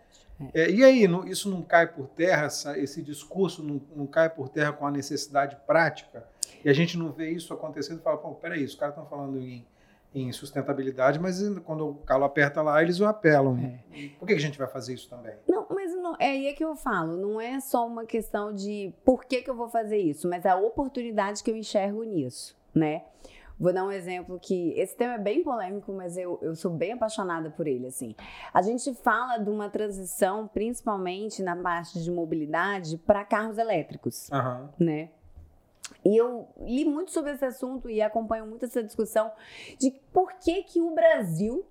É. 0.53 0.70
E 0.70 0.85
aí, 0.85 1.07
não, 1.07 1.27
isso 1.27 1.49
não 1.49 1.62
cai 1.62 1.87
por 1.87 2.09
terra, 2.09 2.47
essa, 2.47 2.79
esse 2.79 3.03
discurso 3.03 3.62
não, 3.62 3.81
não, 3.94 4.07
cai 4.07 4.29
por 4.29 4.49
terra 4.49 4.73
com 4.73 4.87
a 4.87 4.90
necessidade 4.90 5.57
prática? 5.66 6.27
E 6.64 6.68
a 6.68 6.73
gente 6.73 6.99
não 6.99 7.12
vê 7.12 7.31
isso 7.31 7.53
acontecendo 7.53 8.01
e 8.01 8.03
fala, 8.03 8.16
pô, 8.16 8.33
peraí, 8.33 8.64
os 8.64 8.75
caras 8.75 8.94
estão 8.94 9.09
falando 9.09 9.38
em, 9.38 9.64
em, 10.14 10.33
sustentabilidade, 10.33 11.20
mas 11.20 11.40
quando 11.64 11.88
o 11.88 11.94
calo 11.94 12.25
aperta 12.25 12.62
lá, 12.62 12.83
eles 12.83 13.01
o 13.01 13.07
apelam. 13.07 13.59
É. 13.92 14.09
Por 14.18 14.27
que 14.27 14.35
a 14.35 14.40
gente 14.40 14.59
vai 14.59 14.66
fazer 14.66 14.94
isso 14.94 15.09
também? 15.09 15.35
Não, 15.49 15.66
mas 15.70 15.92
não, 15.94 16.16
é 16.18 16.31
aí 16.31 16.47
é 16.49 16.53
que 16.53 16.64
eu 16.64 16.75
falo, 16.75 17.16
não 17.16 17.40
é 17.40 17.61
só 17.61 17.87
uma 17.87 18.05
questão 18.05 18.53
de 18.53 18.92
por 19.05 19.25
que, 19.25 19.42
que 19.42 19.51
eu 19.51 19.55
vou 19.55 19.68
fazer 19.68 19.99
isso, 19.99 20.29
mas 20.29 20.44
a 20.47 20.57
oportunidade 20.57 21.42
que 21.42 21.51
eu 21.51 21.57
enxergo 21.57 22.03
nisso, 22.03 22.57
né? 22.75 23.05
Vou 23.59 23.73
dar 23.73 23.85
um 23.85 23.93
exemplo 23.93 24.38
que 24.40 24.73
esse 24.79 24.97
tema 24.97 25.14
é 25.14 25.19
bem 25.19 25.43
polêmico, 25.43 25.93
mas 25.93 26.17
eu, 26.17 26.38
eu 26.43 26.55
sou 26.57 26.73
bem 26.73 26.93
apaixonada 26.93 27.51
por 27.51 27.67
ele. 27.67 27.87
Assim, 27.87 28.14
a 28.53 28.61
gente 28.61 28.93
fala 28.95 29.38
de 29.38 29.49
uma 29.49 29.71
transição, 29.71 30.49
principalmente 30.49 31.43
na 31.43 31.57
parte 31.57 32.03
de 32.03 32.11
mobilidade, 32.11 32.99
para 32.99 33.25
carros 33.25 33.57
elétricos, 33.59 34.29
uhum. 34.31 34.69
né? 34.79 35.11
E 36.05 36.17
eu 36.17 36.49
li 36.59 36.85
muito 36.85 37.11
sobre 37.11 37.33
esse 37.33 37.45
assunto 37.45 37.88
e 37.88 38.03
acompanho 38.03 38.47
muito 38.47 38.64
essa 38.64 38.83
discussão 38.83 39.31
de 39.79 39.90
por 40.12 40.33
que 40.35 40.62
que 40.64 40.81
o 40.81 40.95
Brasil, 40.95 41.64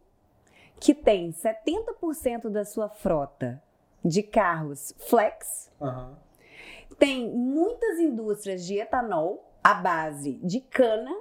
que 0.79 0.93
tem 0.93 1.31
70% 1.31 2.49
da 2.49 2.63
sua 2.63 2.89
frota 2.89 3.61
de 4.03 4.23
carros 4.23 4.93
flex. 5.07 5.71
Uhum. 5.79 6.15
Tem 6.97 7.29
muitas 7.29 7.99
indústrias 7.99 8.65
de 8.65 8.77
etanol 8.77 9.51
à 9.63 9.73
base 9.73 10.33
de 10.43 10.59
cana, 10.59 11.15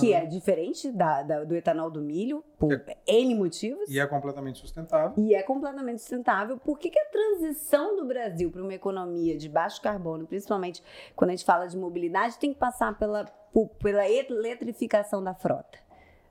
que 0.00 0.12
é 0.12 0.26
diferente 0.26 0.90
da, 0.90 1.22
da, 1.22 1.44
do 1.44 1.54
etanol 1.54 1.90
do 1.90 2.00
milho, 2.00 2.44
por 2.58 2.72
é, 2.72 2.96
N 3.06 3.34
motivos. 3.34 3.88
E 3.88 3.98
é 3.98 4.06
completamente 4.06 4.58
sustentável. 4.58 5.12
E 5.16 5.34
é 5.34 5.42
completamente 5.42 6.00
sustentável. 6.00 6.58
Por 6.58 6.78
que, 6.78 6.90
que 6.90 6.98
a 6.98 7.04
transição 7.06 7.96
do 7.96 8.04
Brasil 8.04 8.50
para 8.50 8.62
uma 8.62 8.74
economia 8.74 9.36
de 9.36 9.48
baixo 9.48 9.80
carbono, 9.80 10.26
principalmente 10.26 10.82
quando 11.14 11.30
a 11.30 11.32
gente 11.34 11.44
fala 11.44 11.66
de 11.66 11.76
mobilidade, 11.76 12.38
tem 12.38 12.52
que 12.52 12.58
passar 12.58 12.98
pela, 12.98 13.24
por, 13.52 13.68
pela 13.68 14.08
eletrificação 14.08 15.22
da 15.22 15.34
frota? 15.34 15.78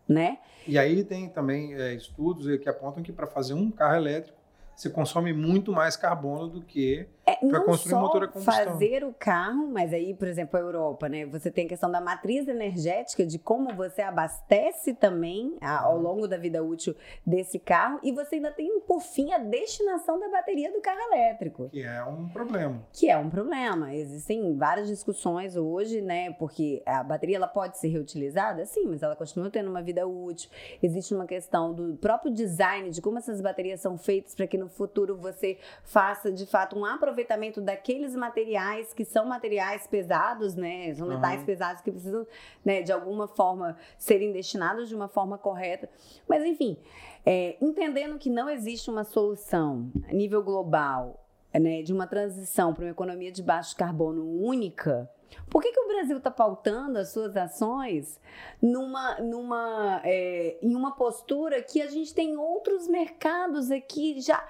Né? 0.08 0.40
E 0.66 0.78
aí 0.78 1.04
tem 1.04 1.30
também 1.30 1.74
é, 1.74 1.94
estudos 1.94 2.46
que 2.60 2.70
apontam 2.70 3.04
que 3.04 3.12
para 3.12 3.28
fazer 3.28 3.54
um 3.54 3.70
carro 3.70 3.96
elétrico 3.96 4.38
você 4.78 4.90
consome 4.92 5.34
muito 5.34 5.72
mais 5.72 5.98
carbono 5.98 6.48
do 6.48 6.62
que 6.62 7.08
é, 7.28 7.34
a 7.34 7.60
combustão. 7.60 8.10
fazer 8.42 9.04
o 9.04 9.14
carro, 9.14 9.68
mas 9.68 9.92
aí, 9.92 10.14
por 10.14 10.28
exemplo, 10.28 10.58
a 10.58 10.62
Europa, 10.62 11.10
né? 11.10 11.26
Você 11.26 11.50
tem 11.50 11.66
a 11.66 11.70
questão 11.70 11.90
da 11.90 12.00
matriz 12.00 12.48
energética, 12.48 13.26
de 13.26 13.40
como 13.40 13.74
você 13.74 14.02
abastece 14.02 14.94
também 14.94 15.58
a, 15.60 15.84
ao 15.84 15.98
longo 15.98 16.28
da 16.28 16.38
vida 16.38 16.64
útil 16.64 16.96
desse 17.26 17.58
carro, 17.58 18.00
e 18.04 18.12
você 18.12 18.36
ainda 18.36 18.52
tem, 18.52 18.80
por 18.82 19.02
fim, 19.02 19.34
a 19.34 19.40
destinação 19.40 20.20
da 20.20 20.30
bateria 20.30 20.72
do 20.72 20.80
carro 20.80 21.00
elétrico. 21.12 21.70
Que 21.70 21.82
é 21.82 22.04
um 22.04 22.30
problema. 22.30 22.88
Que 22.94 23.10
é 23.10 23.18
um 23.18 23.30
problema. 23.30 23.94
Existem 23.94 24.56
várias 24.56 24.88
discussões 24.88 25.56
hoje, 25.56 26.02
né? 26.02 26.32
Porque 26.34 26.84
a 26.86 27.04
bateria 27.04 27.38
ela 27.38 27.48
pode 27.48 27.80
ser 27.80 27.88
reutilizada, 27.88 28.66
sim, 28.66 28.86
mas 28.86 29.02
ela 29.02 29.16
continua 29.16 29.50
tendo 29.50 29.70
uma 29.70 29.82
vida 29.82 30.08
útil. 30.08 30.50
Existe 30.84 31.16
uma 31.16 31.26
questão 31.26 31.74
do 31.74 31.96
próprio 31.98 32.32
design, 32.32 32.92
de 32.92 33.02
como 33.02 33.18
essas 33.18 33.42
baterias 33.42 33.82
são 33.82 33.98
feitas 33.98 34.36
para 34.36 34.46
que 34.46 34.58
no 34.58 34.68
no 34.68 34.70
futuro 34.70 35.16
você 35.16 35.58
faça 35.84 36.32
de 36.32 36.46
fato 36.46 36.78
um 36.78 36.86
aproveitamento 36.86 37.17
daqueles 37.62 38.16
materiais 38.16 38.94
que 38.94 39.06
são 39.06 39.26
materiais 39.26 39.88
pesados, 39.88 40.56
né? 40.56 40.94
São 40.94 41.08
metais 41.08 41.40
uhum. 41.40 41.46
pesados 41.46 41.82
que 41.82 41.92
precisam, 41.92 42.28
né, 42.64 42.82
de 42.82 42.92
alguma 42.92 43.28
forma 43.28 43.78
serem 43.98 44.32
destinados 44.32 44.90
de 44.90 44.96
uma 44.96 45.08
forma 45.08 45.38
correta. 45.38 45.90
Mas 46.28 46.44
enfim, 46.44 46.78
é, 47.26 47.58
entendendo 47.62 48.18
que 48.18 48.30
não 48.30 48.50
existe 48.50 48.90
uma 48.90 49.04
solução 49.04 49.92
a 50.10 50.14
nível 50.14 50.44
global 50.44 51.24
né, 51.54 51.82
de 51.82 51.94
uma 51.94 52.08
transição 52.08 52.74
para 52.74 52.84
uma 52.86 52.92
economia 52.92 53.32
de 53.32 53.42
baixo 53.42 53.76
carbono 53.76 54.24
única, 54.24 55.10
por 55.50 55.62
que, 55.62 55.72
que 55.72 55.80
o 55.80 55.88
Brasil 55.88 56.18
está 56.18 56.32
pautando 56.32 56.98
as 56.98 57.10
suas 57.10 57.36
ações 57.36 58.20
numa, 58.62 59.20
numa, 59.20 60.02
é, 60.04 60.58
em 60.62 60.76
uma 60.76 60.96
postura 60.96 61.62
que 61.62 61.82
a 61.82 61.88
gente 61.88 62.14
tem 62.14 62.38
outros 62.38 62.88
mercados 62.88 63.72
aqui 63.72 64.20
já. 64.20 64.48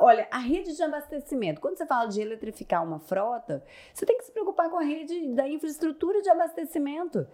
Olha, 0.00 0.26
a 0.30 0.38
rede 0.38 0.74
de 0.74 0.82
abastecimento. 0.82 1.60
Quando 1.60 1.76
você 1.76 1.86
fala 1.86 2.06
de 2.06 2.20
eletrificar 2.20 2.82
uma 2.82 2.98
frota, 2.98 3.62
você 3.94 4.04
tem 4.04 4.18
que 4.18 4.24
se 4.24 4.32
preocupar 4.32 4.68
com 4.68 4.78
a 4.78 4.82
rede 4.82 5.28
da 5.34 5.48
infraestrutura 5.48 6.20
de 6.20 6.28
abastecimento. 6.28 7.26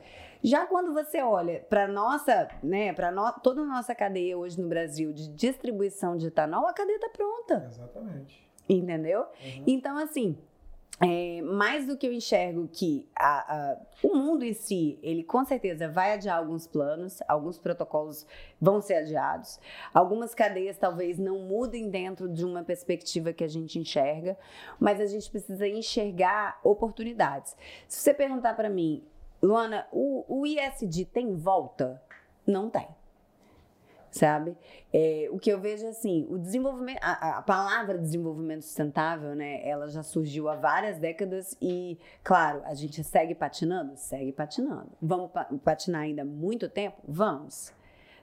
Já 0.43 0.67
quando 0.67 0.93
você 0.93 1.23
olha 1.23 1.65
para 1.71 1.89
nossa, 1.89 2.49
né, 2.63 2.93
para 2.93 3.11
no, 3.11 3.33
toda 3.43 3.63
a 3.63 3.65
nossa 3.65 3.95
cadeia 3.95 4.37
hoje 4.37 4.61
no 4.61 4.69
Brasil 4.69 5.13
de 5.13 5.29
distribuição 5.29 6.17
de 6.17 6.27
etanol, 6.27 6.67
a 6.67 6.75
cadeia 6.75 6.97
está 6.97 7.09
pronta. 7.09 7.65
Exatamente. 7.69 8.49
Entendeu? 8.69 9.21
Uhum. 9.21 9.65
Então, 9.67 9.97
assim, 9.97 10.37
é, 11.05 11.43
mais 11.43 11.85
do 11.85 11.97
que 11.97 12.07
eu 12.07 12.13
enxergo 12.13 12.69
que 12.69 13.09
a, 13.17 13.73
a, 13.73 13.77
o 14.05 14.15
mundo 14.15 14.45
em 14.45 14.53
si, 14.53 15.01
ele 15.03 15.25
com 15.25 15.45
certeza 15.45 15.89
vai 15.89 16.13
adiar 16.13 16.39
alguns 16.39 16.67
planos, 16.67 17.21
alguns 17.27 17.59
protocolos 17.59 18.25
vão 18.61 18.81
ser 18.81 18.95
adiados, 18.95 19.59
algumas 19.93 20.33
cadeias 20.33 20.79
talvez 20.79 21.19
não 21.19 21.41
mudem 21.41 21.91
dentro 21.91 22.29
de 22.29 22.45
uma 22.45 22.63
perspectiva 22.63 23.33
que 23.33 23.43
a 23.43 23.49
gente 23.49 23.81
enxerga, 23.81 24.39
mas 24.79 25.01
a 25.01 25.07
gente 25.07 25.29
precisa 25.29 25.67
enxergar 25.67 26.61
oportunidades. 26.63 27.57
Se 27.89 28.01
você 28.01 28.15
perguntar 28.15 28.55
para 28.55 28.71
mim, 28.71 29.03
Luana, 29.43 29.89
o, 29.91 30.25
o 30.29 30.47
ISD 30.47 31.07
tem 31.07 31.35
volta? 31.35 32.01
Não 32.47 32.71
tem 32.71 32.87
sabe? 34.13 34.55
É, 34.93 35.27
o 35.33 35.39
que 35.39 35.51
eu 35.51 35.59
vejo 35.59 35.87
é 35.87 35.89
assim, 35.89 36.27
o 36.29 36.39
desenvolvimento, 36.39 36.99
a, 37.01 37.39
a, 37.39 37.43
palavra 37.43 37.99
desenvolvimento 37.99 38.63
sustentável, 38.63 39.35
né, 39.35 39.67
ela 39.67 39.89
já 39.89 40.03
surgiu 40.03 40.49
há 40.49 40.55
várias 40.55 40.99
décadas 40.99 41.57
e, 41.61 41.99
claro, 42.23 42.61
a 42.65 42.75
gente 42.75 43.03
segue 43.03 43.35
patinando? 43.35 43.97
Segue 43.97 44.31
patinando. 44.31 44.93
Vamos 45.01 45.31
patinar 45.65 46.03
ainda 46.03 46.25
muito 46.25 46.69
tempo? 46.69 46.99
Vamos. 47.09 47.73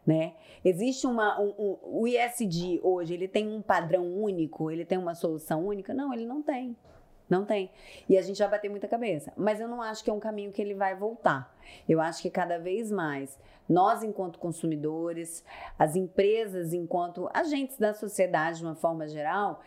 Né? 0.06 0.34
Existe 0.64 1.06
uma. 1.06 1.40
Um, 1.40 1.54
um, 1.60 1.78
o 1.84 2.08
ISD 2.08 2.80
hoje, 2.82 3.14
ele 3.14 3.28
tem 3.28 3.48
um 3.48 3.62
padrão 3.62 4.08
único, 4.12 4.72
ele 4.72 4.86
tem 4.86 4.98
uma 4.98 5.14
solução 5.14 5.66
única? 5.66 5.94
Não, 5.94 6.14
ele 6.14 6.26
não 6.26 6.42
tem. 6.42 6.76
Não 7.30 7.46
tem. 7.46 7.72
E 8.08 8.18
a 8.18 8.22
gente 8.22 8.38
já 8.38 8.48
bateu 8.48 8.72
muita 8.72 8.88
cabeça. 8.88 9.32
Mas 9.38 9.60
eu 9.60 9.68
não 9.68 9.82
acho 9.82 10.04
que 10.04 10.10
é 10.10 10.14
um 10.14 10.20
caminho 10.20 10.52
que 10.52 10.62
ele 10.62 10.74
vai 10.74 10.96
voltar. 10.96 11.56
Eu 11.88 12.02
acho 12.02 12.22
que 12.22 12.30
cada 12.30 12.58
vez 12.58 12.92
mais 12.92 13.38
nós, 13.68 14.02
enquanto 14.02 14.40
consumidores, 14.40 15.46
as 15.78 15.96
empresas, 15.96 16.74
enquanto 16.74 17.30
agentes 17.32 17.78
da 17.78 17.94
sociedade 17.94 18.58
de 18.58 18.66
uma 18.66 18.76
forma 18.76 19.08
geral, 19.08 19.62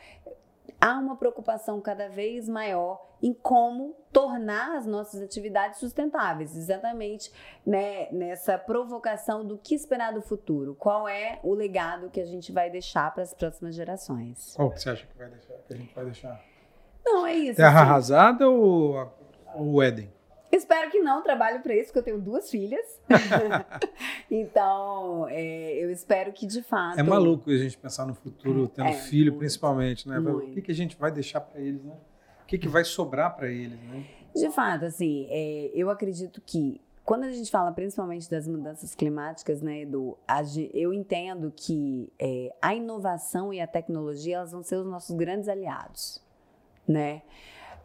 há 0.80 0.98
uma 0.98 1.14
preocupação 1.14 1.80
cada 1.80 2.08
vez 2.08 2.48
maior 2.48 3.12
em 3.22 3.32
como 3.32 3.94
tornar 4.12 4.76
as 4.76 4.84
nossas 4.84 5.22
atividades 5.22 5.78
sustentáveis, 5.78 6.56
exatamente 6.56 7.32
né, 7.64 8.10
nessa 8.10 8.58
provocação 8.58 9.46
do 9.46 9.56
que 9.56 9.76
esperar 9.76 10.12
do 10.12 10.20
futuro. 10.20 10.74
Qual 10.74 11.08
é 11.08 11.38
o 11.44 11.54
legado 11.54 12.10
que 12.10 12.20
a 12.20 12.24
gente 12.24 12.50
vai 12.50 12.68
deixar 12.68 13.14
para 13.14 13.22
as 13.22 13.32
próximas 13.32 13.76
gerações? 13.76 14.54
Qual 14.56 14.72
que 14.72 14.82
você 14.82 14.90
acha 14.90 15.06
que, 15.06 15.16
vai 15.16 15.28
deixar, 15.28 15.54
que 15.54 15.72
a 15.72 15.76
gente 15.76 15.94
vai 15.94 16.04
deixar? 16.04 16.51
Não, 17.04 17.26
é 17.26 17.34
isso. 17.34 17.56
Terra 17.56 17.82
assim. 17.82 17.90
arrasada 17.90 18.48
ou 18.48 19.12
o 19.56 19.82
Éden? 19.82 20.10
Espero 20.52 20.90
que 20.90 21.00
não, 21.00 21.22
trabalho 21.22 21.62
para 21.62 21.74
isso, 21.74 21.86
porque 21.86 21.98
eu 22.00 22.02
tenho 22.02 22.20
duas 22.20 22.50
filhas. 22.50 23.00
então, 24.30 25.26
é, 25.30 25.82
eu 25.82 25.90
espero 25.90 26.30
que 26.30 26.46
de 26.46 26.62
fato. 26.62 27.00
É 27.00 27.02
maluco 27.02 27.50
a 27.50 27.56
gente 27.56 27.78
pensar 27.78 28.06
no 28.06 28.14
futuro, 28.14 28.68
tendo 28.68 28.88
é, 28.88 28.92
filho 28.92 29.32
muito, 29.32 29.38
principalmente, 29.38 30.06
né? 30.06 30.18
Muito. 30.18 30.50
O 30.50 30.52
que, 30.52 30.60
que 30.60 30.70
a 30.70 30.74
gente 30.74 30.94
vai 30.94 31.10
deixar 31.10 31.40
para 31.40 31.58
eles, 31.58 31.82
né? 31.82 31.94
O 32.42 32.46
que, 32.46 32.58
que 32.58 32.68
vai 32.68 32.84
sobrar 32.84 33.34
para 33.34 33.48
eles, 33.48 33.80
né? 33.80 34.04
De 34.34 34.50
fato, 34.50 34.84
assim, 34.84 35.26
é, 35.30 35.70
eu 35.74 35.88
acredito 35.88 36.42
que 36.44 36.82
quando 37.02 37.24
a 37.24 37.32
gente 37.32 37.50
fala 37.50 37.72
principalmente 37.72 38.30
das 38.30 38.46
mudanças 38.46 38.94
climáticas, 38.94 39.62
né, 39.62 39.80
Edu, 39.80 40.18
eu 40.72 40.92
entendo 40.92 41.52
que 41.54 42.12
é, 42.18 42.54
a 42.60 42.74
inovação 42.74 43.54
e 43.54 43.60
a 43.60 43.66
tecnologia 43.66 44.36
elas 44.36 44.52
vão 44.52 44.62
ser 44.62 44.76
os 44.76 44.86
nossos 44.86 45.16
grandes 45.16 45.48
aliados 45.48 46.22
né? 46.86 47.22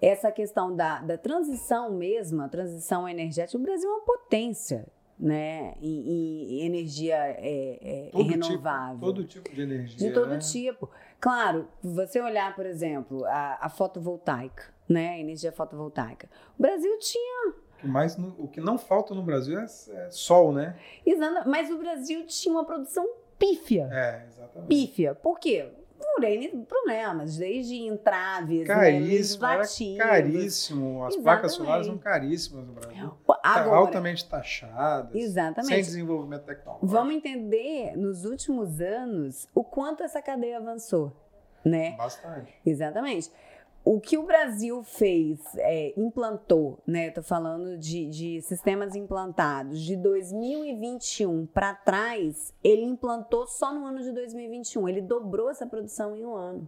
Essa 0.01 0.31
questão 0.31 0.75
da, 0.75 1.01
da 1.01 1.17
transição 1.17 1.91
mesmo, 1.91 2.41
a 2.41 2.47
transição 2.47 3.09
energética, 3.09 3.57
o 3.57 3.61
Brasil 3.61 3.89
é 3.89 3.93
uma 3.93 4.05
potência, 4.05 4.85
né, 5.19 5.73
em, 5.81 6.59
em 6.59 6.61
energia 6.61 7.15
é, 7.15 7.79
é, 7.81 8.09
todo 8.11 8.29
renovável. 8.29 8.93
Tipo, 8.93 9.05
todo 9.05 9.23
tipo 9.23 9.55
de 9.55 9.61
energia. 9.61 9.97
De 9.97 10.13
todo 10.13 10.29
né? 10.29 10.37
tipo. 10.37 10.89
Claro, 11.19 11.67
você 11.81 12.21
olhar, 12.21 12.55
por 12.55 12.67
exemplo, 12.67 13.25
a, 13.25 13.57
a 13.61 13.69
fotovoltaica, 13.69 14.71
né, 14.87 15.09
a 15.09 15.19
energia 15.19 15.51
fotovoltaica. 15.51 16.29
O 16.57 16.61
Brasil 16.61 16.99
tinha 16.99 17.55
mas 17.83 18.17
o 18.17 18.47
que 18.47 18.59
não 18.59 18.77
falta 18.77 19.13
no 19.13 19.21
Brasil 19.21 19.59
é, 19.59 19.65
é, 19.65 20.09
sol, 20.09 20.51
né? 20.51 20.75
Exato, 21.05 21.47
mas 21.47 21.69
o 21.69 21.77
Brasil 21.77 22.25
tinha 22.25 22.53
uma 22.53 22.65
produção 22.65 23.07
pífia. 23.37 23.87
É, 23.91 24.25
exatamente. 24.27 24.67
Pífia. 24.67 25.13
Por 25.13 25.39
quê? 25.39 25.69
Por 25.97 26.23
N 26.23 26.65
problemas, 26.65 27.37
desde 27.37 27.75
entraves, 27.75 28.67
caríssimo, 28.67 29.47
né, 29.47 29.97
caríssimo. 29.97 31.03
As 31.05 31.13
Exatamente. 31.13 31.23
placas 31.23 31.51
solares 31.53 31.87
são 31.87 31.97
caríssimas 31.97 32.65
no 32.65 32.73
Brasil. 32.73 33.13
Agora, 33.43 33.77
altamente 33.77 34.27
taxadas. 34.27 35.13
Exatamente. 35.15 35.73
Sem 35.73 35.81
desenvolvimento 35.81 36.43
tecnológico. 36.43 36.87
Vamos 36.87 37.15
entender 37.15 37.95
nos 37.97 38.25
últimos 38.25 38.79
anos 38.81 39.47
o 39.53 39.63
quanto 39.63 40.03
essa 40.03 40.21
cadeia 40.21 40.57
avançou, 40.57 41.11
né? 41.63 41.95
Bastante. 41.97 42.53
Exatamente 42.65 43.31
o 43.89 44.01
que 44.01 44.17
o 44.17 44.23
Brasil 44.23 44.83
fez, 44.83 45.39
é, 45.55 45.93
implantou, 45.95 46.77
né? 46.85 47.07
Estou 47.07 47.23
falando 47.23 47.77
de, 47.77 48.05
de, 48.09 48.41
sistemas 48.41 48.95
implantados 48.95 49.81
de 49.81 49.95
2021 49.95 51.45
para 51.45 51.73
trás, 51.73 52.53
ele 52.61 52.83
implantou 52.83 53.47
só 53.47 53.73
no 53.73 53.85
ano 53.85 54.01
de 54.03 54.11
2021. 54.11 54.89
Ele 54.89 55.01
dobrou 55.01 55.49
essa 55.49 55.65
produção 55.65 56.17
em 56.17 56.25
um 56.25 56.35
ano. 56.35 56.67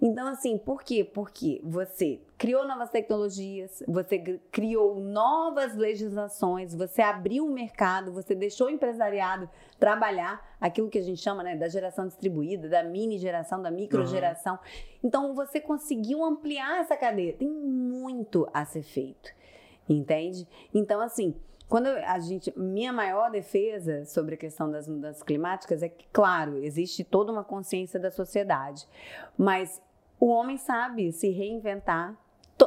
Então, 0.00 0.26
assim, 0.28 0.58
por 0.58 0.82
quê? 0.82 1.04
Porque 1.04 1.60
você 1.62 2.20
criou 2.36 2.66
novas 2.66 2.90
tecnologias, 2.90 3.82
você 3.86 4.18
criou 4.50 5.00
novas 5.00 5.76
legislações, 5.76 6.74
você 6.74 7.00
abriu 7.00 7.46
o 7.46 7.52
mercado, 7.52 8.12
você 8.12 8.34
deixou 8.34 8.66
o 8.66 8.70
empresariado 8.70 9.48
trabalhar 9.78 10.44
aquilo 10.60 10.88
que 10.88 10.98
a 10.98 11.02
gente 11.02 11.20
chama 11.20 11.42
né, 11.42 11.56
da 11.56 11.68
geração 11.68 12.06
distribuída, 12.06 12.68
da 12.68 12.82
mini 12.82 13.18
geração, 13.18 13.62
da 13.62 13.70
micro 13.70 14.04
geração. 14.06 14.54
Uhum. 14.54 15.00
Então, 15.04 15.34
você 15.34 15.60
conseguiu 15.60 16.24
ampliar 16.24 16.80
essa 16.80 16.96
cadeia. 16.96 17.32
Tem 17.32 17.48
muito 17.48 18.48
a 18.52 18.64
ser 18.64 18.82
feito, 18.82 19.30
entende? 19.88 20.48
Então, 20.74 21.00
assim, 21.00 21.34
quando 21.72 21.86
a 21.86 22.18
gente, 22.18 22.52
minha 22.54 22.92
maior 22.92 23.30
defesa 23.30 24.04
sobre 24.04 24.34
a 24.34 24.36
questão 24.36 24.70
das 24.70 24.86
mudanças 24.86 25.22
climáticas 25.22 25.82
é 25.82 25.88
que, 25.88 26.06
claro, 26.12 26.62
existe 26.62 27.02
toda 27.02 27.32
uma 27.32 27.42
consciência 27.42 27.98
da 27.98 28.10
sociedade, 28.10 28.86
mas 29.38 29.80
o 30.20 30.26
homem 30.26 30.58
sabe 30.58 31.10
se 31.12 31.30
reinventar 31.30 32.14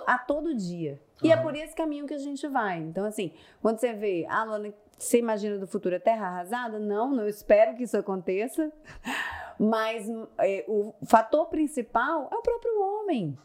a 0.07 0.17
todo 0.17 0.55
dia. 0.55 0.99
E 1.21 1.31
é 1.31 1.37
por 1.37 1.55
esse 1.55 1.75
caminho 1.75 2.07
que 2.07 2.15
a 2.15 2.17
gente 2.17 2.47
vai. 2.47 2.79
Então, 2.79 3.05
assim, 3.05 3.31
quando 3.61 3.77
você 3.77 3.93
vê, 3.93 4.25
ah, 4.27 4.43
Luana, 4.43 4.73
você 4.97 5.19
imagina 5.19 5.59
do 5.59 5.67
futuro 5.67 5.97
a 5.97 5.99
terra 5.99 6.25
arrasada? 6.25 6.79
Não, 6.79 7.11
não 7.11 7.27
espero 7.27 7.75
que 7.75 7.83
isso 7.83 7.95
aconteça. 7.95 8.71
Mas 9.59 10.09
é, 10.39 10.65
o 10.67 10.95
fator 11.05 11.45
principal 11.45 12.27
é 12.31 12.35
o 12.35 12.41
próprio 12.41 12.81
homem 12.81 13.37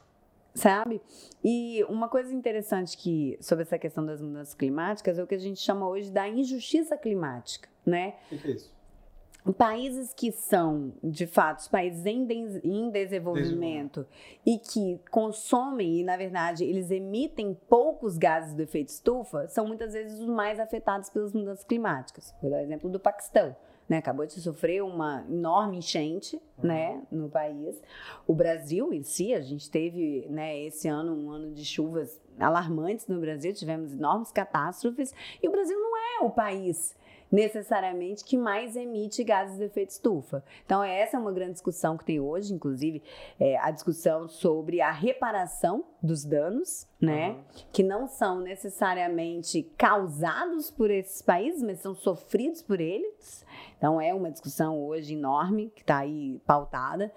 sabe? 0.55 1.01
E 1.43 1.85
uma 1.89 2.09
coisa 2.09 2.35
interessante 2.35 2.97
que 2.97 3.37
sobre 3.41 3.63
essa 3.63 3.79
questão 3.79 4.05
das 4.05 4.21
mudanças 4.21 4.55
climáticas 4.55 5.19
é 5.19 5.23
o 5.23 5.27
que 5.27 5.35
a 5.35 5.39
gente 5.39 5.61
chama 5.61 5.89
hoje 5.89 6.11
da 6.11 6.29
injustiça 6.29 6.97
climática, 6.97 7.69
né? 7.85 8.15
O 8.31 8.39
que 8.39 8.49
é 8.49 8.51
isso? 8.53 8.81
Países 9.57 10.13
que 10.13 10.31
são, 10.31 10.93
de 11.03 11.27
fato, 11.27 11.69
países 11.71 12.05
em, 12.05 12.27
de, 12.27 12.61
em 12.63 12.91
desenvolvimento 12.91 14.07
e 14.45 14.59
que 14.59 15.01
consomem, 15.11 16.01
e 16.01 16.05
na 16.05 16.15
verdade 16.15 16.63
eles 16.63 16.91
emitem 16.91 17.57
poucos 17.67 18.19
gases 18.19 18.55
do 18.55 18.63
efeito 18.63 18.89
estufa, 18.89 19.49
são 19.49 19.67
muitas 19.67 19.95
vezes 19.95 20.21
os 20.21 20.29
mais 20.29 20.61
afetados 20.61 21.09
pelas 21.09 21.33
mudanças 21.33 21.65
climáticas. 21.65 22.35
Por 22.39 22.53
exemplo, 22.53 22.91
do 22.91 23.01
Paquistão 23.01 23.57
né, 23.91 23.99
acabou 23.99 24.25
de 24.25 24.41
sofrer 24.41 24.85
uma 24.85 25.27
enorme 25.29 25.79
enchente, 25.79 26.37
uhum. 26.37 26.69
né, 26.69 27.03
no 27.11 27.29
país. 27.29 27.83
O 28.25 28.33
Brasil 28.33 28.93
em 28.93 29.03
si, 29.03 29.35
a 29.35 29.41
gente 29.41 29.69
teve, 29.69 30.29
né, 30.31 30.57
esse 30.61 30.87
ano 30.87 31.13
um 31.13 31.29
ano 31.29 31.53
de 31.53 31.65
chuvas 31.65 32.23
alarmantes 32.39 33.09
no 33.09 33.19
Brasil, 33.19 33.53
tivemos 33.53 33.93
enormes 33.93 34.31
catástrofes, 34.31 35.13
e 35.43 35.49
o 35.49 35.51
Brasil 35.51 35.77
não 35.77 35.97
é 35.97 36.25
o 36.25 36.31
país 36.31 36.97
necessariamente 37.31 38.25
que 38.25 38.37
mais 38.37 38.77
emite 38.77 39.23
gases 39.23 39.57
de 39.57 39.65
efeito 39.65 39.91
estufa. 39.91 40.43
Então, 40.65 40.83
essa 40.83 41.17
é 41.17 41.21
uma 41.21 41.33
grande 41.33 41.53
discussão 41.53 41.97
que 41.97 42.05
tem 42.05 42.19
hoje, 42.19 42.53
inclusive, 42.53 43.03
é 43.39 43.57
a 43.59 43.71
discussão 43.71 44.29
sobre 44.29 44.81
a 44.81 44.91
reparação 44.91 45.85
dos 46.03 46.25
danos, 46.25 46.89
né? 47.01 47.31
Uhum. 47.31 47.45
Que 47.73 47.83
não 47.83 48.07
são 48.07 48.41
necessariamente 48.41 49.63
causados 49.77 50.71
por 50.71 50.91
esses 50.91 51.23
países, 51.23 51.63
mas 51.63 51.81
são 51.81 51.95
sofridos 51.95 52.63
por 52.63 52.81
eles. 52.81 53.45
Então, 53.77 54.01
é 54.01 54.13
uma 54.13 54.31
discussão 54.31 54.79
hoje 54.83 55.15
enorme 55.15 55.71
que 55.75 55.83
está 55.83 55.99
aí 55.99 56.41
pautada. 56.47 57.13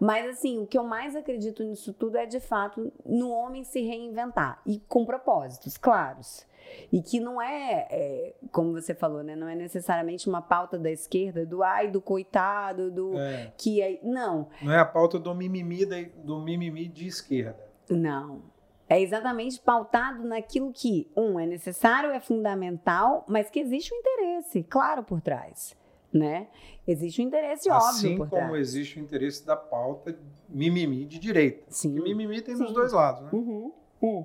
Mas, 0.00 0.26
assim, 0.26 0.62
o 0.62 0.66
que 0.66 0.78
eu 0.78 0.84
mais 0.84 1.14
acredito 1.14 1.62
nisso 1.62 1.92
tudo 1.92 2.16
é, 2.16 2.26
de 2.26 2.40
fato, 2.40 2.92
no 3.04 3.30
homem 3.30 3.64
se 3.64 3.80
reinventar 3.82 4.60
e 4.66 4.80
com 4.80 5.04
propósitos 5.04 5.76
claros. 5.76 6.47
E 6.92 7.02
que 7.02 7.20
não 7.20 7.40
é, 7.40 7.86
é, 7.90 8.34
como 8.50 8.72
você 8.72 8.94
falou, 8.94 9.22
né? 9.22 9.36
Não 9.36 9.48
é 9.48 9.54
necessariamente 9.54 10.28
uma 10.28 10.42
pauta 10.42 10.78
da 10.78 10.90
esquerda, 10.90 11.44
do 11.44 11.62
ai, 11.62 11.90
do 11.90 12.00
coitado, 12.00 12.90
do 12.90 13.18
é. 13.18 13.52
que 13.56 13.80
é. 13.82 14.00
Não. 14.02 14.48
Não 14.62 14.72
é 14.72 14.78
a 14.78 14.84
pauta 14.84 15.18
do 15.18 15.34
mimimi, 15.34 15.84
do 16.16 16.40
mimimi 16.40 16.88
de 16.88 17.06
esquerda. 17.06 17.68
Não. 17.88 18.42
É 18.88 19.00
exatamente 19.00 19.60
pautado 19.60 20.24
naquilo 20.24 20.72
que, 20.72 21.10
um, 21.14 21.38
é 21.38 21.44
necessário, 21.44 22.10
é 22.10 22.20
fundamental, 22.20 23.24
mas 23.28 23.50
que 23.50 23.60
existe 23.60 23.94
um 23.94 23.98
interesse, 23.98 24.62
claro, 24.62 25.02
por 25.02 25.20
trás. 25.20 25.76
Né? 26.10 26.48
Existe 26.86 27.20
um 27.20 27.26
interesse 27.26 27.70
assim 27.70 28.14
óbvio 28.14 28.28
trás. 28.30 28.32
Assim 28.32 28.46
como 28.46 28.56
existe 28.56 28.98
o 28.98 29.02
interesse 29.02 29.44
da 29.44 29.54
pauta 29.54 30.18
mimimi 30.48 31.04
de 31.04 31.18
direita. 31.18 31.64
Sim. 31.68 31.96
Porque 31.96 32.08
mimimi 32.08 32.40
tem 32.40 32.56
Sim. 32.56 32.64
dos 32.64 32.72
dois 32.72 32.92
lados, 32.94 33.24
né? 33.24 33.28
Uhum. 33.30 33.72
Uhum. 34.00 34.24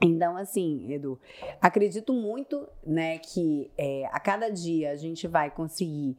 Então, 0.00 0.36
assim, 0.36 0.92
Edu, 0.92 1.18
acredito 1.60 2.12
muito, 2.12 2.68
né, 2.84 3.18
que 3.18 3.70
é, 3.78 4.06
a 4.12 4.20
cada 4.20 4.50
dia 4.50 4.90
a 4.90 4.96
gente 4.96 5.26
vai 5.26 5.50
conseguir 5.50 6.16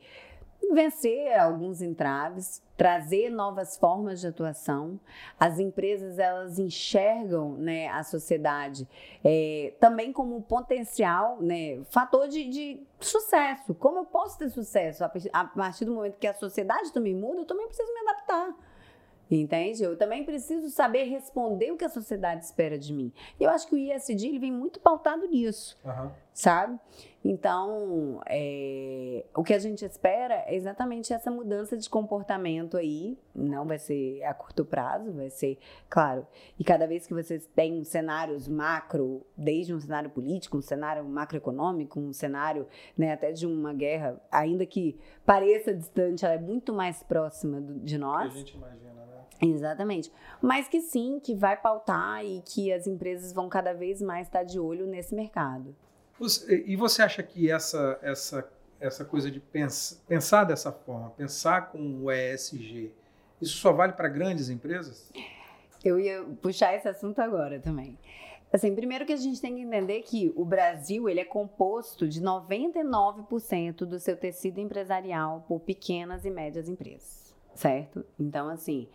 vencer 0.74 1.38
alguns 1.40 1.82
entraves, 1.82 2.62
trazer 2.76 3.30
novas 3.30 3.78
formas 3.78 4.20
de 4.20 4.28
atuação. 4.28 5.00
As 5.40 5.60
empresas 5.60 6.18
elas 6.18 6.58
enxergam 6.60 7.54
né, 7.54 7.88
a 7.90 8.04
sociedade 8.04 8.88
é, 9.24 9.74
também 9.80 10.12
como 10.12 10.42
potencial, 10.42 11.42
né, 11.42 11.84
fator 11.90 12.28
de, 12.28 12.50
de, 12.50 12.84
sucesso. 13.00 13.74
Como 13.76 14.00
eu 14.00 14.06
posso 14.06 14.38
ter 14.38 14.50
sucesso 14.50 15.04
a 15.04 15.46
partir 15.46 15.86
do 15.86 15.94
momento 15.94 16.18
que 16.18 16.28
a 16.28 16.34
sociedade 16.34 16.92
também 16.92 17.14
muda, 17.14 17.42
eu 17.42 17.46
também 17.46 17.68
preciso 17.68 17.94
me 17.94 18.00
adaptar. 18.00 18.56
Entende? 19.30 19.84
Eu 19.84 19.98
também 19.98 20.24
preciso 20.24 20.70
saber 20.70 21.06
responder 21.06 21.72
o 21.72 21.78
que 21.78 21.86
a 21.86 21.90
sociedade 21.90 22.46
espera 22.46 22.78
de 22.78 22.94
mim. 22.94 23.12
E 23.40 23.44
eu 23.44 23.50
acho 23.50 23.68
que 23.68 23.76
o 23.76 23.78
ISD 23.78 24.28
ele 24.28 24.40
vem 24.40 24.52
muito 24.52 24.80
pautado 24.80 25.28
nisso, 25.28 25.78
uhum. 25.84 26.12
sabe? 26.34 26.80
Então, 27.28 28.22
é, 28.28 29.26
o 29.36 29.44
que 29.44 29.56
a 29.56 29.58
gente 29.58 29.84
espera 29.84 30.44
é 30.46 30.54
exatamente 30.54 31.12
essa 31.12 31.32
mudança 31.32 31.76
de 31.76 31.90
comportamento 31.90 32.78
aí. 32.78 33.18
Não 33.34 33.66
vai 33.66 33.80
ser 33.80 34.24
a 34.24 34.32
curto 34.32 34.64
prazo, 34.64 35.12
vai 35.12 35.32
ser, 35.32 35.58
claro. 35.90 36.28
E 36.60 36.64
cada 36.64 36.86
vez 36.86 37.08
que 37.08 37.16
você 37.16 37.40
tem 37.56 37.84
cenários 37.84 38.48
macro, 38.48 39.26
desde 39.36 39.74
um 39.74 39.80
cenário 39.80 40.12
político, 40.12 40.58
um 40.58 40.62
cenário 40.62 41.04
macroeconômico, 41.04 42.00
um 42.00 42.14
cenário 42.14 42.68
né, 42.96 43.14
até 43.14 43.32
de 43.32 43.48
uma 43.48 43.74
guerra, 43.74 44.22
ainda 44.32 44.64
que 44.64 44.96
pareça 45.26 45.74
distante, 45.74 46.24
ela 46.24 46.36
é 46.36 46.40
muito 46.40 46.72
mais 46.72 47.02
próxima 47.02 47.60
de 47.60 47.98
nós. 47.98 48.34
Que 48.34 48.38
a 48.38 48.40
gente 48.40 48.56
imagina. 48.56 48.96
Exatamente. 49.42 50.12
Mas 50.40 50.68
que 50.68 50.80
sim, 50.80 51.20
que 51.20 51.34
vai 51.34 51.58
pautar 51.58 52.24
e 52.24 52.42
que 52.42 52.72
as 52.72 52.86
empresas 52.86 53.34
vão 53.34 53.50
cada 53.50 53.74
vez 53.74 54.00
mais 54.00 54.28
estar 54.28 54.44
de 54.44 54.60
olho 54.60 54.86
nesse 54.86 55.16
mercado. 55.16 55.76
E 56.66 56.76
você 56.76 57.02
acha 57.02 57.22
que 57.22 57.52
essa, 57.52 58.00
essa, 58.02 58.50
essa 58.80 59.04
coisa 59.04 59.30
de 59.30 59.40
pensar, 59.40 59.98
pensar 60.08 60.44
dessa 60.44 60.72
forma, 60.72 61.10
pensar 61.12 61.72
com 61.72 62.04
o 62.04 62.12
ESG, 62.12 62.92
isso 63.42 63.58
só 63.58 63.74
vale 63.74 63.94
para 63.94 64.08
grandes 64.08 64.50
empresas? 64.50 65.12
Eu 65.84 66.00
ia 66.00 66.24
puxar 66.42 66.74
esse 66.74 66.88
assunto 66.88 67.20
agora 67.20 67.60
também. 67.60 67.98
Assim, 68.52 68.74
primeiro 68.74 69.06
que 69.06 69.12
a 69.12 69.18
gente 69.18 69.42
tem 69.42 69.56
que 69.56 69.62
entender 69.62 70.02
que 70.04 70.32
o 70.36 70.46
Brasil 70.46 71.10
ele 71.10 71.20
é 71.20 71.26
composto 71.26 72.08
de 72.08 72.22
99% 72.22 73.86
do 73.86 74.00
seu 74.00 74.16
tecido 74.16 74.60
empresarial 74.60 75.44
por 75.48 75.60
pequenas 75.60 76.24
e 76.24 76.30
médias 76.30 76.70
empresas 76.70 77.25
certo? 77.56 78.06
Então, 78.20 78.50
assim, 78.50 78.88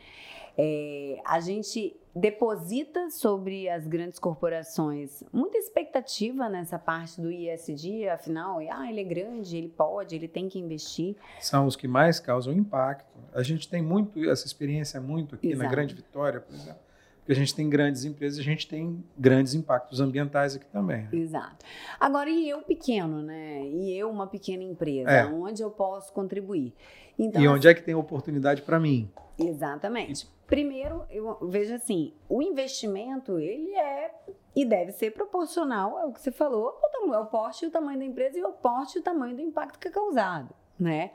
é, 0.56 1.20
a 1.24 1.40
gente 1.40 1.96
deposita 2.14 3.08
sobre 3.10 3.68
as 3.68 3.86
grandes 3.86 4.18
corporações 4.18 5.22
muita 5.32 5.56
expectativa 5.56 6.48
nessa 6.48 6.78
parte 6.78 7.20
do 7.20 7.30
ISD, 7.30 8.08
afinal, 8.08 8.58
ah, 8.70 8.90
ele 8.90 9.00
é 9.00 9.04
grande, 9.04 9.56
ele 9.56 9.68
pode, 9.68 10.14
ele 10.14 10.28
tem 10.28 10.48
que 10.48 10.58
investir. 10.58 11.16
São 11.40 11.66
os 11.66 11.76
que 11.76 11.88
mais 11.88 12.20
causam 12.20 12.52
impacto. 12.52 13.18
A 13.32 13.42
gente 13.42 13.68
tem 13.68 13.80
muito 13.80 14.28
essa 14.28 14.46
experiência 14.46 15.00
muito 15.00 15.36
aqui 15.36 15.48
Exato. 15.48 15.62
na 15.62 15.70
Grande 15.70 15.94
Vitória, 15.94 16.40
por 16.40 16.54
exemplo 16.54 16.89
porque 17.20 17.32
a 17.32 17.34
gente 17.34 17.54
tem 17.54 17.68
grandes 17.68 18.04
empresas, 18.04 18.38
a 18.38 18.42
gente 18.42 18.66
tem 18.66 19.04
grandes 19.16 19.54
impactos 19.54 20.00
ambientais 20.00 20.56
aqui 20.56 20.66
também. 20.66 21.02
Né? 21.02 21.08
Exato. 21.12 21.64
Agora, 21.98 22.28
e 22.28 22.48
eu 22.48 22.62
pequeno, 22.62 23.22
né? 23.22 23.64
E 23.66 23.96
eu, 23.96 24.10
uma 24.10 24.26
pequena 24.26 24.62
empresa, 24.62 25.10
é. 25.10 25.26
onde 25.26 25.62
eu 25.62 25.70
posso 25.70 26.12
contribuir? 26.12 26.74
Então, 27.18 27.40
e 27.40 27.46
onde 27.46 27.68
é 27.68 27.74
que 27.74 27.82
tem 27.82 27.94
oportunidade 27.94 28.62
para 28.62 28.80
mim? 28.80 29.10
Exatamente. 29.38 30.28
Primeiro, 30.46 31.04
eu 31.10 31.38
vejo 31.48 31.74
assim, 31.74 32.12
o 32.28 32.42
investimento, 32.42 33.38
ele 33.38 33.74
é 33.74 34.10
e 34.56 34.64
deve 34.64 34.90
ser 34.90 35.12
proporcional 35.12 35.96
ao 35.96 36.12
que 36.12 36.20
você 36.20 36.32
falou, 36.32 36.76
ao, 36.82 37.14
ao 37.14 37.26
porte 37.26 37.64
e 37.64 37.68
o 37.68 37.70
tamanho 37.70 38.00
da 38.00 38.04
empresa 38.04 38.38
e 38.38 38.42
ao 38.42 38.52
porte 38.52 38.96
e 38.96 39.00
o 39.00 39.02
tamanho 39.02 39.36
do 39.36 39.42
impacto 39.42 39.78
que 39.78 39.86
é 39.86 39.90
causado 39.90 40.52
né? 40.80 41.10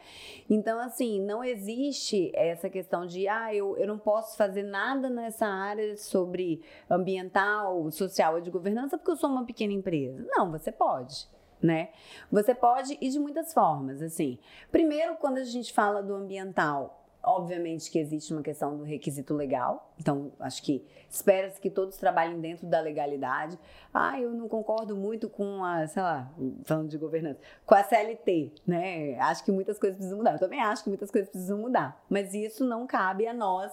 Então, 0.49 0.79
assim, 0.79 1.19
não 1.19 1.43
existe 1.43 2.31
essa 2.35 2.69
questão 2.69 3.05
de, 3.05 3.27
ah, 3.27 3.53
eu, 3.53 3.75
eu 3.77 3.87
não 3.87 3.97
posso 3.97 4.37
fazer 4.37 4.63
nada 4.63 5.09
nessa 5.09 5.47
área 5.47 5.97
sobre 5.97 6.61
ambiental, 6.89 7.89
social 7.91 8.35
ou 8.35 8.41
de 8.41 8.51
governança 8.51 8.97
porque 8.97 9.11
eu 9.11 9.17
sou 9.17 9.29
uma 9.29 9.45
pequena 9.45 9.73
empresa. 9.73 10.23
Não, 10.29 10.51
você 10.51 10.71
pode. 10.71 11.27
Né? 11.61 11.89
Você 12.31 12.53
pode 12.53 12.95
e 13.01 13.09
de 13.09 13.17
muitas 13.17 13.51
formas, 13.51 14.01
assim. 14.01 14.37
Primeiro, 14.71 15.15
quando 15.15 15.37
a 15.37 15.43
gente 15.43 15.73
fala 15.73 16.03
do 16.03 16.13
ambiental, 16.13 17.04
Obviamente 17.25 17.89
que 17.89 17.97
existe 17.97 18.31
uma 18.31 18.43
questão 18.43 18.77
do 18.77 18.83
requisito 18.83 19.33
legal, 19.33 19.91
então 19.99 20.31
acho 20.39 20.61
que 20.61 20.85
espera-se 21.09 21.59
que 21.59 21.69
todos 21.69 21.97
trabalhem 21.97 22.39
dentro 22.39 22.67
da 22.67 22.79
legalidade. 22.79 23.57
Ah, 23.93 24.19
eu 24.19 24.31
não 24.31 24.47
concordo 24.47 24.95
muito 24.95 25.27
com 25.29 25.63
a, 25.63 25.87
sei 25.87 26.03
lá, 26.03 26.29
falando 26.65 26.89
de 26.89 26.97
governança, 26.97 27.39
com 27.65 27.73
a 27.73 27.83
CLT, 27.83 28.51
né? 28.67 29.17
Acho 29.19 29.43
que 29.43 29.51
muitas 29.51 29.79
coisas 29.79 29.95
precisam 29.97 30.17
mudar. 30.17 30.33
Eu 30.33 30.39
também 30.39 30.61
acho 30.61 30.83
que 30.83 30.89
muitas 30.89 31.09
coisas 31.09 31.29
precisam 31.29 31.57
mudar, 31.57 31.99
mas 32.09 32.33
isso 32.33 32.63
não 32.63 32.85
cabe 32.85 33.25
a 33.25 33.33
nós, 33.33 33.71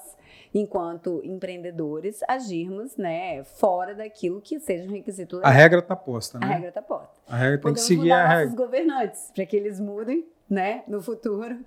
enquanto 0.55 1.21
empreendedores, 1.25 2.21
agirmos, 2.29 2.97
né, 2.97 3.43
fora 3.45 3.95
daquilo 3.95 4.41
que 4.41 4.59
seja 4.61 4.89
um 4.89 4.93
requisito 4.93 5.37
legal. 5.37 5.51
A 5.51 5.55
regra 5.55 5.81
está 5.81 5.97
posta, 5.97 6.39
né? 6.39 6.47
A 6.47 6.49
regra 6.51 6.69
está 6.69 6.83
posta. 6.83 7.21
A 7.29 7.37
regra 7.37 7.59
tem 7.59 7.63
Podemos 7.63 7.81
que 7.81 7.87
seguir 7.87 8.13
a 8.13 8.27
regra. 8.27 8.55
governantes 8.55 9.31
para 9.35 9.45
que 9.45 9.57
eles 9.57 9.79
mudem, 9.81 10.27
né, 10.49 10.85
no 10.87 11.03
futuro 11.03 11.59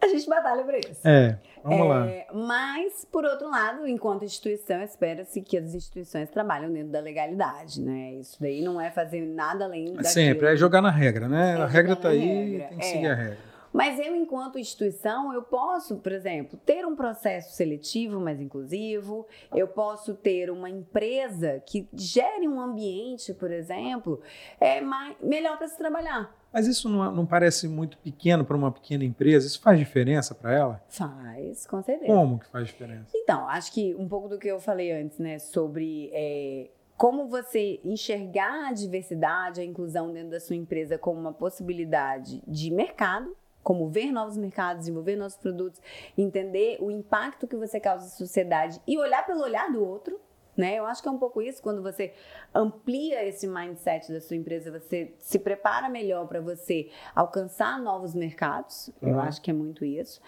a 0.00 0.08
gente 0.08 0.28
batalha 0.28 0.64
por 0.64 0.74
isso. 0.74 1.06
É, 1.06 1.36
vamos 1.62 1.86
é, 1.86 1.88
lá. 1.88 2.08
Mas, 2.32 3.04
por 3.04 3.24
outro 3.24 3.50
lado, 3.50 3.86
enquanto 3.86 4.24
instituição, 4.24 4.82
espera-se 4.82 5.40
que 5.42 5.58
as 5.58 5.74
instituições 5.74 6.30
trabalhem 6.30 6.72
dentro 6.72 6.90
da 6.90 7.00
legalidade, 7.00 7.80
né? 7.80 8.14
Isso 8.14 8.36
daí 8.40 8.62
não 8.62 8.80
é 8.80 8.90
fazer 8.90 9.20
nada 9.20 9.64
além 9.64 9.92
da. 9.92 10.04
Sempre, 10.04 10.48
é 10.48 10.56
jogar 10.56 10.80
na 10.80 10.90
regra, 10.90 11.28
né? 11.28 11.56
É 11.58 11.62
a 11.62 11.66
regra 11.66 11.92
está 11.92 12.08
aí, 12.08 12.18
regra. 12.18 12.68
tem 12.68 12.78
que 12.78 12.84
é. 12.84 12.88
seguir 12.88 13.06
a 13.06 13.14
regra. 13.14 13.49
Mas 13.72 13.98
eu, 13.98 14.16
enquanto 14.16 14.58
instituição, 14.58 15.32
eu 15.32 15.42
posso, 15.42 15.96
por 15.96 16.12
exemplo, 16.12 16.58
ter 16.64 16.84
um 16.84 16.96
processo 16.96 17.54
seletivo 17.54 18.20
mais 18.20 18.40
inclusivo, 18.40 19.26
eu 19.54 19.68
posso 19.68 20.14
ter 20.14 20.50
uma 20.50 20.68
empresa 20.68 21.62
que 21.64 21.88
gere 21.92 22.48
um 22.48 22.60
ambiente, 22.60 23.32
por 23.32 23.50
exemplo, 23.50 24.20
é 24.60 24.80
mais, 24.80 25.16
melhor 25.22 25.56
para 25.56 25.68
se 25.68 25.78
trabalhar. 25.78 26.34
Mas 26.52 26.66
isso 26.66 26.88
não, 26.88 27.12
não 27.12 27.24
parece 27.24 27.68
muito 27.68 27.96
pequeno 27.98 28.44
para 28.44 28.56
uma 28.56 28.72
pequena 28.72 29.04
empresa? 29.04 29.46
Isso 29.46 29.60
faz 29.60 29.78
diferença 29.78 30.34
para 30.34 30.52
ela? 30.52 30.84
Faz, 30.88 31.64
com 31.66 31.80
certeza. 31.80 32.12
Como 32.12 32.40
que 32.40 32.48
faz 32.48 32.66
diferença? 32.66 33.10
Então, 33.14 33.48
acho 33.48 33.72
que 33.72 33.94
um 33.94 34.08
pouco 34.08 34.28
do 34.28 34.38
que 34.38 34.48
eu 34.48 34.58
falei 34.58 34.90
antes, 34.90 35.18
né, 35.18 35.38
sobre 35.38 36.10
é, 36.12 36.68
como 36.96 37.28
você 37.28 37.80
enxergar 37.84 38.68
a 38.68 38.72
diversidade, 38.72 39.60
a 39.60 39.64
inclusão 39.64 40.12
dentro 40.12 40.30
da 40.30 40.40
sua 40.40 40.56
empresa 40.56 40.98
como 40.98 41.20
uma 41.20 41.32
possibilidade 41.32 42.42
de 42.46 42.70
mercado, 42.70 43.34
como 43.62 43.88
ver 43.88 44.10
novos 44.10 44.36
mercados, 44.36 44.80
desenvolver 44.80 45.16
novos 45.16 45.36
produtos, 45.36 45.80
entender 46.16 46.78
o 46.80 46.90
impacto 46.90 47.46
que 47.46 47.56
você 47.56 47.78
causa 47.78 48.04
na 48.04 48.10
sociedade 48.10 48.80
e 48.86 48.98
olhar 48.98 49.24
pelo 49.26 49.42
olhar 49.42 49.70
do 49.70 49.84
outro, 49.84 50.20
né? 50.60 50.78
Eu 50.78 50.84
acho 50.84 51.02
que 51.02 51.08
é 51.08 51.10
um 51.10 51.18
pouco 51.18 51.40
isso, 51.40 51.62
quando 51.62 51.82
você 51.82 52.12
amplia 52.54 53.24
esse 53.24 53.46
mindset 53.46 54.12
da 54.12 54.20
sua 54.20 54.36
empresa, 54.36 54.70
você 54.70 55.14
se 55.18 55.38
prepara 55.38 55.88
melhor 55.88 56.28
para 56.28 56.40
você 56.40 56.90
alcançar 57.14 57.80
novos 57.80 58.14
mercados. 58.14 58.90
Uhum. 59.00 59.08
Eu 59.08 59.20
acho 59.20 59.40
que 59.40 59.50
é 59.50 59.54
muito 59.54 59.84
isso. 59.84 60.20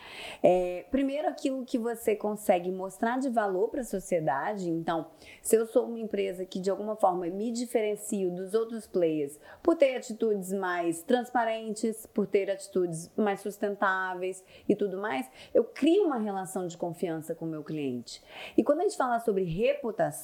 É, 0.43 0.87
primeiro, 0.91 1.29
aquilo 1.29 1.65
que 1.65 1.79
você 1.79 2.17
consegue 2.17 2.73
mostrar 2.73 3.19
de 3.19 3.29
valor 3.29 3.69
para 3.69 3.83
a 3.83 3.85
sociedade. 3.85 4.71
Então, 4.71 5.07
se 5.43 5.55
eu 5.55 5.67
sou 5.67 5.87
uma 5.87 5.99
empresa 5.99 6.47
que 6.47 6.59
de 6.59 6.71
alguma 6.71 6.97
forma 6.97 7.27
me 7.27 7.53
diferencio 7.53 8.31
dos 8.31 8.55
outros 8.55 8.87
players 8.87 9.39
por 9.63 9.77
ter 9.77 9.97
atitudes 9.97 10.53
mais 10.53 11.03
transparentes, 11.03 12.07
por 12.07 12.27
ter 12.27 12.51
atitudes 12.51 13.11
mais 13.17 13.41
sustentáveis 13.41 14.43
e 14.67 14.75
tudo 14.75 14.97
mais, 14.97 15.29
eu 15.53 15.65
crio 15.65 16.07
uma 16.07 16.19
relação 16.19 16.67
de 16.67 16.77
confiança 16.77 17.35
com 17.35 17.45
o 17.45 17.49
meu 17.49 17.63
cliente. 17.63 18.23
E 18.57 18.65
quando 18.65 18.81
a 18.81 18.83
gente 18.85 18.97
fala 18.97 19.19
sobre 19.21 19.45
reputação, 19.45 20.22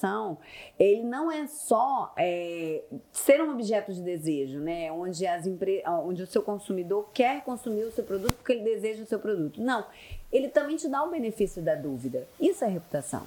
ele 0.77 1.03
não 1.03 1.31
é 1.31 1.47
só 1.47 2.13
é, 2.17 2.83
ser 3.11 3.41
um 3.41 3.51
objeto 3.51 3.93
de 3.93 4.01
desejo, 4.01 4.59
né? 4.59 4.91
Onde, 4.91 5.25
as 5.25 5.45
empre... 5.45 5.83
onde 6.03 6.23
o 6.23 6.27
seu 6.27 6.41
consumidor 6.41 7.09
quer 7.13 7.43
consumir 7.43 7.83
o 7.83 7.91
seu 7.91 8.03
produto 8.03 8.33
porque 8.33 8.53
ele 8.53 8.63
deseja 8.63 9.03
o 9.03 9.05
seu 9.05 9.19
produto. 9.19 9.61
Não, 9.61 9.85
ele 10.31 10.49
também 10.49 10.75
te 10.75 10.87
dá 10.87 11.03
o 11.03 11.09
benefício 11.09 11.61
da 11.61 11.75
dúvida. 11.75 12.27
Isso 12.39 12.63
é 12.63 12.67
reputação, 12.67 13.23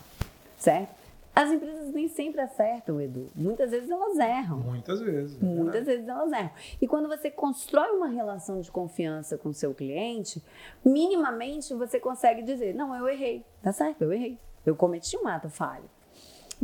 certo? 0.59 1.03
As 1.35 1.51
empresas 1.51 1.91
nem 1.93 2.09
sempre 2.09 2.43
acertam, 2.43 3.01
Edu. 3.01 3.31
Muitas 3.35 3.71
vezes 3.71 3.91
elas 3.91 4.19
erram. 4.19 4.59
Muitas 4.59 5.01
vezes. 5.01 5.39
Muitas 5.41 5.87
vezes 5.87 6.07
elas 6.07 6.31
erram. 6.31 6.51
E 6.81 6.87
quando 6.87 7.09
você 7.09 7.31
constrói 7.31 7.89
uma 7.97 8.09
relação 8.09 8.61
de 8.61 8.71
confiança 8.71 9.39
com 9.39 9.49
o 9.49 9.55
seu 9.55 9.73
cliente, 9.73 10.43
minimamente 10.85 11.73
você 11.73 11.99
consegue 11.99 12.43
dizer: 12.43 12.75
não, 12.75 12.95
eu 12.95 13.09
errei. 13.09 13.43
Tá 13.63 13.73
certo, 13.73 14.03
eu 14.03 14.13
errei. 14.13 14.39
Eu 14.65 14.77
cometi 14.77 15.17
um 15.17 15.27
ato 15.27 15.49
falho. 15.49 15.89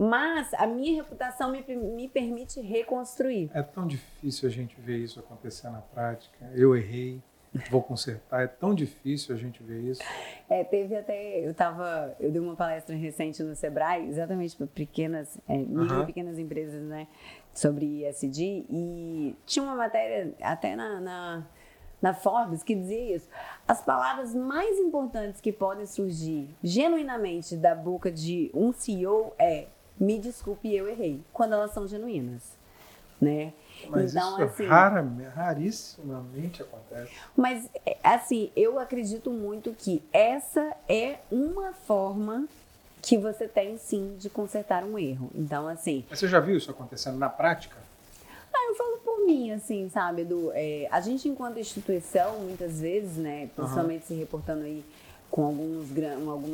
Mas 0.01 0.55
a 0.55 0.65
minha 0.65 1.03
reputação 1.03 1.51
me, 1.51 1.61
me 1.75 2.09
permite 2.09 2.61
reconstruir. 2.61 3.51
É 3.53 3.63
tão 3.63 3.85
difícil 3.85 4.49
a 4.49 4.53
gente 4.53 4.81
ver 4.81 4.99
isso 4.99 5.19
acontecer 5.19 5.69
na 5.71 5.81
prática. 5.81 6.49
Eu 6.55 6.77
errei 6.77 7.21
vou 7.69 7.83
consertar. 7.83 8.43
É 8.43 8.47
tão 8.47 8.73
difícil 8.75 9.35
a 9.35 9.39
gente 9.39 9.61
ver 9.61 9.81
isso. 9.81 10.01
É, 10.49 10.63
teve 10.63 10.95
até. 10.95 11.41
Eu 11.45 11.53
tava. 11.53 12.15
Eu 12.21 12.31
dei 12.31 12.41
uma 12.41 12.55
palestra 12.55 12.95
recente 12.95 13.43
no 13.43 13.57
Sebrae, 13.57 14.07
exatamente 14.07 14.57
para 14.57 14.69
pequenas, 14.69 15.37
é, 15.49 15.57
micro 15.57 16.03
e 16.03 16.07
pequenas 16.07 16.39
empresas, 16.39 16.81
né? 16.85 17.09
Sobre 17.53 18.07
ISD. 18.07 18.67
E 18.71 19.37
tinha 19.47 19.65
uma 19.65 19.75
matéria 19.75 20.33
até 20.41 20.77
na, 20.77 21.01
na, 21.01 21.47
na 22.01 22.15
Forbes 22.15 22.63
que 22.63 22.75
dizia 22.75 23.17
isso. 23.17 23.29
As 23.67 23.83
palavras 23.83 24.33
mais 24.33 24.79
importantes 24.79 25.41
que 25.41 25.53
podem 25.53 25.87
surgir 25.87 26.55
genuinamente 26.63 27.57
da 27.57 27.75
boca 27.75 28.13
de 28.13 28.49
um 28.55 28.73
CEO 28.73 29.35
é 29.39 29.67
me 29.99 30.19
desculpe, 30.19 30.75
eu 30.75 30.89
errei, 30.89 31.21
quando 31.33 31.55
elas 31.55 31.73
são 31.73 31.87
genuínas, 31.87 32.43
né? 33.21 33.53
Mas 33.89 34.15
então, 34.15 34.35
isso 34.35 34.43
assim, 34.43 34.67
rara, 34.67 35.07
rarissimamente 35.35 36.63
acontece. 36.63 37.13
Mas, 37.37 37.69
é, 37.87 37.97
assim, 38.03 38.51
eu 38.57 38.79
acredito 38.79 39.31
muito 39.31 39.73
que 39.73 40.03
essa 40.13 40.77
é 40.89 41.19
uma 41.31 41.73
forma 41.73 42.47
que 43.01 43.17
você 43.17 43.47
tem, 43.47 43.79
sim, 43.79 44.17
de 44.19 44.29
consertar 44.29 44.83
um 44.85 44.99
erro. 44.99 45.31
Então, 45.35 45.69
assim... 45.69 46.05
Mas 46.11 46.19
você 46.19 46.29
já 46.29 46.41
viu 46.41 46.57
isso 46.57 46.71
acontecendo 46.71 47.19
na 47.19 47.29
prática? 47.29 47.77
Ah, 48.53 48.67
eu 48.69 48.75
falo 48.75 48.99
por 48.99 49.25
mim, 49.25 49.53
assim, 49.53 49.89
sabe, 49.89 50.23
Edu? 50.23 50.51
É, 50.53 50.89
a 50.91 51.01
gente, 51.01 51.29
enquanto 51.29 51.59
instituição, 51.59 52.41
muitas 52.41 52.81
vezes, 52.81 53.17
né, 53.17 53.49
principalmente 53.55 54.03
uhum. 54.03 54.09
se 54.09 54.15
reportando 54.15 54.65
aí 54.65 54.85
com 55.31 55.45
alguns, 55.45 55.91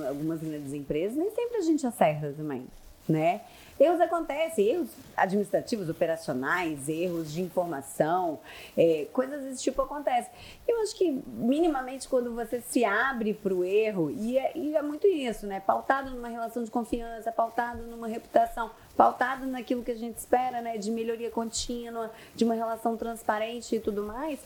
algumas 0.07 0.41
grandes 0.41 0.73
empresas, 0.75 1.17
nem 1.17 1.31
sempre 1.31 1.59
a 1.59 1.63
gente 1.63 1.87
acerta 1.87 2.33
também, 2.37 2.67
né? 3.09 3.41
Erros 3.79 4.01
acontecem, 4.01 4.69
erros 4.69 4.89
administrativos, 5.17 5.89
operacionais, 5.89 6.89
erros 6.89 7.33
de 7.33 7.43
informação, 7.43 8.39
é, 8.77 9.09
coisas 9.13 9.43
desse 9.43 9.65
tipo 9.65 9.83
acontecem. 9.83 10.31
Eu 10.67 10.81
acho 10.81 10.95
que, 10.97 11.11
minimamente, 11.27 12.09
quando 12.09 12.33
você 12.33 12.61
se 12.61 12.85
abre 12.85 13.35
para 13.35 13.53
o 13.53 13.65
erro, 13.65 14.13
e 14.13 14.39
é, 14.39 14.57
e 14.57 14.77
é 14.77 14.83
muito 14.83 15.09
isso, 15.09 15.47
né? 15.47 15.59
Pautado 15.59 16.11
numa 16.11 16.29
relação 16.29 16.63
de 16.63 16.71
confiança, 16.71 17.33
pautado 17.33 17.83
numa 17.83 18.07
reputação, 18.07 18.71
pautado 18.97 19.45
naquilo 19.45 19.83
que 19.83 19.91
a 19.91 19.97
gente 19.97 20.19
espera, 20.19 20.63
né? 20.63 20.79
De 20.79 20.91
melhoria 20.93 21.31
contínua, 21.31 22.13
de 22.37 22.45
uma 22.45 22.55
relação 22.55 22.97
transparente 22.97 23.75
e 23.75 23.81
tudo 23.81 24.05
mais. 24.05 24.39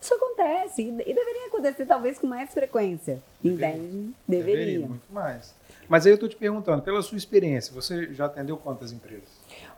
Isso 0.00 0.14
acontece 0.14 0.82
e, 0.82 0.90
deveria 0.90 1.46
acontecer 1.46 1.86
talvez 1.86 2.18
com 2.18 2.26
mais 2.26 2.52
frequência, 2.52 3.22
deveria. 3.40 3.68
entende? 3.68 4.14
Deveria. 4.26 4.56
deveria. 4.56 4.86
Muito 4.88 5.12
mais. 5.12 5.54
Mas 5.92 6.06
aí 6.06 6.12
eu 6.12 6.14
estou 6.14 6.26
te 6.26 6.36
perguntando, 6.36 6.80
pela 6.80 7.02
sua 7.02 7.18
experiência, 7.18 7.70
você 7.70 8.14
já 8.14 8.24
atendeu 8.24 8.56
quantas 8.56 8.92
empresas? 8.92 9.28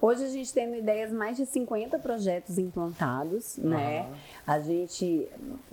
Hoje 0.01 0.23
a 0.23 0.29
gente 0.29 0.55
tem 0.55 0.79
ideias 0.79 1.11
mais 1.11 1.37
de 1.37 1.45
50 1.45 1.99
projetos 1.99 2.57
implantados, 2.57 3.59
uhum. 3.59 3.71
né? 3.71 4.09
A 4.47 4.61
gente, 4.61 5.27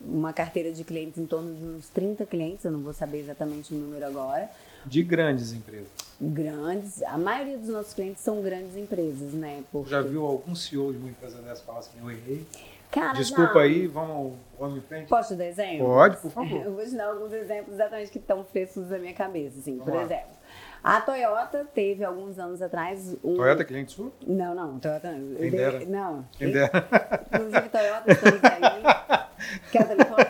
uma 0.04 0.34
carteira 0.34 0.72
de 0.72 0.84
clientes 0.84 1.20
em 1.20 1.28
torno 1.28 1.54
de 1.54 1.64
uns 1.64 1.90
30 1.90 2.26
clientes, 2.26 2.66
eu 2.66 2.72
não 2.72 2.82
vou 2.82 2.92
saber 2.92 3.20
exatamente 3.20 3.72
o 3.72 3.78
número 3.78 4.04
agora. 4.04 4.50
De 4.84 5.04
grandes 5.04 5.54
empresas? 5.54 5.90
Grandes, 6.20 7.04
a 7.04 7.20
maioria 7.20 7.60
dos 7.60 7.70
nossos 7.70 7.94
clientes 7.94 8.24
são 8.24 8.42
grandes 8.42 8.76
empresas, 8.76 9.34
né? 9.34 9.64
Porque... 9.72 9.92
Já 9.92 10.02
viu 10.02 10.26
algum 10.26 10.56
CEO 10.56 10.92
de 10.92 10.98
uma 10.98 11.10
empresa 11.10 11.38
dessa 11.38 11.62
falar 11.62 11.82
assim, 11.82 12.00
eu 12.02 12.10
errei? 12.10 12.48
Cara, 12.92 13.14
Desculpa 13.14 13.54
não. 13.54 13.62
aí, 13.62 13.88
vamos, 13.88 14.34
vamos 14.60 14.78
em 14.80 14.82
frente. 14.82 15.08
Posso 15.08 15.30
te 15.34 15.38
dar 15.38 15.46
exemplos? 15.46 15.88
Pode, 15.88 16.18
por 16.18 16.32
favor. 16.32 16.62
Eu 16.62 16.74
vou 16.74 16.84
te 16.84 16.96
dar 16.96 17.08
alguns 17.08 17.32
exemplos 17.32 17.74
exatamente 17.76 18.12
que 18.12 18.18
estão 18.18 18.44
frescos 18.44 18.90
na 18.90 18.98
minha 18.98 19.14
cabeça. 19.14 19.60
Assim. 19.60 19.78
Por 19.78 19.94
lá. 19.94 20.04
exemplo, 20.04 20.36
a 20.84 21.00
Toyota 21.00 21.66
teve 21.74 22.04
alguns 22.04 22.38
anos 22.38 22.62
atrás 22.62 23.16
um... 23.24 23.36
Toyota 23.36 23.62
é 23.62 23.66
cliente 23.66 23.94
sua? 23.94 24.12
Não, 24.28 24.54
não. 24.54 24.78
Toyota 24.80 25.16
Quem 25.38 25.52
dera. 25.52 25.86
Não. 25.86 26.26
Quem 26.34 26.52
dera. 26.52 26.88
Inclusive, 27.34 27.70
Toyota, 27.70 28.12
estamos 28.12 28.44
aí. 28.44 29.22
Quer 29.72 29.88
telefone? 29.88 30.26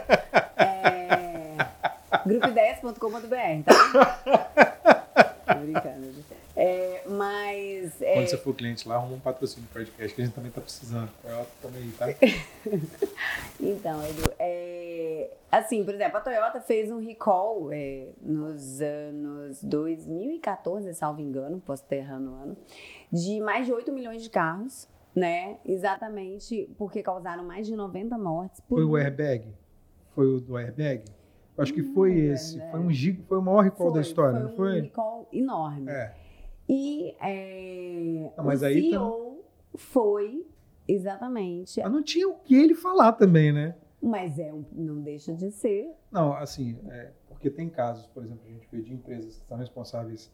É... 0.57 1.57
Grupo10.com.br, 2.27 3.63
tá? 3.65 4.21
Tô 5.47 5.59
brincando. 5.59 6.20
É, 6.63 7.01
mas. 7.07 7.99
É... 8.03 8.13
Quando 8.13 8.27
você 8.27 8.37
for 8.37 8.53
cliente 8.53 8.87
lá, 8.87 8.93
arruma 8.93 9.15
um 9.15 9.19
patrocínio 9.19 9.67
do 9.67 9.73
podcast, 9.73 10.13
que 10.13 10.21
a 10.21 10.25
gente 10.25 10.35
também 10.35 10.49
está 10.49 10.61
precisando. 10.61 11.09
Toyota 11.19 11.49
também, 11.59 11.89
tá? 11.97 12.05
então, 13.59 14.05
Edu, 14.05 14.31
é, 14.37 15.31
assim, 15.51 15.83
por 15.83 15.95
exemplo, 15.95 16.17
a 16.17 16.21
Toyota 16.21 16.61
fez 16.61 16.91
um 16.91 16.99
recall 16.99 17.71
é, 17.71 18.09
nos 18.21 18.79
anos 18.79 19.63
2014, 19.63 20.93
salvo 20.93 21.19
engano, 21.19 21.59
posso 21.65 21.83
ter 21.85 21.95
errado 21.95 22.29
o 22.29 22.35
ano, 22.35 22.55
de 23.11 23.41
mais 23.41 23.65
de 23.65 23.73
8 23.73 23.91
milhões 23.91 24.21
de 24.21 24.29
carros, 24.29 24.87
né? 25.15 25.57
Exatamente 25.65 26.69
porque 26.77 27.01
causaram 27.01 27.43
mais 27.43 27.65
de 27.65 27.75
90 27.75 28.19
mortes. 28.19 28.61
Foi 28.69 28.83
o 28.83 28.95
airbag? 28.95 29.47
Foi 30.13 30.27
o 30.27 30.39
do 30.39 30.55
airbag? 30.57 31.05
Acho 31.57 31.73
que 31.73 31.81
foi 31.81 32.19
esse. 32.19 32.59
Foi 32.69 32.79
um 32.79 32.91
giga, 32.91 33.23
foi 33.27 33.39
o 33.39 33.41
maior 33.41 33.61
recall 33.61 33.87
foi, 33.87 33.95
da 33.95 34.01
história, 34.01 34.39
foi 34.41 34.47
não 34.47 34.55
foi? 34.55 34.69
Foi 34.69 34.79
um 34.79 34.83
recall 34.83 35.29
enorme. 35.33 35.89
É. 35.89 36.20
E 36.73 37.13
é, 37.19 38.31
não, 38.37 38.45
mas 38.45 38.61
o 38.61 38.65
aí 38.65 38.81
CEO 38.81 39.43
foi 39.75 40.47
exatamente. 40.87 41.81
Mas 41.81 41.91
não 41.91 42.01
tinha 42.01 42.29
o 42.29 42.35
que 42.35 42.55
ele 42.55 42.73
falar 42.73 43.11
também, 43.11 43.51
né? 43.51 43.75
Mas 44.01 44.39
é 44.39 44.53
não 44.71 45.01
deixa 45.01 45.33
de 45.33 45.51
ser. 45.51 45.93
Não, 46.09 46.31
assim, 46.31 46.79
é, 46.87 47.11
porque 47.27 47.49
tem 47.49 47.67
casos, 47.67 48.07
por 48.07 48.23
exemplo, 48.23 48.43
a 48.47 48.51
gente 48.51 48.69
vê 48.71 48.81
de 48.81 48.93
empresas 48.93 49.37
que 49.37 49.45
são 49.45 49.57
responsáveis 49.57 50.31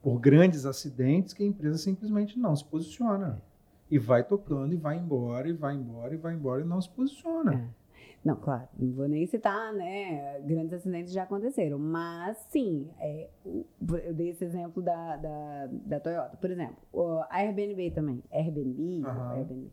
por 0.00 0.20
grandes 0.20 0.64
acidentes 0.66 1.34
que 1.34 1.42
a 1.42 1.46
empresa 1.46 1.78
simplesmente 1.78 2.38
não 2.38 2.54
se 2.54 2.64
posiciona. 2.64 3.42
E 3.90 3.98
vai 3.98 4.22
tocando, 4.22 4.72
e 4.72 4.76
vai 4.76 4.96
embora, 4.96 5.48
e 5.48 5.52
vai 5.52 5.74
embora, 5.74 6.14
e 6.14 6.16
vai 6.16 6.32
embora, 6.32 6.62
e 6.62 6.64
não 6.64 6.80
se 6.80 6.88
posiciona. 6.90 7.54
É. 7.54 7.81
Não, 8.24 8.36
claro, 8.36 8.68
não 8.78 8.92
vou 8.92 9.08
nem 9.08 9.26
citar, 9.26 9.72
né? 9.72 10.40
Grandes 10.40 10.72
acidentes 10.72 11.12
já 11.12 11.24
aconteceram, 11.24 11.78
mas 11.78 12.36
sim, 12.50 12.88
é, 13.00 13.28
eu 13.44 14.14
dei 14.14 14.30
esse 14.30 14.44
exemplo 14.44 14.80
da, 14.80 15.16
da, 15.16 15.68
da 15.70 16.00
Toyota. 16.00 16.36
Por 16.36 16.50
exemplo, 16.50 16.76
a 17.28 17.38
Airbnb 17.38 17.90
também, 17.90 18.22
Airbnb, 18.30 19.04
uhum. 19.04 19.30
Airbnb 19.30 19.70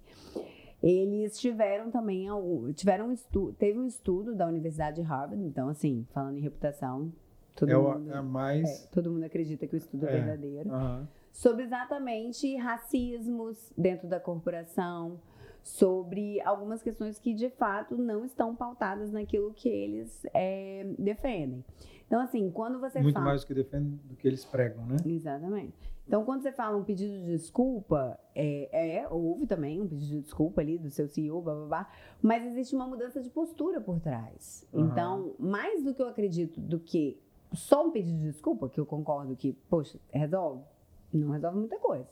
eles 0.82 1.38
tiveram 1.39 1.91
também 1.91 2.28
tiveram 2.74 3.08
um 3.08 3.12
estudo, 3.12 3.54
teve 3.54 3.78
um 3.78 3.86
estudo 3.86 4.34
da 4.34 4.47
Universidade 4.47 4.95
de 4.95 5.02
Harvard, 5.02 5.43
então 5.43 5.68
assim, 5.68 6.08
falando 6.12 6.38
em 6.38 6.41
reputação, 6.41 7.12
todo 7.56 7.70
é 7.70 7.78
mundo 7.78 8.14
é 8.14 8.22
mais 8.22 8.86
é, 8.86 8.88
todo 8.88 9.12
mundo 9.12 9.26
acredita 9.26 9.68
que 9.68 9.76
o 9.76 9.78
estudo 9.78 10.08
é, 10.08 10.10
é 10.10 10.22
verdadeiro. 10.22 10.70
Sobre 11.32 11.64
exatamente 11.64 12.56
racismos 12.56 13.72
dentro 13.78 14.08
da 14.08 14.20
corporação, 14.20 15.20
sobre 15.64 16.41
algumas 16.41 16.82
questões 16.82 17.20
que 17.20 17.34
de 17.34 17.49
fato 17.49 17.97
não 17.97 18.26
estão 18.26 18.55
pautadas 18.55 19.12
naquilo 19.12 19.53
que 19.53 19.70
eles 19.70 20.26
é, 20.34 20.86
defendem. 20.97 21.64
Então, 22.07 22.22
assim, 22.22 22.49
quando 22.49 22.80
você 22.80 22.99
Muito 23.01 23.14
fala... 23.14 23.26
mais 23.28 23.41
do 23.41 23.47
que 23.47 23.53
defendem 23.53 23.99
do 24.03 24.16
que 24.16 24.28
eles 24.28 24.43
pregam, 24.43 24.84
né? 24.86 24.97
Exatamente. 25.05 25.74
Então, 26.07 26.26
quando 26.26 26.41
você 26.41 26.51
fala 26.51 26.76
um 26.76 26.84
pedido 26.84 27.14
de 27.20 27.26
desculpa, 27.26 28.20
é, 28.34 28.97
é, 28.97 29.07
houve 29.07 29.45
também 29.45 29.80
um 29.80 29.88
pedido 29.88 30.16
de 30.16 30.22
desculpa 30.22 30.60
ali 30.60 30.80
do 30.80 30.89
seu 30.89 31.07
CEO, 31.07 31.39
blá, 31.39 31.53
blá, 31.53 31.66
blá, 31.68 31.89
mas 32.20 32.43
existe 32.47 32.76
uma 32.76 32.88
mudança 32.88 33.22
de 33.22 33.30
postura 33.30 33.80
por 33.80 33.99
trás. 33.99 34.68
Uhum. 34.74 34.88
Então, 34.88 35.36
mais 35.38 35.84
do 35.84 35.93
que 35.93 36.01
eu 36.01 36.07
acredito 36.07 36.60
do 36.60 36.80
que 36.80 37.22
só 37.53 37.86
um 37.86 37.91
pedido 37.91 38.18
de 38.18 38.32
desculpa, 38.32 38.68
que 38.68 38.80
eu 38.80 38.88
concordo 38.88 39.36
que, 39.36 39.53
poxa, 39.70 39.99
resolve, 40.10 40.64
Não 41.14 41.30
resolve 41.30 41.60
muita 41.60 41.78
coisa. 41.78 42.07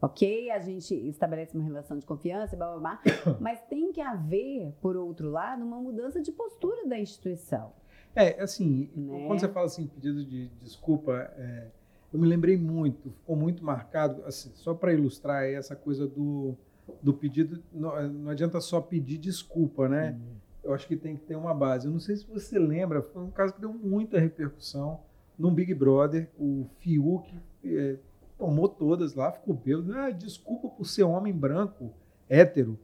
Ok, 0.00 0.50
a 0.50 0.58
gente 0.58 0.94
estabelece 1.08 1.56
uma 1.56 1.64
relação 1.64 1.98
de 1.98 2.04
confiança, 2.04 2.54
blá, 2.56 2.76
blá, 2.76 3.00
blá, 3.02 3.36
mas 3.40 3.60
tem 3.62 3.92
que 3.92 4.00
haver, 4.00 4.72
por 4.80 4.96
outro 4.96 5.30
lado, 5.30 5.64
uma 5.64 5.80
mudança 5.80 6.20
de 6.20 6.30
postura 6.30 6.86
da 6.86 6.98
instituição. 6.98 7.72
É, 8.14 8.42
assim, 8.42 8.90
né? 8.94 9.26
quando 9.26 9.40
você 9.40 9.48
fala 9.48 9.66
assim, 9.66 9.86
pedido 9.86 10.24
de 10.24 10.48
desculpa, 10.60 11.12
é, 11.36 11.68
eu 12.12 12.18
me 12.18 12.26
lembrei 12.26 12.56
muito, 12.56 13.10
ficou 13.10 13.36
muito 13.36 13.64
marcado, 13.64 14.22
assim, 14.24 14.50
só 14.54 14.74
para 14.74 14.92
ilustrar 14.92 15.44
essa 15.44 15.74
coisa 15.74 16.06
do, 16.06 16.56
do 17.02 17.12
pedido, 17.12 17.62
não, 17.72 18.08
não, 18.08 18.30
adianta 18.30 18.60
só 18.60 18.80
pedir 18.80 19.18
desculpa, 19.18 19.88
né? 19.88 20.12
Uhum. 20.12 20.36
Eu 20.64 20.74
acho 20.74 20.86
que 20.88 20.96
tem 20.96 21.16
que 21.16 21.22
ter 21.24 21.36
uma 21.36 21.54
base. 21.54 21.86
Eu 21.86 21.92
não 21.92 22.00
sei 22.00 22.16
se 22.16 22.26
você 22.26 22.58
lembra, 22.58 23.02
foi 23.02 23.22
um 23.22 23.30
caso 23.30 23.54
que 23.54 23.60
deu 23.60 23.72
muita 23.72 24.18
repercussão 24.18 25.00
num 25.38 25.52
Big 25.52 25.72
Brother, 25.74 26.28
o 26.38 26.66
Fiuk 26.78 27.38
é, 27.64 27.96
tomou 28.38 28.68
todas 28.68 29.14
lá, 29.14 29.32
ficou 29.32 29.54
bêbado. 29.54 29.92
Ah, 29.96 30.10
desculpa 30.10 30.68
por 30.68 30.86
ser 30.86 31.02
homem 31.04 31.32
branco, 31.32 31.92
hétero. 32.28 32.78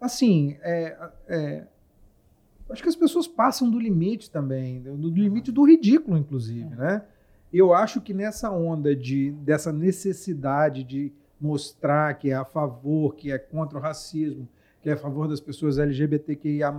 Assim, 0.00 0.56
é, 0.62 0.96
é, 1.28 1.66
acho 2.70 2.82
que 2.82 2.88
as 2.88 2.96
pessoas 2.96 3.26
passam 3.26 3.70
do 3.70 3.78
limite 3.78 4.30
também, 4.30 4.82
do 4.82 5.08
limite 5.08 5.52
do 5.52 5.64
ridículo, 5.64 6.16
inclusive, 6.16 6.74
né? 6.74 7.02
Eu 7.52 7.74
acho 7.74 8.00
que 8.00 8.14
nessa 8.14 8.50
onda 8.50 8.96
de, 8.96 9.30
dessa 9.32 9.70
necessidade 9.70 10.82
de 10.82 11.12
mostrar 11.38 12.14
que 12.14 12.30
é 12.30 12.34
a 12.34 12.44
favor, 12.44 13.14
que 13.14 13.30
é 13.30 13.38
contra 13.38 13.78
o 13.78 13.80
racismo, 13.80 14.48
que 14.80 14.88
é 14.88 14.94
a 14.94 14.96
favor 14.96 15.28
das 15.28 15.40
pessoas 15.40 15.78
LGBTQIA+, 15.78 16.72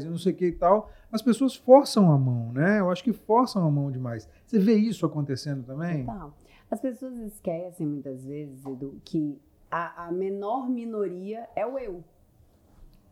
e 0.00 0.04
não 0.04 0.18
sei 0.18 0.32
o 0.32 0.36
que 0.36 0.46
e 0.46 0.52
tal, 0.52 0.90
as 1.10 1.22
pessoas 1.22 1.56
forçam 1.56 2.12
a 2.12 2.18
mão, 2.18 2.52
né? 2.52 2.78
Eu 2.78 2.90
acho 2.90 3.02
que 3.02 3.12
forçam 3.12 3.66
a 3.66 3.70
mão 3.70 3.90
demais. 3.90 4.28
Você 4.46 4.58
vê 4.58 4.74
isso 4.74 5.06
acontecendo 5.06 5.64
também? 5.64 6.04
Total. 6.04 6.34
As 6.70 6.80
pessoas 6.80 7.16
esquecem 7.18 7.86
muitas 7.86 8.24
vezes, 8.24 8.64
Edu, 8.64 9.00
que 9.04 9.40
a, 9.70 10.06
a 10.06 10.12
menor 10.12 10.68
minoria 10.68 11.48
é 11.56 11.66
o 11.66 11.78
eu, 11.78 12.04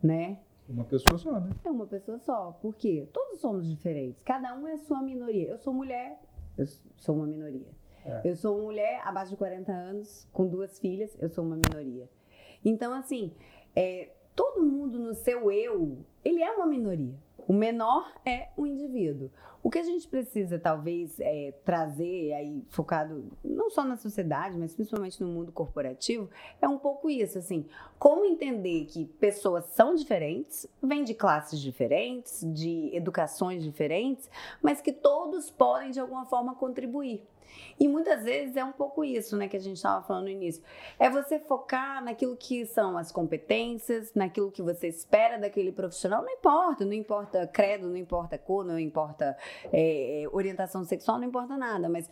né? 0.01 0.39
Uma 0.69 0.83
pessoa 0.83 1.17
só, 1.17 1.39
né? 1.39 1.49
É 1.63 1.71
uma 1.71 1.87
pessoa 1.87 2.19
só. 2.19 2.51
Por 2.61 2.75
quê? 2.75 3.07
Todos 3.13 3.39
somos 3.39 3.67
diferentes. 3.67 4.21
Cada 4.23 4.53
um 4.55 4.67
é 4.67 4.73
a 4.73 4.77
sua 4.77 5.01
minoria. 5.01 5.47
Eu 5.47 5.57
sou 5.57 5.73
mulher, 5.73 6.19
eu 6.57 6.65
sou 6.97 7.15
uma 7.15 7.25
minoria. 7.25 7.67
É. 8.05 8.21
Eu 8.23 8.35
sou 8.35 8.61
mulher 8.61 9.01
abaixo 9.05 9.31
de 9.31 9.37
40 9.37 9.71
anos, 9.71 10.27
com 10.31 10.47
duas 10.47 10.79
filhas, 10.79 11.15
eu 11.19 11.29
sou 11.29 11.43
uma 11.43 11.55
minoria. 11.55 12.09
Então, 12.63 12.93
assim, 12.93 13.31
é, 13.75 14.11
todo 14.35 14.63
mundo 14.63 14.99
no 14.99 15.13
seu 15.13 15.51
eu, 15.51 15.97
ele 16.23 16.43
é 16.43 16.51
uma 16.51 16.65
minoria. 16.65 17.15
O 17.47 17.53
menor 17.53 18.13
é 18.25 18.49
o 18.57 18.65
indivíduo. 18.65 19.31
O 19.67 19.69
que 19.69 19.79
a 19.79 19.83
gente 19.83 20.07
precisa, 20.07 20.57
talvez, 20.57 21.19
é, 21.19 21.53
trazer 21.65 22.31
aí, 22.31 22.63
focado 22.69 23.33
não 23.43 23.69
só 23.69 23.83
na 23.83 23.97
sociedade, 23.97 24.57
mas 24.57 24.73
principalmente 24.73 25.21
no 25.21 25.27
mundo 25.27 25.51
corporativo, 25.51 26.29
é 26.61 26.67
um 26.69 26.77
pouco 26.77 27.09
isso, 27.09 27.37
assim, 27.37 27.65
como 27.99 28.23
entender 28.23 28.85
que 28.85 29.03
pessoas 29.03 29.65
são 29.65 29.93
diferentes, 29.93 30.65
vêm 30.81 31.03
de 31.03 31.13
classes 31.13 31.59
diferentes, 31.59 32.49
de 32.53 32.95
educações 32.95 33.61
diferentes, 33.61 34.29
mas 34.61 34.79
que 34.79 34.93
todos 34.93 35.51
podem, 35.51 35.91
de 35.91 35.99
alguma 35.99 36.23
forma, 36.23 36.55
contribuir. 36.55 37.27
E 37.79 37.87
muitas 37.87 38.23
vezes 38.23 38.55
é 38.55 38.63
um 38.63 38.71
pouco 38.71 39.03
isso, 39.03 39.35
né, 39.37 39.47
que 39.47 39.57
a 39.57 39.59
gente 39.59 39.77
estava 39.77 40.05
falando 40.05 40.25
no 40.25 40.29
início. 40.29 40.63
É 40.97 41.09
você 41.09 41.39
focar 41.39 42.03
naquilo 42.03 42.35
que 42.35 42.65
são 42.65 42.97
as 42.97 43.11
competências, 43.11 44.13
naquilo 44.13 44.51
que 44.51 44.61
você 44.61 44.87
espera 44.87 45.37
daquele 45.37 45.71
profissional. 45.71 46.21
Não 46.21 46.29
importa, 46.29 46.85
não 46.85 46.93
importa 46.93 47.47
credo, 47.47 47.87
não 47.87 47.97
importa 47.97 48.37
cor, 48.37 48.65
não 48.65 48.79
importa 48.79 49.37
é, 49.71 50.25
orientação 50.31 50.83
sexual, 50.83 51.17
não 51.19 51.27
importa 51.27 51.57
nada. 51.57 51.87
Mas 51.89 52.09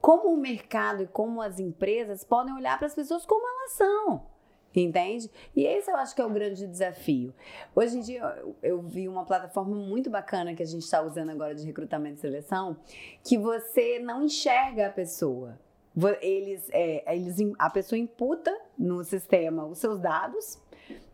como 0.00 0.32
o 0.32 0.36
mercado 0.36 1.02
e 1.02 1.06
como 1.06 1.42
as 1.42 1.58
empresas 1.58 2.24
podem 2.24 2.54
olhar 2.54 2.78
para 2.78 2.86
as 2.86 2.94
pessoas 2.94 3.26
como 3.26 3.46
elas 3.46 3.72
são. 3.72 4.37
Entende? 4.74 5.30
E 5.56 5.64
esse 5.64 5.90
eu 5.90 5.96
acho 5.96 6.14
que 6.14 6.20
é 6.20 6.26
o 6.26 6.30
grande 6.30 6.66
desafio. 6.66 7.34
Hoje 7.74 7.96
em 7.96 8.00
dia, 8.00 8.22
eu, 8.62 8.80
vi 8.82 9.08
uma 9.08 9.24
plataforma 9.24 9.74
muito 9.74 10.10
bacana 10.10 10.54
que 10.54 10.62
a 10.62 10.66
gente 10.66 10.82
está 10.82 11.02
usando 11.02 11.30
agora 11.30 11.54
de 11.54 11.64
recrutamento 11.64 12.18
e 12.18 12.20
seleção, 12.20 12.76
que 13.24 13.38
você 13.38 13.98
não 13.98 14.22
enxerga 14.22 14.86
a 14.86 14.90
pessoa. 14.90 15.58
Eles, 16.20 16.68
é, 16.70 17.12
eles, 17.12 17.36
a 17.58 17.70
pessoa 17.70 17.98
imputa 17.98 18.56
no 18.78 19.02
sistema 19.02 19.66
os 19.66 19.78
seus 19.78 19.98
dados, 19.98 20.60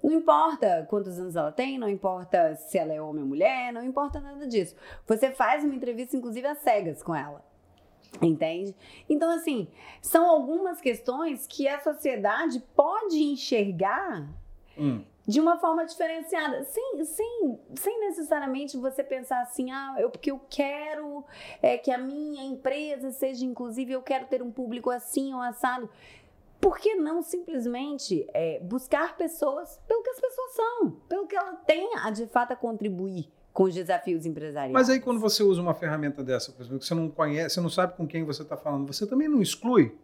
não 0.02 0.12
importa 0.12 0.86
quantos 0.90 1.18
anos 1.18 1.34
ela 1.34 1.50
tem, 1.50 1.78
não 1.78 1.88
importa 1.88 2.54
se 2.56 2.76
ela 2.76 2.92
é 2.92 3.00
homem 3.00 3.22
ou 3.22 3.28
mulher, 3.28 3.72
não 3.72 3.82
importa 3.82 4.20
nada 4.20 4.46
disso. 4.46 4.76
Você 5.06 5.30
faz 5.30 5.64
uma 5.64 5.74
entrevista, 5.74 6.16
inclusive, 6.16 6.46
às 6.46 6.58
cegas 6.58 7.02
com 7.02 7.14
ela. 7.14 7.42
Entende? 8.22 8.74
Então, 9.08 9.30
assim, 9.30 9.68
são 10.00 10.26
algumas 10.28 10.80
questões 10.80 11.46
que 11.46 11.66
a 11.66 11.80
sociedade 11.80 12.62
pode 12.74 13.22
enxergar 13.22 14.28
hum. 14.78 15.02
de 15.26 15.40
uma 15.40 15.58
forma 15.58 15.84
diferenciada, 15.84 16.64
sem, 16.64 17.04
sem, 17.04 17.58
sem 17.74 18.00
necessariamente 18.00 18.76
você 18.76 19.02
pensar 19.02 19.40
assim, 19.42 19.70
ah, 19.70 19.96
eu, 19.98 20.10
porque 20.10 20.30
eu 20.30 20.40
quero 20.48 21.24
é, 21.60 21.76
que 21.76 21.90
a 21.90 21.98
minha 21.98 22.44
empresa 22.44 23.10
seja 23.10 23.44
inclusive, 23.44 23.92
eu 23.92 24.02
quero 24.02 24.26
ter 24.26 24.42
um 24.42 24.50
público 24.50 24.90
assim 24.90 25.34
ou 25.34 25.40
assado. 25.40 25.90
Por 26.60 26.78
que 26.78 26.94
não 26.94 27.20
simplesmente 27.20 28.26
é, 28.32 28.58
buscar 28.60 29.16
pessoas 29.18 29.78
pelo 29.86 30.02
que 30.02 30.10
as 30.10 30.20
pessoas 30.20 30.52
são, 30.52 30.90
pelo 31.08 31.26
que 31.26 31.36
ela 31.36 31.56
tem 31.56 31.90
a 31.98 32.10
de 32.10 32.26
fato 32.26 32.52
a 32.52 32.56
contribuir 32.56 33.30
com 33.54 33.62
os 33.62 33.74
desafios 33.74 34.26
empresariais. 34.26 34.72
Mas 34.72 34.90
aí 34.90 34.98
quando 34.98 35.20
você 35.20 35.44
usa 35.44 35.62
uma 35.62 35.74
ferramenta 35.74 36.24
dessa, 36.24 36.50
por 36.50 36.62
exemplo, 36.62 36.80
que 36.80 36.84
você 36.84 36.94
não 36.94 37.08
conhece, 37.08 37.54
você 37.54 37.60
não 37.60 37.70
sabe 37.70 37.96
com 37.96 38.04
quem 38.04 38.24
você 38.24 38.42
está 38.42 38.56
falando, 38.56 38.92
você 38.92 39.06
também 39.06 39.28
não 39.28 39.40
exclui? 39.40 39.96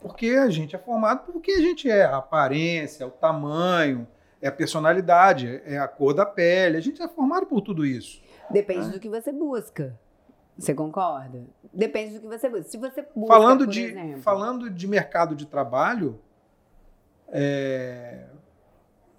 Porque 0.00 0.30
a 0.30 0.48
gente 0.48 0.74
é 0.74 0.78
formado 0.78 1.30
porque 1.30 1.50
a 1.52 1.60
gente 1.60 1.90
é 1.90 2.04
a 2.04 2.16
aparência, 2.16 3.06
o 3.06 3.10
tamanho, 3.10 4.08
é 4.40 4.48
a 4.48 4.52
personalidade, 4.52 5.60
é 5.66 5.78
a 5.78 5.86
cor 5.86 6.14
da 6.14 6.24
pele, 6.24 6.78
a 6.78 6.80
gente 6.80 7.02
é 7.02 7.06
formado 7.06 7.44
por 7.44 7.60
tudo 7.60 7.84
isso. 7.84 8.22
Depende 8.50 8.86
né? 8.86 8.92
do 8.94 8.98
que 8.98 9.10
você 9.10 9.30
busca. 9.30 10.00
Você 10.56 10.72
concorda? 10.72 11.44
Depende 11.72 12.14
do 12.14 12.20
que 12.22 12.26
você 12.26 12.48
busca. 12.48 12.64
Se 12.64 12.78
você 12.78 13.06
busca, 13.14 13.34
falando 13.34 13.66
de 13.66 13.82
exemplo... 13.82 14.22
falando 14.22 14.70
de 14.70 14.88
mercado 14.88 15.34
de 15.34 15.44
trabalho, 15.44 16.18
é, 17.28 18.24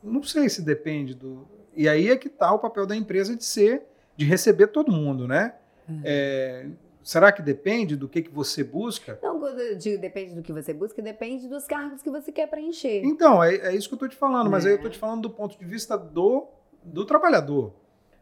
não 0.01 0.23
sei 0.23 0.49
se 0.49 0.63
depende 0.63 1.13
do 1.13 1.60
e 1.75 1.87
aí 1.87 2.09
é 2.09 2.17
que 2.17 2.27
está 2.27 2.51
o 2.51 2.59
papel 2.59 2.85
da 2.85 2.95
empresa 2.95 3.35
de 3.35 3.43
ser, 3.43 3.83
de 4.15 4.25
receber 4.25 4.67
todo 4.67 4.91
mundo, 4.91 5.27
né? 5.27 5.55
Uhum. 5.87 6.01
É, 6.03 6.67
será 7.03 7.31
que 7.31 7.41
depende 7.41 7.95
do 7.95 8.07
que, 8.07 8.21
que 8.21 8.29
você 8.29 8.63
busca? 8.63 9.19
Não, 9.21 9.39
digo 9.77 9.99
depende 9.99 10.35
do 10.35 10.41
que 10.41 10.53
você 10.53 10.73
busca, 10.73 11.01
depende 11.01 11.47
dos 11.47 11.65
cargos 11.65 12.01
que 12.01 12.09
você 12.09 12.31
quer 12.31 12.47
preencher. 12.47 13.01
Então, 13.03 13.43
é, 13.43 13.55
é 13.55 13.75
isso 13.75 13.87
que 13.87 13.93
eu 13.93 13.97
estou 13.97 14.09
te 14.09 14.15
falando, 14.15 14.49
mas 14.49 14.65
aí 14.65 14.73
eu 14.73 14.75
estou 14.75 14.91
te 14.91 14.97
falando 14.97 15.21
do 15.21 15.29
ponto 15.29 15.57
de 15.57 15.65
vista 15.65 15.97
do, 15.97 16.47
do 16.83 17.05
trabalhador. 17.05 17.73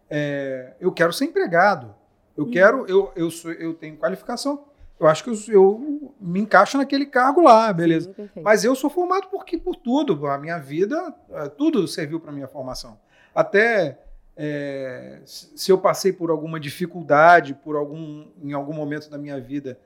É, 0.10 0.74
eu 0.80 0.91
quero 0.91 1.14
ser 1.14 1.26
empregado. 1.26 1.93
Eu 2.38 2.45
uhum. 2.45 2.52
quero, 2.52 2.86
eu, 2.88 3.12
eu, 3.16 3.30
sou, 3.30 3.52
eu 3.52 3.74
tenho 3.74 3.97
qualificação 3.97 4.70
eu 5.00 5.08
acho 5.08 5.24
que 5.24 5.30
eu, 5.30 5.36
eu, 5.47 6.14
me 6.20 6.41
encaixo 6.41 6.78
naquele 6.78 7.06
cargo 7.06 7.41
lá, 7.41 7.72
beleza. 7.72 8.14
Sim, 8.14 8.30
Mas 8.41 8.66
eu 8.66 8.76
sou 8.76 8.89
formado 8.89 9.30
porque 9.30 9.58
por 9.58 9.76
tudo, 9.78 10.28
a 10.28 10.38
minha 10.38 10.58
vida, 10.58 11.16
é, 11.32 11.47
tudo 11.47 11.88
serviu 11.88 12.20
para 12.20 12.34
minha 12.34 12.50
formação. 12.50 13.00
Até 13.34 13.99
é, 14.41 15.19
se 15.25 15.69
eu 15.69 15.77
passei 15.77 16.13
por 16.13 16.30
alguma 16.30 16.59
dificuldade, 16.59 17.53
por 17.53 17.75
algum, 17.75 18.27
em 18.41 18.53
algum 18.53 18.73
momento 18.73 19.09
da 19.09 19.17
minha 19.17 19.39
vida, 19.39 19.77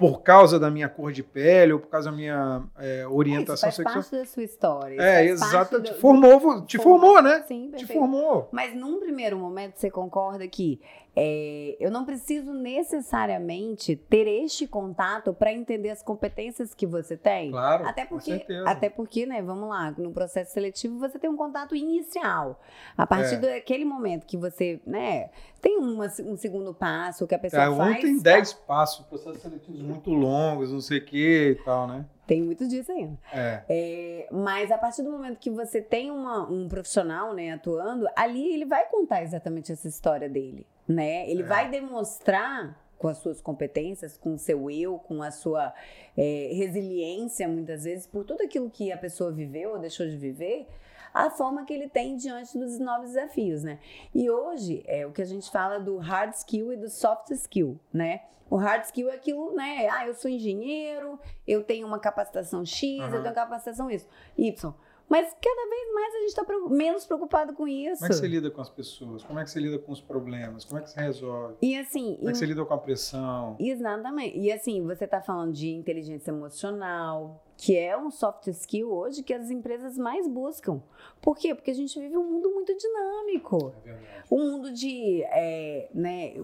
por 0.00 0.22
causa 0.22 0.58
da 0.58 0.70
minha 0.70 0.88
cor 0.88 1.12
de 1.12 1.22
pele 1.22 1.74
ou 1.74 1.78
por 1.78 1.88
causa 1.88 2.10
da 2.10 2.16
minha 2.16 2.62
é, 2.78 3.06
orientação 3.06 3.68
Isso 3.68 3.82
faz 3.82 3.92
sexual. 3.92 3.94
parte 3.96 4.16
da 4.16 4.24
sua 4.24 4.42
história. 4.42 4.96
É, 4.98 5.26
exato. 5.26 5.78
Do... 5.78 5.84
Te 5.84 5.92
formou, 5.92 6.64
te 6.64 6.78
formou, 6.78 7.20
né? 7.20 7.44
Sim, 7.46 7.68
perfeito. 7.68 7.86
Te 7.86 7.98
formou. 7.98 8.48
Mas 8.50 8.74
num 8.74 8.98
primeiro 8.98 9.36
momento 9.38 9.76
você 9.76 9.90
concorda 9.90 10.48
que 10.48 10.80
é, 11.14 11.76
eu 11.80 11.90
não 11.90 12.04
preciso 12.04 12.52
necessariamente 12.52 13.96
ter 13.96 14.28
este 14.28 14.66
contato 14.66 15.34
para 15.34 15.52
entender 15.52 15.90
as 15.90 16.02
competências 16.02 16.72
que 16.72 16.86
você 16.86 17.16
tem. 17.16 17.50
Claro, 17.50 17.86
até 17.86 18.06
porque. 18.06 18.46
Até 18.64 18.88
porque, 18.88 19.26
né, 19.26 19.42
vamos 19.42 19.68
lá, 19.68 19.90
no 19.98 20.12
processo 20.12 20.52
seletivo 20.52 20.98
você 20.98 21.18
tem 21.18 21.28
um 21.28 21.36
contato 21.36 21.74
inicial. 21.74 22.60
A 22.96 23.06
partir 23.06 23.34
é. 23.34 23.38
daquele 23.38 23.84
momento 23.84 24.24
que 24.24 24.36
você, 24.36 24.80
né, 24.86 25.30
tem 25.60 25.76
uma, 25.78 26.06
um 26.24 26.36
segundo 26.36 26.72
passo 26.72 27.26
que 27.26 27.34
a 27.34 27.38
pessoa 27.38 27.64
é, 27.64 27.76
faz. 27.76 28.00
tem 28.00 28.18
10 28.18 28.52
tá? 28.52 28.58
passos, 28.66 29.04
processos 29.06 29.42
seletivos 29.42 29.82
muito 29.90 30.10
longos, 30.10 30.72
não 30.72 30.80
sei 30.80 30.98
o 30.98 31.04
que 31.04 31.50
e 31.50 31.64
tal, 31.64 31.86
né? 31.86 32.04
Tem 32.26 32.42
muito 32.42 32.66
disso 32.68 32.92
ainda. 32.92 33.18
É. 33.32 33.62
É, 33.68 34.28
mas 34.30 34.70
a 34.70 34.78
partir 34.78 35.02
do 35.02 35.10
momento 35.10 35.38
que 35.38 35.50
você 35.50 35.82
tem 35.82 36.10
uma, 36.10 36.48
um 36.48 36.68
profissional 36.68 37.34
né, 37.34 37.52
atuando, 37.52 38.06
ali 38.14 38.52
ele 38.54 38.64
vai 38.64 38.86
contar 38.88 39.22
exatamente 39.22 39.72
essa 39.72 39.88
história 39.88 40.28
dele. 40.28 40.64
Né? 40.86 41.28
Ele 41.28 41.42
é. 41.42 41.44
vai 41.44 41.68
demonstrar 41.68 42.78
com 43.00 43.08
as 43.08 43.18
suas 43.18 43.40
competências, 43.40 44.16
com 44.16 44.34
o 44.34 44.38
seu 44.38 44.70
eu, 44.70 44.98
com 44.98 45.22
a 45.22 45.30
sua 45.30 45.72
é, 46.16 46.50
resiliência, 46.52 47.48
muitas 47.48 47.84
vezes, 47.84 48.06
por 48.06 48.24
tudo 48.24 48.42
aquilo 48.42 48.68
que 48.68 48.92
a 48.92 48.96
pessoa 48.96 49.32
viveu 49.32 49.70
ou 49.70 49.78
deixou 49.78 50.06
de 50.06 50.16
viver, 50.16 50.68
a 51.12 51.30
forma 51.30 51.64
que 51.64 51.72
ele 51.72 51.88
tem 51.88 52.16
diante 52.16 52.58
dos 52.58 52.78
novos 52.78 53.08
desafios, 53.10 53.62
né? 53.62 53.78
E 54.14 54.30
hoje 54.30 54.82
é 54.86 55.06
o 55.06 55.12
que 55.12 55.22
a 55.22 55.26
gente 55.26 55.50
fala 55.50 55.78
do 55.78 55.98
hard 55.98 56.34
skill 56.34 56.72
e 56.72 56.76
do 56.76 56.88
soft 56.88 57.30
skill, 57.30 57.78
né? 57.92 58.22
O 58.48 58.56
hard 58.56 58.84
skill 58.84 59.08
é 59.08 59.14
aquilo, 59.14 59.54
né? 59.54 59.88
Ah, 59.88 60.06
eu 60.06 60.14
sou 60.14 60.30
engenheiro, 60.30 61.18
eu 61.46 61.62
tenho 61.62 61.86
uma 61.86 62.00
capacitação 62.00 62.64
X, 62.64 63.00
uhum. 63.00 63.14
eu 63.14 63.22
tenho 63.22 63.34
capacitação 63.34 63.88
isso, 63.90 64.08
Y. 64.36 64.74
Mas 65.10 65.34
cada 65.42 65.68
vez 65.68 65.92
mais 65.92 66.14
a 66.14 66.18
gente 66.18 66.28
está 66.28 66.46
menos 66.68 67.04
preocupado 67.04 67.52
com 67.52 67.66
isso. 67.66 67.98
Como 67.98 68.06
é 68.06 68.08
que 68.10 68.14
você 68.14 68.28
lida 68.28 68.48
com 68.48 68.60
as 68.60 68.70
pessoas? 68.70 69.24
Como 69.24 69.40
é 69.40 69.42
que 69.42 69.50
você 69.50 69.58
lida 69.58 69.76
com 69.76 69.90
os 69.90 70.00
problemas? 70.00 70.64
Como 70.64 70.78
é 70.78 70.82
que 70.84 70.90
você 70.90 71.00
resolve? 71.00 71.56
E 71.60 71.76
assim. 71.76 72.14
Como 72.14 72.28
é 72.28 72.32
que 72.32 72.38
você 72.38 72.46
lida 72.46 72.64
com 72.64 72.74
a 72.74 72.78
pressão? 72.78 73.56
Exatamente. 73.58 74.38
E 74.38 74.52
assim, 74.52 74.86
você 74.86 75.06
está 75.06 75.20
falando 75.20 75.52
de 75.52 75.68
inteligência 75.68 76.30
emocional, 76.30 77.44
que 77.56 77.76
é 77.76 77.98
um 77.98 78.10
soft 78.10 78.46
skill 78.46 78.90
hoje 78.90 79.24
que 79.24 79.34
as 79.34 79.50
empresas 79.50 79.98
mais 79.98 80.28
buscam. 80.28 80.80
Por 81.20 81.36
quê? 81.36 81.54
Porque 81.54 81.72
a 81.72 81.74
gente 81.74 81.98
vive 81.98 82.16
um 82.16 82.24
mundo 82.24 82.48
muito 82.50 82.72
dinâmico. 82.74 83.74
É 83.84 83.92
verdade. 83.92 84.24
Um 84.30 84.52
mundo 84.52 84.72
de, 84.72 85.22
é, 85.24 85.90
né, 85.92 86.34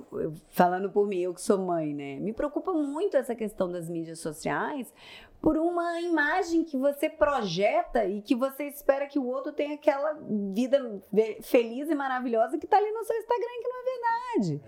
falando 0.49 0.91
por 0.91 1.07
mim, 1.07 1.21
eu 1.21 1.33
que 1.33 1.41
sou 1.41 1.57
mãe, 1.59 1.95
né, 1.95 2.19
me 2.19 2.33
preocupa 2.33 2.73
muito 2.73 3.17
essa 3.17 3.35
questão 3.35 3.71
das 3.71 3.89
mídias 3.89 4.19
sociais, 4.19 4.93
por 5.41 5.57
uma 5.57 6.01
imagem 6.01 6.65
que 6.65 6.77
você 6.77 7.09
projeta 7.09 8.05
e 8.05 8.21
que 8.21 8.35
você 8.35 8.65
espera 8.65 9.07
que 9.07 9.19
o 9.19 9.27
outro 9.27 9.53
tenha 9.53 9.75
aquela 9.75 10.19
vida 10.53 11.03
feliz 11.43 11.89
e 11.89 11.95
maravilhosa 11.95 12.59
que 12.59 12.65
está 12.65 12.77
ali 12.77 12.91
no 12.91 13.05
seu 13.05 13.17
Instagram, 13.17 13.47
que 13.63 13.69
não 13.69 13.81
é 13.81 13.85
verdade. 13.85 14.63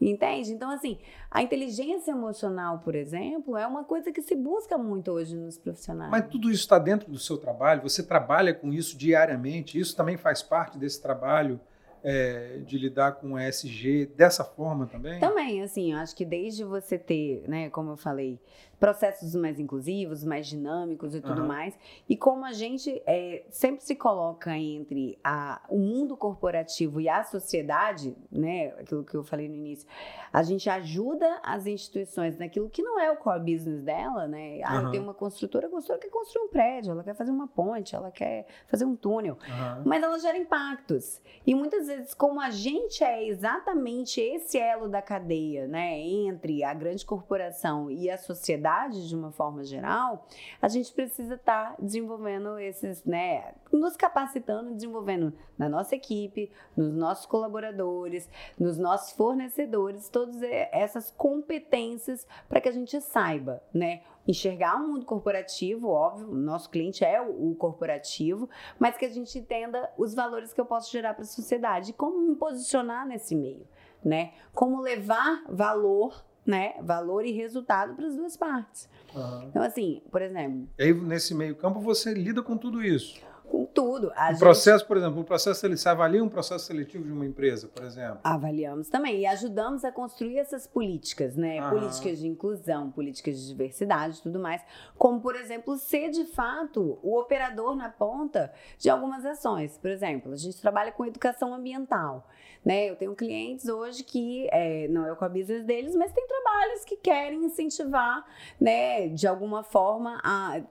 Entende? 0.00 0.52
Então, 0.52 0.70
assim, 0.70 0.98
a 1.30 1.42
inteligência 1.42 2.10
emocional, 2.10 2.80
por 2.80 2.94
exemplo, 2.94 3.56
é 3.56 3.66
uma 3.66 3.84
coisa 3.84 4.10
que 4.10 4.20
se 4.20 4.34
busca 4.34 4.76
muito 4.76 5.12
hoje 5.12 5.36
nos 5.36 5.56
profissionais. 5.56 6.10
Mas 6.10 6.26
tudo 6.28 6.50
isso 6.50 6.62
está 6.62 6.78
dentro 6.78 7.10
do 7.10 7.18
seu 7.18 7.38
trabalho? 7.38 7.82
Você 7.82 8.02
trabalha 8.02 8.52
com 8.52 8.72
isso 8.72 8.96
diariamente? 8.96 9.78
Isso 9.78 9.96
também 9.96 10.16
faz 10.16 10.42
parte 10.42 10.76
desse 10.76 11.00
trabalho? 11.00 11.60
é, 12.02 12.58
de 12.66 12.76
lidar 12.76 13.12
com 13.12 13.38
ESG 13.38 14.06
dessa 14.16 14.44
forma 14.44 14.86
também? 14.86 15.20
Também, 15.20 15.62
assim, 15.62 15.92
eu 15.92 15.98
acho 15.98 16.14
que 16.16 16.24
desde 16.24 16.64
você 16.64 16.98
ter, 16.98 17.44
né, 17.48 17.70
como 17.70 17.90
eu 17.90 17.96
falei, 17.96 18.40
processos 18.82 19.32
mais 19.36 19.60
inclusivos, 19.60 20.24
mais 20.24 20.48
dinâmicos 20.48 21.14
e 21.14 21.20
tudo 21.20 21.42
uhum. 21.42 21.46
mais, 21.46 21.78
e 22.08 22.16
como 22.16 22.44
a 22.44 22.50
gente 22.50 23.00
é, 23.06 23.44
sempre 23.48 23.84
se 23.84 23.94
coloca 23.94 24.58
entre 24.58 25.16
a, 25.22 25.62
o 25.68 25.78
mundo 25.78 26.16
corporativo 26.16 27.00
e 27.00 27.08
a 27.08 27.22
sociedade, 27.22 28.16
né, 28.28 28.74
aquilo 28.80 29.04
que 29.04 29.14
eu 29.14 29.22
falei 29.22 29.48
no 29.48 29.54
início, 29.54 29.86
a 30.32 30.42
gente 30.42 30.68
ajuda 30.68 31.38
as 31.44 31.64
instituições 31.68 32.36
naquilo 32.36 32.68
que 32.68 32.82
não 32.82 32.98
é 32.98 33.08
o 33.12 33.16
core 33.18 33.54
business 33.54 33.84
dela, 33.84 34.26
né? 34.26 34.60
Ah, 34.64 34.78
uhum. 34.78 34.86
eu 34.86 34.90
tenho 34.90 35.02
uma 35.04 35.14
construtora, 35.14 35.68
a 35.68 35.70
construtora 35.70 36.00
quer 36.00 36.10
construir 36.10 36.42
um 36.42 36.48
prédio, 36.48 36.90
ela 36.90 37.04
quer 37.04 37.14
fazer 37.14 37.30
uma 37.30 37.46
ponte, 37.46 37.94
ela 37.94 38.10
quer 38.10 38.46
fazer 38.66 38.84
um 38.84 38.96
túnel, 38.96 39.38
uhum. 39.46 39.82
mas 39.84 40.02
ela 40.02 40.18
gera 40.18 40.36
impactos. 40.36 41.22
E 41.46 41.54
muitas 41.54 41.86
vezes, 41.86 42.14
como 42.14 42.40
a 42.40 42.50
gente 42.50 43.04
é 43.04 43.28
exatamente 43.28 44.20
esse 44.20 44.58
elo 44.58 44.88
da 44.88 45.00
cadeia, 45.00 45.68
né, 45.68 46.00
entre 46.00 46.64
a 46.64 46.74
grande 46.74 47.06
corporação 47.06 47.88
e 47.88 48.10
a 48.10 48.18
sociedade 48.18 48.71
de 48.90 49.16
uma 49.16 49.30
forma 49.30 49.64
geral, 49.64 50.26
a 50.60 50.68
gente 50.68 50.92
precisa 50.92 51.34
estar 51.34 51.70
tá 51.70 51.76
desenvolvendo 51.78 52.58
esses, 52.58 53.04
né, 53.04 53.54
nos 53.72 53.96
capacitando, 53.96 54.74
desenvolvendo 54.74 55.32
na 55.56 55.68
nossa 55.68 55.94
equipe, 55.94 56.50
nos 56.76 56.92
nossos 56.94 57.26
colaboradores, 57.26 58.28
nos 58.58 58.78
nossos 58.78 59.12
fornecedores, 59.12 60.08
todas 60.08 60.42
essas 60.42 61.10
competências 61.10 62.26
para 62.48 62.60
que 62.60 62.68
a 62.68 62.72
gente 62.72 63.00
saiba, 63.00 63.62
né, 63.72 64.02
enxergar 64.26 64.76
o 64.76 64.88
mundo 64.88 65.04
corporativo, 65.04 65.88
óbvio, 65.88 66.28
nosso 66.28 66.70
cliente 66.70 67.04
é 67.04 67.20
o, 67.20 67.54
corporativo, 67.54 68.48
mas 68.78 68.96
que 68.96 69.04
a 69.04 69.08
gente 69.08 69.38
entenda 69.38 69.90
os 69.98 70.14
valores 70.14 70.52
que 70.52 70.60
eu 70.60 70.66
posso 70.66 70.90
gerar 70.90 71.14
para 71.14 71.22
a 71.22 71.26
sociedade 71.26 71.92
como 71.92 72.20
me 72.20 72.36
posicionar 72.36 73.06
nesse 73.06 73.34
meio, 73.34 73.66
né? 74.04 74.32
Como 74.52 74.80
levar 74.80 75.44
valor 75.48 76.24
né, 76.44 76.74
valor 76.82 77.24
e 77.24 77.32
resultado 77.32 77.94
para 77.94 78.06
as 78.06 78.16
duas 78.16 78.36
partes. 78.36 78.88
Uhum. 79.14 79.48
Então, 79.48 79.62
assim, 79.62 80.02
por 80.10 80.22
exemplo. 80.22 80.68
E 80.78 80.82
aí, 80.82 80.92
nesse 80.92 81.34
meio 81.34 81.54
campo, 81.54 81.80
você 81.80 82.12
lida 82.12 82.42
com 82.42 82.56
tudo 82.56 82.82
isso 82.82 83.20
com 83.52 83.66
tudo. 83.66 84.10
A 84.16 84.28
o 84.28 84.28
gente... 84.30 84.38
processo, 84.38 84.86
por 84.86 84.96
exemplo, 84.96 85.20
o 85.20 85.24
processo 85.24 85.68
você 85.68 85.88
avalia 85.88 86.24
um 86.24 86.28
processo 86.28 86.64
seletivo 86.64 87.04
de 87.04 87.12
uma 87.12 87.26
empresa, 87.26 87.68
por 87.68 87.84
exemplo? 87.84 88.18
Avaliamos 88.24 88.88
também 88.88 89.20
e 89.20 89.26
ajudamos 89.26 89.84
a 89.84 89.92
construir 89.92 90.38
essas 90.38 90.66
políticas, 90.66 91.36
né? 91.36 91.58
Aham. 91.58 91.68
Políticas 91.68 92.18
de 92.18 92.26
inclusão, 92.26 92.90
políticas 92.90 93.38
de 93.38 93.46
diversidade 93.46 94.20
e 94.20 94.22
tudo 94.22 94.40
mais. 94.40 94.62
Como, 94.96 95.20
por 95.20 95.36
exemplo, 95.36 95.76
ser 95.76 96.08
de 96.08 96.24
fato 96.24 96.98
o 97.02 97.18
operador 97.18 97.76
na 97.76 97.90
ponta 97.90 98.50
de 98.78 98.88
algumas 98.88 99.26
ações. 99.26 99.76
Por 99.76 99.90
exemplo, 99.90 100.32
a 100.32 100.36
gente 100.36 100.58
trabalha 100.58 100.90
com 100.90 101.04
educação 101.04 101.52
ambiental. 101.52 102.26
Né? 102.64 102.88
Eu 102.88 102.96
tenho 102.96 103.14
clientes 103.14 103.68
hoje 103.68 104.04
que 104.04 104.48
é, 104.52 104.86
não 104.88 105.04
é 105.04 105.12
o 105.12 105.28
business 105.28 105.64
deles, 105.64 105.96
mas 105.96 106.12
tem 106.12 106.24
trabalhos 106.26 106.84
que 106.84 106.96
querem 106.96 107.44
incentivar, 107.44 108.24
né, 108.60 109.08
de 109.08 109.26
alguma 109.26 109.64
forma, 109.64 110.20
a, 110.22 110.62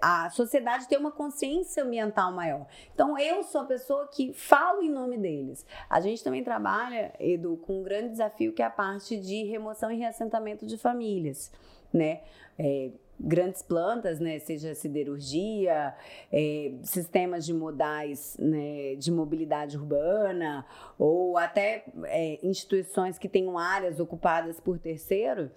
a 0.00 0.30
sociedade 0.30 0.88
ter 0.88 0.96
uma 0.96 1.12
consciência 1.12 1.84
ambiental 1.84 2.23
maior. 2.32 2.66
Então, 2.94 3.18
eu 3.18 3.42
sou 3.42 3.62
a 3.62 3.64
pessoa 3.64 4.08
que 4.08 4.32
falo 4.32 4.82
em 4.82 4.90
nome 4.90 5.16
deles. 5.18 5.66
A 5.88 6.00
gente 6.00 6.22
também 6.22 6.42
trabalha, 6.42 7.12
Edu, 7.18 7.56
com 7.58 7.80
um 7.80 7.82
grande 7.82 8.10
desafio 8.10 8.52
que 8.52 8.62
é 8.62 8.66
a 8.66 8.70
parte 8.70 9.16
de 9.16 9.44
remoção 9.44 9.90
e 9.90 9.96
reassentamento 9.96 10.66
de 10.66 10.76
famílias. 10.76 11.52
Né? 11.92 12.22
É, 12.58 12.90
grandes 13.18 13.62
plantas, 13.62 14.18
né, 14.18 14.38
seja 14.38 14.74
siderurgia, 14.74 15.94
é, 16.32 16.74
sistemas 16.82 17.46
de 17.46 17.54
modais 17.54 18.36
né, 18.38 18.94
de 18.96 19.10
mobilidade 19.10 19.76
urbana, 19.76 20.66
ou 20.98 21.36
até 21.38 21.84
é, 22.04 22.38
instituições 22.42 23.18
que 23.18 23.28
tenham 23.28 23.58
áreas 23.58 24.00
ocupadas 24.00 24.60
por 24.60 24.78
terceiro, 24.78 25.50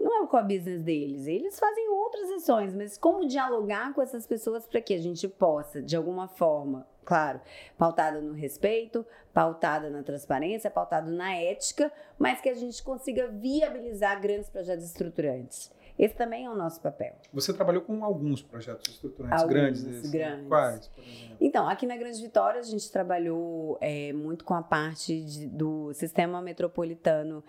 não 0.00 0.18
é 0.18 0.20
o 0.22 0.26
core 0.26 0.58
business 0.58 0.82
deles. 0.82 1.26
Eles 1.26 1.58
fazem 1.58 1.88
outras 1.88 2.30
ações, 2.30 2.74
mas 2.74 2.98
como 2.98 3.26
dialogar 3.26 3.94
com 3.94 4.02
essas 4.02 4.26
pessoas 4.26 4.66
para 4.66 4.80
que 4.80 4.94
a 4.94 4.98
gente 4.98 5.28
possa, 5.28 5.80
de 5.80 5.96
alguma 5.96 6.28
forma, 6.28 6.86
claro, 7.04 7.40
pautada 7.78 8.20
no 8.20 8.32
respeito, 8.32 9.06
pautada 9.32 9.90
na 9.90 10.02
transparência, 10.02 10.70
pautada 10.70 11.10
na 11.10 11.34
ética, 11.36 11.92
mas 12.18 12.40
que 12.40 12.48
a 12.48 12.54
gente 12.54 12.82
consiga 12.82 13.28
viabilizar 13.28 14.20
grandes 14.20 14.48
projetos 14.48 14.84
estruturantes. 14.84 15.72
Esse 15.98 16.14
também 16.14 16.44
é 16.44 16.50
o 16.50 16.56
nosso 16.56 16.80
papel. 16.80 17.14
Você 17.32 17.52
trabalhou 17.52 17.82
com 17.82 18.04
alguns 18.04 18.42
projetos 18.42 18.92
estruturantes 18.92 19.40
alguns, 19.40 19.54
grandes 19.54 19.82
desses? 19.84 20.12
Né? 20.12 20.18
Grandes. 20.18 20.48
Quais, 20.48 20.88
por 20.88 21.04
exemplo? 21.04 21.36
Então, 21.40 21.68
aqui 21.68 21.86
na 21.86 21.96
Grande 21.96 22.20
Vitória, 22.20 22.60
a 22.60 22.64
gente 22.64 22.90
trabalhou 22.90 23.78
é, 23.80 24.12
muito 24.12 24.44
com 24.44 24.54
a 24.54 24.62
parte 24.62 25.22
de, 25.22 25.46
do 25.46 25.92
sistema 25.92 26.42
metropolitano 26.42 27.44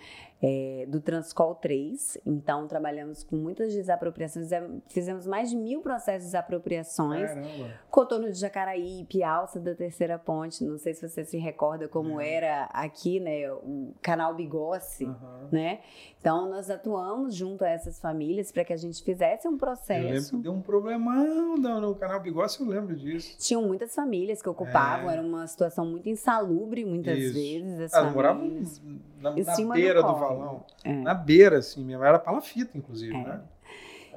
é, 0.45 0.85
do 0.87 1.01
Transcol 1.01 1.55
3. 1.55 2.19
Então, 2.23 2.67
trabalhamos 2.67 3.23
com 3.23 3.35
muitas 3.35 3.73
desapropriações, 3.73 4.49
fizemos 4.89 5.25
mais 5.25 5.49
de 5.49 5.55
mil 5.55 5.81
processos 5.81 6.21
de 6.21 6.27
desapropriações. 6.27 7.29
Caramba. 7.29 7.71
Contorno 7.89 8.31
de 8.31 8.37
Jacaraípe, 8.37 9.23
alça 9.23 9.59
da 9.59 9.73
Terceira 9.73 10.19
Ponte, 10.19 10.63
não 10.63 10.77
sei 10.77 10.93
se 10.93 11.07
você 11.07 11.25
se 11.25 11.37
recorda 11.37 11.87
como 11.87 12.21
é. 12.21 12.33
era 12.35 12.63
aqui, 12.65 13.19
né, 13.19 13.51
o 13.51 13.93
canal 14.01 14.35
Bigossi, 14.35 15.05
uhum. 15.05 15.47
né? 15.51 15.79
Então, 16.19 16.49
nós 16.49 16.69
atuamos 16.69 17.35
junto 17.35 17.63
a 17.63 17.69
essas 17.69 17.99
famílias 17.99 18.51
para 18.51 18.65
que 18.65 18.73
a 18.73 18.77
gente 18.77 19.03
fizesse 19.03 19.47
um 19.47 19.57
processo. 19.57 20.07
Eu 20.07 20.13
lembro 20.13 20.29
que 20.29 20.37
deu 20.37 20.53
um 20.53 20.61
problemão 20.61 21.55
no 21.55 21.95
canal 21.95 22.19
Bigossi, 22.19 22.61
eu 22.61 22.67
lembro 22.67 22.95
disso. 22.95 23.35
Tinham 23.39 23.61
muitas 23.61 23.93
famílias 23.93 24.41
que 24.41 24.49
ocupavam, 24.49 25.09
é. 25.09 25.13
era 25.13 25.21
uma 25.21 25.45
situação 25.47 25.85
muito 25.85 26.09
insalubre 26.09 26.83
muitas 26.83 27.17
Isso. 27.17 27.33
vezes. 27.33 27.79
As 27.79 27.93
Elas 27.93 28.13
moravam 28.13 28.63
na, 29.21 29.31
na 29.31 29.73
beira 29.73 30.01
do, 30.01 30.07
do 30.07 30.34
valão. 30.37 30.65
É. 30.83 30.93
Na 30.93 31.13
beira, 31.13 31.57
assim 31.59 31.83
mesmo. 31.83 32.03
Era 32.03 32.19
palafita, 32.19 32.77
inclusive, 32.77 33.15
é. 33.15 33.23
né? 33.23 33.41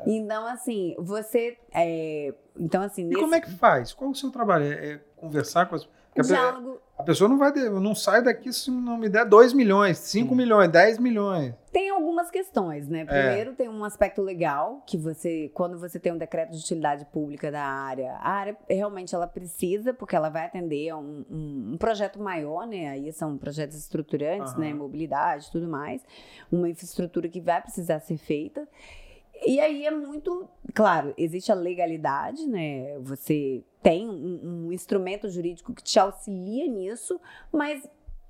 Então, 0.07 0.47
assim, 0.47 0.95
você. 0.99 1.57
É, 1.73 2.35
então, 2.57 2.83
assim. 2.83 3.03
E 3.03 3.07
nesse... 3.07 3.21
como 3.21 3.35
é 3.35 3.41
que 3.41 3.51
faz? 3.51 3.93
Qual 3.93 4.11
o 4.11 4.15
seu 4.15 4.31
trabalho? 4.31 4.65
É, 4.65 4.93
é 4.93 5.01
conversar 5.17 5.67
com 5.67 5.75
as. 5.75 5.89
Diálogo. 6.27 6.81
A 6.99 7.05
pessoa 7.05 7.29
não 7.29 7.39
vai, 7.39 7.53
não 7.53 7.95
sai 7.95 8.21
daqui 8.21 8.53
se 8.53 8.73
não 8.73 8.99
me 8.99 9.09
der 9.09 9.25
2 9.25 9.53
milhões, 9.53 9.99
5 9.99 10.35
milhões, 10.35 10.69
10 10.69 10.99
milhões. 10.99 11.55
Tem 11.73 11.91
algumas 11.91 12.29
questões, 12.29 12.89
né? 12.89 13.03
É. 13.03 13.05
Primeiro 13.05 13.51
é. 13.53 13.55
tem 13.55 13.69
um 13.69 13.85
aspecto 13.85 14.21
legal, 14.21 14.83
que 14.85 14.97
você, 14.97 15.49
quando 15.55 15.79
você 15.79 16.01
tem 16.01 16.13
um 16.13 16.19
decreto 16.19 16.51
de 16.51 16.59
utilidade 16.59 17.05
pública 17.07 17.53
da 17.53 17.63
área, 17.63 18.15
a 18.15 18.31
área 18.31 18.57
realmente 18.69 19.15
ela 19.15 19.29
precisa, 19.29 19.95
porque 19.95 20.17
ela 20.17 20.29
vai 20.29 20.47
atender 20.47 20.89
a 20.89 20.97
um, 20.97 21.25
um, 21.31 21.71
um 21.75 21.77
projeto 21.79 22.21
maior, 22.21 22.67
né? 22.67 22.89
Aí 22.89 23.13
são 23.13 23.39
projetos 23.39 23.77
estruturantes, 23.77 24.55
uhum. 24.55 24.61
né? 24.61 24.75
Mobilidade, 24.75 25.53
tudo 25.53 25.69
mais. 25.69 26.03
Uma 26.51 26.69
infraestrutura 26.69 27.29
que 27.29 27.41
vai 27.41 27.63
precisar 27.63 28.01
ser 28.01 28.17
feita. 28.17 28.67
E 29.47 29.61
aí 29.61 29.87
é 29.87 29.91
muito. 29.91 30.49
Claro, 30.75 31.15
existe 31.17 31.51
a 31.53 31.55
legalidade, 31.55 32.47
né? 32.47 32.99
Você 33.01 33.65
tem 33.83 34.09
um, 34.09 34.67
um 34.67 34.73
instrumento 34.73 35.29
jurídico 35.29 35.73
que 35.73 35.83
te 35.83 35.99
auxilia 35.99 36.67
nisso, 36.67 37.21
mas 37.53 37.89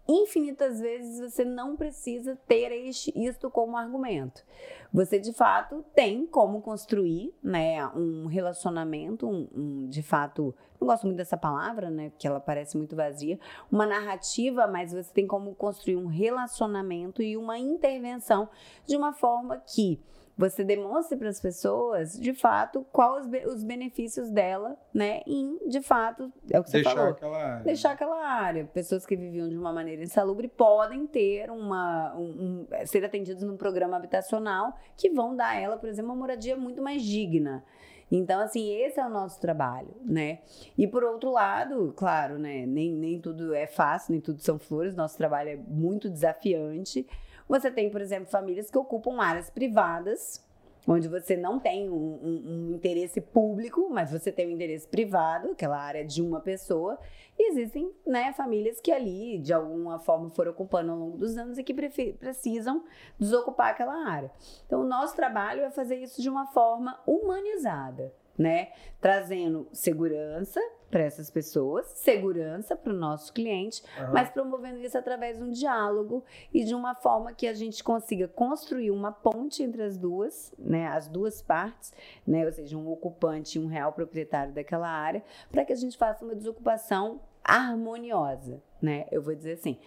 infinitas 0.08 0.80
vezes 0.80 1.20
você 1.20 1.44
não 1.44 1.76
precisa 1.76 2.34
ter 2.48 2.72
isto 3.14 3.50
como 3.50 3.76
argumento. 3.76 4.42
Você 4.90 5.18
de 5.18 5.34
fato 5.34 5.84
tem 5.94 6.26
como 6.26 6.62
construir, 6.62 7.34
né, 7.42 7.86
um 7.88 8.26
relacionamento, 8.26 9.28
um, 9.28 9.48
um, 9.54 9.88
de 9.88 10.02
fato, 10.02 10.54
não 10.80 10.88
gosto 10.88 11.04
muito 11.04 11.18
dessa 11.18 11.36
palavra, 11.36 11.90
né, 11.90 12.08
porque 12.08 12.26
ela 12.26 12.40
parece 12.40 12.78
muito 12.78 12.96
vazia, 12.96 13.38
uma 13.70 13.86
narrativa, 13.86 14.66
mas 14.66 14.92
você 14.92 15.12
tem 15.12 15.26
como 15.26 15.54
construir 15.54 15.96
um 15.96 16.06
relacionamento 16.06 17.22
e 17.22 17.36
uma 17.36 17.58
intervenção 17.58 18.48
de 18.86 18.96
uma 18.96 19.12
forma 19.12 19.58
que 19.58 20.00
você 20.38 20.62
demonstre 20.62 21.18
para 21.18 21.28
as 21.28 21.40
pessoas, 21.40 22.16
de 22.16 22.32
fato, 22.32 22.86
quais 22.92 23.26
os 23.46 23.64
benefícios 23.64 24.30
dela, 24.30 24.76
né? 24.94 25.20
Em, 25.26 25.68
de 25.68 25.82
fato, 25.82 26.32
é 26.48 26.60
o 26.60 26.62
que 26.62 26.70
você 26.70 26.76
Deixar 26.76 26.94
falou. 26.94 27.10
Aquela 27.10 27.44
área. 27.44 27.64
Deixar 27.64 27.90
aquela 27.90 28.24
área. 28.24 28.64
Pessoas 28.66 29.04
que 29.04 29.16
viviam 29.16 29.48
de 29.48 29.58
uma 29.58 29.72
maneira 29.72 30.00
insalubre 30.00 30.46
podem 30.46 31.08
ter 31.08 31.50
uma. 31.50 32.14
Um, 32.16 32.66
um, 32.70 32.86
ser 32.86 33.04
atendidos 33.04 33.42
num 33.42 33.56
programa 33.56 33.96
habitacional 33.96 34.78
que 34.96 35.10
vão 35.10 35.34
dar 35.34 35.48
a 35.48 35.60
ela, 35.60 35.76
por 35.76 35.88
exemplo, 35.88 36.12
uma 36.12 36.16
moradia 36.16 36.56
muito 36.56 36.80
mais 36.80 37.02
digna. 37.02 37.64
Então, 38.10 38.40
assim, 38.40 38.72
esse 38.72 39.00
é 39.00 39.04
o 39.04 39.10
nosso 39.10 39.40
trabalho, 39.40 39.94
né? 40.04 40.38
E 40.78 40.86
por 40.86 41.02
outro 41.02 41.32
lado, 41.32 41.92
claro, 41.96 42.38
né? 42.38 42.64
Nem, 42.64 42.92
nem 42.92 43.20
tudo 43.20 43.52
é 43.52 43.66
fácil, 43.66 44.12
nem 44.12 44.20
tudo 44.20 44.40
são 44.40 44.56
flores, 44.56 44.94
nosso 44.94 45.18
trabalho 45.18 45.50
é 45.50 45.56
muito 45.56 46.08
desafiante. 46.08 47.04
Você 47.48 47.70
tem, 47.70 47.90
por 47.90 48.00
exemplo, 48.00 48.30
famílias 48.30 48.70
que 48.70 48.78
ocupam 48.78 49.20
áreas 49.20 49.48
privadas, 49.48 50.46
onde 50.86 51.08
você 51.08 51.36
não 51.36 51.58
tem 51.58 51.90
um, 51.90 51.94
um, 51.94 52.42
um, 52.46 52.74
interesse 52.74 53.20
público, 53.20 53.88
mas 53.90 54.10
você 54.10 54.30
tem 54.30 54.46
um 54.48 54.50
interesse 54.50 54.86
privado, 54.86 55.50
aquela 55.50 55.78
área 55.78 56.04
de 56.04 56.22
uma 56.22 56.40
pessoa. 56.40 56.98
E 57.38 57.50
existem 57.50 57.92
né, 58.06 58.32
famílias 58.32 58.80
que 58.80 58.92
ali, 58.92 59.38
de 59.38 59.52
alguma 59.52 59.98
forma, 59.98 60.30
foram 60.30 60.52
ocupando 60.52 60.92
ao 60.92 60.98
longo 60.98 61.16
dos 61.16 61.36
anos 61.36 61.58
e 61.58 61.62
que 61.62 61.74
precisam 61.74 62.84
desocupar 63.18 63.70
aquela 63.70 64.08
área. 64.08 64.30
Então, 64.66 64.80
o 64.80 64.86
nosso 64.86 65.14
trabalho 65.16 65.62
é 65.62 65.70
fazer 65.70 65.96
isso 65.96 66.20
de 66.20 66.28
uma 66.28 66.46
forma 66.46 67.00
humanizada 67.06 68.12
né? 68.38 68.68
Trazendo 69.00 69.68
segurança 69.72 70.60
para 70.90 71.02
essas 71.02 71.30
pessoas, 71.30 71.86
segurança 71.94 72.74
para 72.74 72.92
o 72.92 72.96
nosso 72.96 73.32
cliente, 73.32 73.82
uhum. 73.98 74.12
mas 74.12 74.30
promovendo 74.30 74.80
isso 74.80 74.96
através 74.96 75.36
de 75.36 75.44
um 75.44 75.50
diálogo 75.50 76.24
e 76.52 76.64
de 76.64 76.74
uma 76.74 76.94
forma 76.94 77.32
que 77.32 77.46
a 77.46 77.52
gente 77.52 77.84
consiga 77.84 78.26
construir 78.26 78.90
uma 78.90 79.12
ponte 79.12 79.62
entre 79.62 79.82
as 79.82 79.96
duas, 79.96 80.52
né? 80.58 80.86
As 80.88 81.08
duas 81.08 81.42
partes, 81.42 81.92
né? 82.26 82.44
Ou 82.46 82.52
seja, 82.52 82.76
um 82.76 82.90
ocupante 82.90 83.58
e 83.58 83.60
um 83.60 83.66
real 83.66 83.92
proprietário 83.92 84.52
daquela 84.52 84.88
área, 84.88 85.22
para 85.50 85.64
que 85.64 85.72
a 85.72 85.76
gente 85.76 85.96
faça 85.96 86.24
uma 86.24 86.34
desocupação 86.34 87.20
harmoniosa, 87.44 88.62
né? 88.80 89.06
Eu 89.10 89.22
vou 89.22 89.34
dizer 89.34 89.52
assim. 89.52 89.78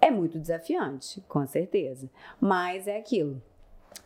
É 0.00 0.10
muito 0.10 0.36
desafiante, 0.36 1.20
com 1.28 1.46
certeza, 1.46 2.10
mas 2.40 2.88
é 2.88 2.96
aquilo 2.96 3.40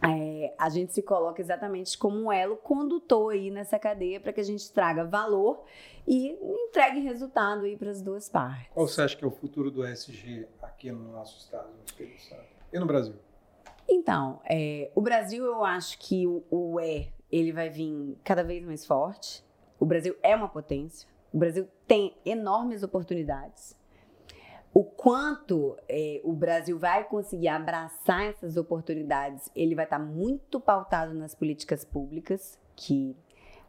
é, 0.02 0.54
a 0.58 0.68
gente 0.68 0.92
se 0.92 1.02
coloca 1.02 1.40
exatamente 1.40 1.96
como 1.96 2.16
um 2.18 2.32
elo 2.32 2.56
condutor 2.56 3.32
aí 3.32 3.50
nessa 3.50 3.78
cadeia 3.78 4.20
para 4.20 4.32
que 4.32 4.40
a 4.40 4.44
gente 4.44 4.70
traga 4.70 5.04
valor 5.04 5.64
e 6.06 6.32
entregue 6.66 7.00
resultado 7.00 7.64
aí 7.64 7.76
para 7.76 7.90
as 7.90 8.02
duas 8.02 8.28
partes. 8.28 8.68
Qual 8.72 8.86
você 8.86 9.02
acha 9.02 9.16
que 9.16 9.24
é 9.24 9.26
o 9.26 9.30
futuro 9.30 9.70
do 9.70 9.84
SG 9.86 10.46
aqui 10.62 10.92
no 10.92 11.12
nosso 11.12 11.38
estado, 11.38 11.68
no 11.68 11.84
Espírito 11.84 12.20
Santo? 12.22 12.44
E 12.72 12.78
no 12.78 12.86
Brasil? 12.86 13.14
Então, 13.88 14.40
é, 14.44 14.90
o 14.94 15.00
Brasil 15.00 15.44
eu 15.44 15.64
acho 15.64 15.98
que 15.98 16.26
o, 16.26 16.42
o 16.50 16.80
E 16.80 17.12
ele 17.30 17.52
vai 17.52 17.70
vir 17.70 18.18
cada 18.22 18.42
vez 18.42 18.64
mais 18.64 18.84
forte. 18.84 19.44
O 19.78 19.86
Brasil 19.86 20.16
é 20.22 20.34
uma 20.34 20.48
potência. 20.48 21.08
O 21.32 21.38
Brasil 21.38 21.68
tem 21.86 22.16
enormes 22.24 22.82
oportunidades 22.82 23.76
o 24.76 24.84
quanto 24.84 25.74
é, 25.88 26.20
o 26.22 26.34
Brasil 26.34 26.78
vai 26.78 27.02
conseguir 27.02 27.48
abraçar 27.48 28.26
essas 28.26 28.58
oportunidades, 28.58 29.50
ele 29.56 29.74
vai 29.74 29.86
estar 29.86 29.98
tá 29.98 30.04
muito 30.04 30.60
pautado 30.60 31.14
nas 31.14 31.34
políticas 31.34 31.82
públicas, 31.82 32.58
que 32.76 33.16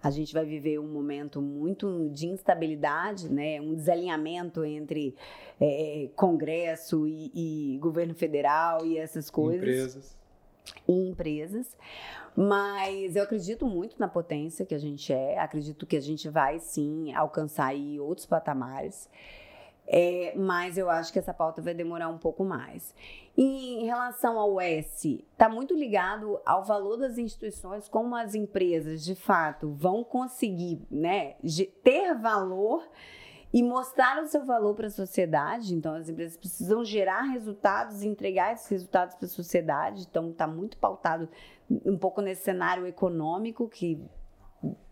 a 0.04 0.12
gente 0.12 0.34
vai 0.34 0.44
viver 0.44 0.80
um 0.80 0.88
momento 0.92 1.42
muito 1.42 2.10
de 2.10 2.28
instabilidade, 2.28 3.32
né? 3.32 3.62
um 3.62 3.74
desalinhamento 3.74 4.66
entre 4.66 5.16
é, 5.62 6.10
Congresso 6.14 7.08
e, 7.08 7.32
e, 7.34 7.78
governo 7.78 8.14
federal 8.14 8.86
e 8.86 8.98
essas 8.98 9.30
coisas. 9.30 9.62
Empresas. 9.62 10.18
E 10.86 11.10
empresas. 11.10 11.78
Mas 12.36 13.16
eu 13.16 13.24
acredito 13.24 13.66
muito 13.66 13.96
na 13.98 14.10
potência 14.10 14.66
que 14.66 14.76
a 14.76 14.78
gente 14.78 15.14
é, 15.14 15.40
acredito 15.40 15.86
que 15.86 15.96
a 15.96 16.02
gente 16.02 16.28
vai 16.28 16.60
sim 16.60 17.14
alcançar 17.14 17.74
outros 18.02 18.26
patamares. 18.26 19.10
É, 19.90 20.34
mas 20.36 20.78
eu 20.78 20.90
acho 20.90 21.14
que 21.14 21.20
essa 21.20 21.34
pauta 21.34 21.62
vai 21.62 21.74
demorar 21.74 22.10
um 22.10 22.18
pouco 22.18 22.44
mais. 22.44 22.94
Em 23.38 23.86
relação 23.86 24.38
ao 24.38 24.60
S, 24.60 25.26
está 25.32 25.48
muito 25.48 25.74
ligado 25.74 26.40
ao 26.46 26.64
valor 26.66 26.98
das 26.98 27.18
instituições, 27.18 27.88
como 27.88 28.16
as 28.16 28.36
empresas, 28.36 29.06
de 29.06 29.16
fato, 29.16 29.72
vão 29.72 30.04
conseguir 30.04 30.82
né, 30.92 31.36
ter 31.84 32.16
valor 32.16 32.84
e 33.54 33.64
mostrar 33.64 34.22
o 34.22 34.28
seu 34.28 34.46
valor 34.46 34.76
para 34.76 34.88
a 34.88 34.92
sociedade. 34.92 35.74
Então, 35.74 35.96
as 35.96 36.10
empresas 36.10 36.36
precisam 36.36 36.84
gerar 36.84 37.22
resultados 37.22 38.04
e 38.04 38.08
entregar 38.08 38.54
esses 38.54 38.68
resultados 38.68 39.16
para 39.16 39.26
a 39.26 39.30
sociedade. 39.30 40.06
Então, 40.10 40.32
está 40.32 40.46
muito 40.46 40.78
pautado 40.78 41.30
um 41.86 41.98
pouco 41.98 42.22
nesse 42.22 42.44
cenário 42.44 42.86
econômico 42.86 43.70
que 43.70 44.04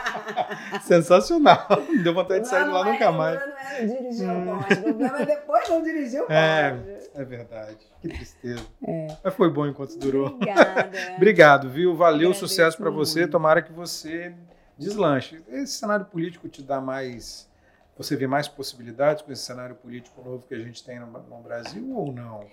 Sensacional. 0.82 1.68
Deu 2.04 2.16
vontade 2.16 2.42
de 2.42 2.48
sair 2.48 2.66
de 2.66 2.72
lá 2.72 2.84
nunca 2.84 3.06
é, 3.06 3.12
mais. 3.12 3.40
Não 3.40 3.58
é 3.58 3.86
dirigir 3.86 4.28
o 4.28 4.44
Porsche. 4.44 4.74
O 4.74 4.84
problema 4.84 5.22
é 5.22 5.26
depois 5.28 5.70
não 5.70 5.84
dirigir 5.84 6.20
o 6.20 6.26
Porsche. 6.26 6.42
É. 6.42 7.11
É 7.14 7.24
verdade. 7.24 7.78
Que 8.01 8.07
tristeza. 8.07 8.66
É. 8.88 9.07
Mas 9.24 9.34
foi 9.34 9.49
bom 9.49 9.68
enquanto 9.68 9.97
durou. 9.97 10.28
Obrigada. 10.28 10.91
Obrigado, 11.18 11.70
viu? 11.70 11.95
Valeu, 11.95 12.30
Agradeço 12.30 12.47
sucesso 12.47 12.78
para 12.78 12.89
você. 12.89 13.28
Tomara 13.28 13.62
que 13.62 13.72
você 13.72 14.34
deslanche. 14.78 15.43
Esse 15.49 15.74
cenário 15.74 16.05
político 16.05 16.47
te 16.47 16.62
dá 16.64 16.80
mais. 16.80 17.49
Você 17.97 18.16
vê 18.16 18.26
mais 18.26 18.47
possibilidades 18.47 19.22
com 19.22 19.32
esse 19.32 19.43
cenário 19.43 19.76
político 19.76 20.24
novo 20.24 20.45
que 20.47 20.55
a 20.55 20.59
gente 20.59 20.84
tem 20.84 20.99
no, 20.99 21.07
no 21.07 21.41
Brasil 21.41 21.95
ou 21.95 22.12
não? 22.12 22.47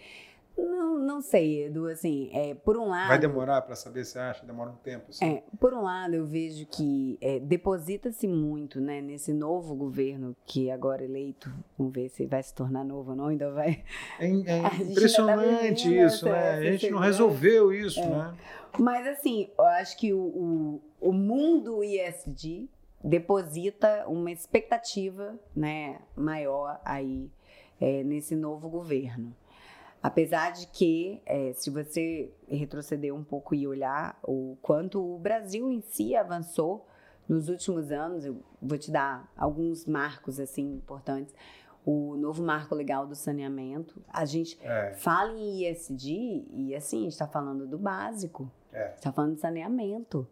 Não, 0.58 0.98
não 0.98 1.20
sei, 1.20 1.66
Edu. 1.66 1.86
Assim, 1.86 2.30
é, 2.32 2.54
por 2.54 2.76
um 2.76 2.88
lado. 2.88 3.08
Vai 3.08 3.18
demorar 3.18 3.62
para 3.62 3.76
saber, 3.76 4.04
você 4.04 4.18
acha? 4.18 4.44
Demora 4.44 4.70
um 4.70 4.76
tempo? 4.76 5.06
Assim. 5.10 5.24
É, 5.24 5.42
por 5.60 5.72
um 5.72 5.82
lado, 5.82 6.14
eu 6.14 6.26
vejo 6.26 6.66
que 6.66 7.16
é, 7.20 7.38
deposita-se 7.38 8.26
muito 8.26 8.80
né, 8.80 9.00
nesse 9.00 9.32
novo 9.32 9.74
governo 9.74 10.34
que 10.44 10.70
agora 10.70 11.04
eleito. 11.04 11.50
Vamos 11.78 11.92
ver 11.92 12.08
se 12.08 12.26
vai 12.26 12.42
se 12.42 12.52
tornar 12.52 12.84
novo 12.84 13.10
ou 13.10 13.16
não, 13.16 13.26
ainda 13.26 13.50
vai. 13.52 13.84
É, 14.18 14.26
é 14.26 14.82
impressionante 14.82 15.84
tá 15.84 16.06
isso, 16.06 16.24
né? 16.26 16.50
A 16.50 16.62
gente 16.62 16.90
não 16.90 16.98
resolveu 16.98 17.72
isso, 17.72 18.00
é. 18.00 18.08
né? 18.08 18.34
Mas, 18.78 19.06
assim, 19.06 19.48
eu 19.56 19.64
acho 19.64 19.96
que 19.96 20.12
o, 20.12 20.18
o, 20.20 20.82
o 21.00 21.12
mundo 21.12 21.82
ISD 21.82 22.68
deposita 23.02 24.04
uma 24.08 24.30
expectativa 24.30 25.38
né, 25.54 26.00
maior 26.16 26.80
aí 26.84 27.30
é, 27.80 28.02
nesse 28.02 28.34
novo 28.34 28.68
governo. 28.68 29.34
Apesar 30.02 30.52
de 30.52 30.66
que, 30.68 31.20
é, 31.26 31.52
se 31.52 31.70
você 31.70 32.32
retroceder 32.46 33.12
um 33.14 33.24
pouco 33.24 33.54
e 33.54 33.66
olhar 33.66 34.18
o 34.22 34.56
quanto 34.62 35.00
o 35.00 35.18
Brasil 35.18 35.68
em 35.70 35.80
si 35.80 36.14
avançou 36.14 36.86
nos 37.28 37.48
últimos 37.48 37.90
anos, 37.90 38.24
eu 38.24 38.40
vou 38.62 38.78
te 38.78 38.90
dar 38.90 39.30
alguns 39.36 39.86
marcos 39.86 40.38
assim 40.38 40.74
importantes. 40.74 41.34
O 41.84 42.16
novo 42.16 42.42
marco 42.42 42.74
legal 42.74 43.06
do 43.06 43.14
saneamento. 43.14 44.00
A 44.08 44.24
gente 44.24 44.58
é. 44.62 44.92
fala 44.94 45.32
em 45.32 45.68
ISD 45.68 46.46
e 46.50 46.74
assim, 46.76 46.98
a 46.98 47.02
gente 47.02 47.12
está 47.12 47.26
falando 47.26 47.66
do 47.66 47.78
básico. 47.78 48.50
É. 48.72 48.94
está 48.94 49.10
falando 49.10 49.34
de 49.34 49.40
saneamento. 49.40 50.28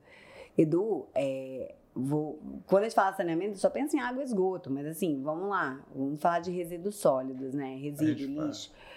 Edu, 0.56 1.06
é, 1.14 1.74
vou, 1.94 2.38
quando 2.66 2.82
a 2.82 2.84
gente 2.84 2.94
fala 2.94 3.14
saneamento, 3.14 3.58
só 3.58 3.68
pensa 3.68 3.96
em 3.96 4.00
água 4.00 4.22
e 4.22 4.24
esgoto, 4.24 4.70
mas 4.70 4.86
assim, 4.86 5.22
vamos 5.22 5.48
lá, 5.48 5.80
vamos 5.94 6.20
falar 6.20 6.40
de 6.40 6.50
resíduos 6.50 6.96
sólidos, 6.96 7.52
né? 7.52 7.76
Resíduo, 7.76 8.26
lixo. 8.26 8.70
Fala 8.70 8.95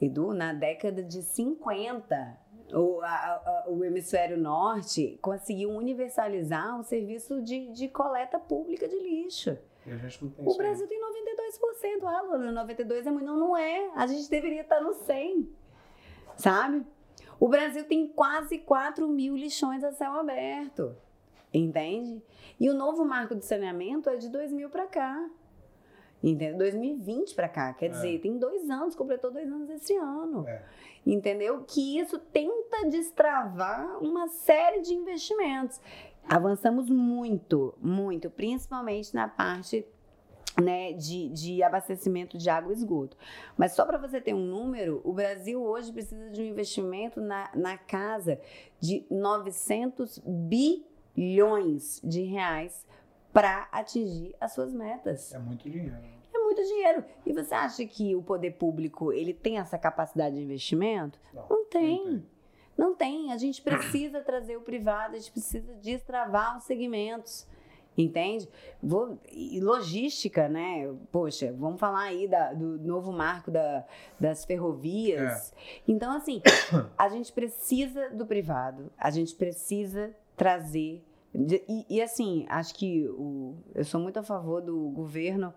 Edu, 0.00 0.32
na 0.34 0.52
década 0.52 1.02
de 1.02 1.22
50, 1.22 2.38
o, 2.72 3.00
a, 3.00 3.06
a, 3.06 3.64
o 3.68 3.84
hemisfério 3.84 4.36
norte 4.36 5.18
conseguiu 5.22 5.70
universalizar 5.70 6.78
o 6.78 6.82
serviço 6.82 7.40
de, 7.42 7.68
de 7.72 7.88
coleta 7.88 8.38
pública 8.38 8.88
de 8.88 8.98
lixo. 8.98 9.56
o 10.38 10.56
Brasil 10.56 10.86
tem 10.86 11.00
92%. 11.00 12.04
Ah, 12.04 12.22
Lula, 12.22 12.52
92 12.52 13.06
é 13.06 13.10
muito. 13.10 13.26
Não, 13.26 13.36
não 13.36 13.56
é. 13.56 13.90
A 13.94 14.06
gente 14.06 14.28
deveria 14.28 14.62
estar 14.62 14.80
no 14.80 14.94
100. 14.94 15.48
Sabe? 16.36 16.84
O 17.38 17.48
Brasil 17.48 17.84
tem 17.84 18.08
quase 18.08 18.58
4 18.58 19.06
mil 19.08 19.36
lixões 19.36 19.84
a 19.84 19.92
céu 19.92 20.12
aberto. 20.12 20.96
Entende? 21.52 22.22
E 22.58 22.68
o 22.68 22.74
novo 22.74 23.04
marco 23.04 23.34
de 23.34 23.44
saneamento 23.44 24.08
é 24.10 24.16
de 24.16 24.28
2000 24.28 24.70
para 24.70 24.86
cá. 24.86 25.30
Entendeu? 26.24 26.56
2020 26.56 27.34
para 27.34 27.48
cá. 27.50 27.74
Quer 27.74 27.86
é. 27.86 27.88
dizer, 27.90 28.18
tem 28.20 28.38
dois 28.38 28.70
anos, 28.70 28.94
completou 28.94 29.30
dois 29.30 29.46
anos 29.46 29.68
esse 29.68 29.94
ano. 29.94 30.48
É. 30.48 30.62
Entendeu? 31.04 31.62
Que 31.68 31.98
isso 31.98 32.18
tenta 32.18 32.88
destravar 32.88 34.02
uma 34.02 34.26
série 34.28 34.80
de 34.80 34.94
investimentos. 34.94 35.78
Avançamos 36.26 36.88
muito, 36.88 37.74
muito, 37.78 38.30
principalmente 38.30 39.14
na 39.14 39.28
parte 39.28 39.86
né, 40.58 40.94
de, 40.94 41.28
de 41.28 41.62
abastecimento 41.62 42.38
de 42.38 42.48
água 42.48 42.72
e 42.72 42.76
esgoto. 42.76 43.18
Mas 43.54 43.72
só 43.72 43.84
para 43.84 43.98
você 43.98 44.18
ter 44.18 44.32
um 44.32 44.46
número, 44.46 45.02
o 45.04 45.12
Brasil 45.12 45.62
hoje 45.62 45.92
precisa 45.92 46.30
de 46.30 46.40
um 46.40 46.46
investimento 46.46 47.20
na, 47.20 47.50
na 47.54 47.76
casa 47.76 48.40
de 48.80 49.04
900 49.10 50.22
bilhões 50.24 52.00
de 52.02 52.22
reais 52.22 52.86
para 53.34 53.68
atingir 53.72 54.34
as 54.40 54.52
suas 54.52 54.72
metas. 54.72 55.34
É 55.34 55.38
muito 55.40 55.68
dinheiro. 55.68 55.96
É 56.32 56.38
muito 56.38 56.62
dinheiro. 56.62 57.04
E 57.26 57.32
você 57.32 57.52
acha 57.52 57.84
que 57.84 58.14
o 58.14 58.22
poder 58.22 58.52
público 58.52 59.12
ele 59.12 59.34
tem 59.34 59.58
essa 59.58 59.76
capacidade 59.76 60.36
de 60.36 60.42
investimento? 60.42 61.18
Não, 61.34 61.46
não 61.50 61.64
tem. 61.64 61.98
Não 61.98 62.04
tem. 62.04 62.26
Não 62.76 62.94
tem. 62.94 63.32
A 63.32 63.36
gente 63.36 63.60
precisa 63.60 64.20
trazer 64.20 64.56
o 64.56 64.60
privado, 64.60 65.16
a 65.16 65.18
gente 65.18 65.32
precisa 65.32 65.74
destravar 65.74 66.56
os 66.56 66.64
segmentos. 66.64 67.46
Entende? 67.96 68.48
Vou, 68.82 69.18
e 69.30 69.60
logística, 69.60 70.48
né? 70.48 70.92
Poxa, 71.12 71.52
vamos 71.52 71.78
falar 71.78 72.02
aí 72.02 72.26
da, 72.26 72.52
do 72.52 72.78
novo 72.78 73.12
marco 73.12 73.52
da, 73.52 73.84
das 74.18 74.44
ferrovias. 74.44 75.52
É. 75.52 75.82
Então, 75.86 76.16
assim, 76.16 76.42
a 76.98 77.08
gente 77.08 77.32
precisa 77.32 78.10
do 78.10 78.26
privado, 78.26 78.92
a 78.98 79.10
gente 79.10 79.34
precisa 79.36 80.12
trazer 80.36 81.04
e, 81.34 81.86
e, 81.90 82.02
assim, 82.02 82.46
acho 82.48 82.74
que 82.74 83.08
o, 83.08 83.56
eu 83.74 83.84
sou 83.84 84.00
muito 84.00 84.18
a 84.18 84.22
favor 84.22 84.62
do 84.62 84.88
governo 84.90 85.52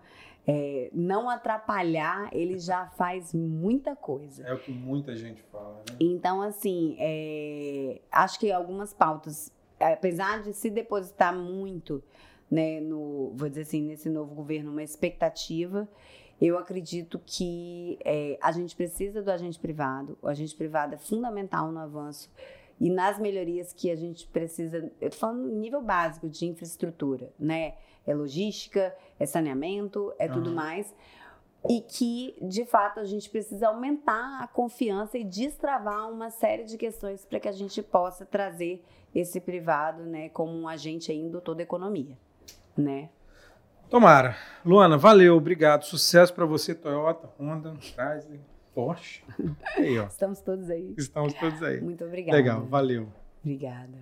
é, 0.48 0.90
não 0.92 1.30
atrapalhar, 1.30 2.30
ele 2.32 2.58
já 2.60 2.88
faz 2.88 3.34
muita 3.34 3.96
coisa. 3.96 4.44
É 4.44 4.54
o 4.54 4.60
que 4.60 4.72
muita 4.72 5.16
gente 5.16 5.42
fala, 5.44 5.84
né? 5.90 5.96
Então, 6.00 6.42
assim, 6.42 6.96
é, 7.00 8.02
acho 8.12 8.40
que 8.40 8.52
algumas 8.52 8.94
pautas, 8.94 9.52
apesar 9.80 10.42
de 10.42 10.54
se 10.54 10.70
depositar 10.70 11.36
muito, 11.36 12.04
né, 12.50 12.80
no, 12.80 13.34
vou 13.36 13.48
dizer 13.48 13.62
assim, 13.62 13.84
nesse 13.84 14.10
novo 14.10 14.34
governo, 14.34 14.72
uma 14.72 14.84
expectativa, 14.84 15.88
eu 16.40 16.58
acredito 16.58 17.20
que 17.26 18.00
é, 18.06 18.38
a 18.42 18.52
gente 18.52 18.76
precisa 18.76 19.22
do 19.22 19.30
agente 19.30 19.60
privado, 19.60 20.18
o 20.22 20.28
agente 20.28 20.56
privado 20.56 20.96
é 20.96 20.98
fundamental 20.98 21.72
no 21.72 21.80
avanço 21.80 22.32
e 22.80 22.90
nas 22.90 23.18
melhorias 23.18 23.74
que 23.74 23.90
a 23.90 23.96
gente 23.96 24.28
precisa, 24.28 24.92
eu 25.02 25.10
tô 25.10 25.18
falando 25.18 25.48
nível 25.48 25.82
básico 25.82 26.30
de 26.30 26.46
infraestrutura, 26.46 27.32
né? 27.40 27.74
É 28.06 28.14
logística, 28.14 28.96
é 29.20 29.26
saneamento, 29.26 30.14
é 30.20 30.28
uhum. 30.28 30.34
tudo 30.34 30.52
mais. 30.52 30.94
E 31.68 31.82
que, 31.82 32.36
de 32.42 32.66
fato, 32.66 33.00
a 33.00 33.04
gente 33.04 33.30
precisa 33.30 33.68
aumentar 33.68 34.42
a 34.42 34.48
confiança 34.48 35.18
e 35.18 35.24
destravar 35.24 36.10
uma 36.10 36.30
série 36.30 36.64
de 36.64 36.78
questões 36.78 37.26
para 37.26 37.40
que 37.40 37.48
a 37.48 37.52
gente 37.52 37.82
possa 37.82 38.26
trazer 38.26 38.84
esse 39.14 39.42
privado 39.42 40.04
né, 40.04 40.30
como 40.30 40.54
um 40.54 40.68
agente 40.68 41.12
aí 41.12 41.18
indutor 41.18 41.56
da 41.56 41.64
economia. 41.64 42.18
Né? 42.78 43.10
Tomara. 43.90 44.38
Luana, 44.64 44.98
valeu, 44.98 45.36
obrigado. 45.36 45.84
Sucesso 45.84 46.34
para 46.34 46.46
você, 46.46 46.76
Toyota, 46.76 47.28
Honda, 47.40 47.76
Chrysler. 47.82 48.40
Porsche. 48.78 49.24
Aí, 49.76 49.98
ó. 49.98 50.06
Estamos 50.06 50.40
todos 50.40 50.70
aí. 50.70 50.94
Estamos 50.96 51.34
todos 51.34 51.64
aí. 51.64 51.82
Muito 51.82 52.06
obrigada. 52.06 52.38
Legal, 52.38 52.64
valeu. 52.68 53.08
Obrigada. 53.42 53.98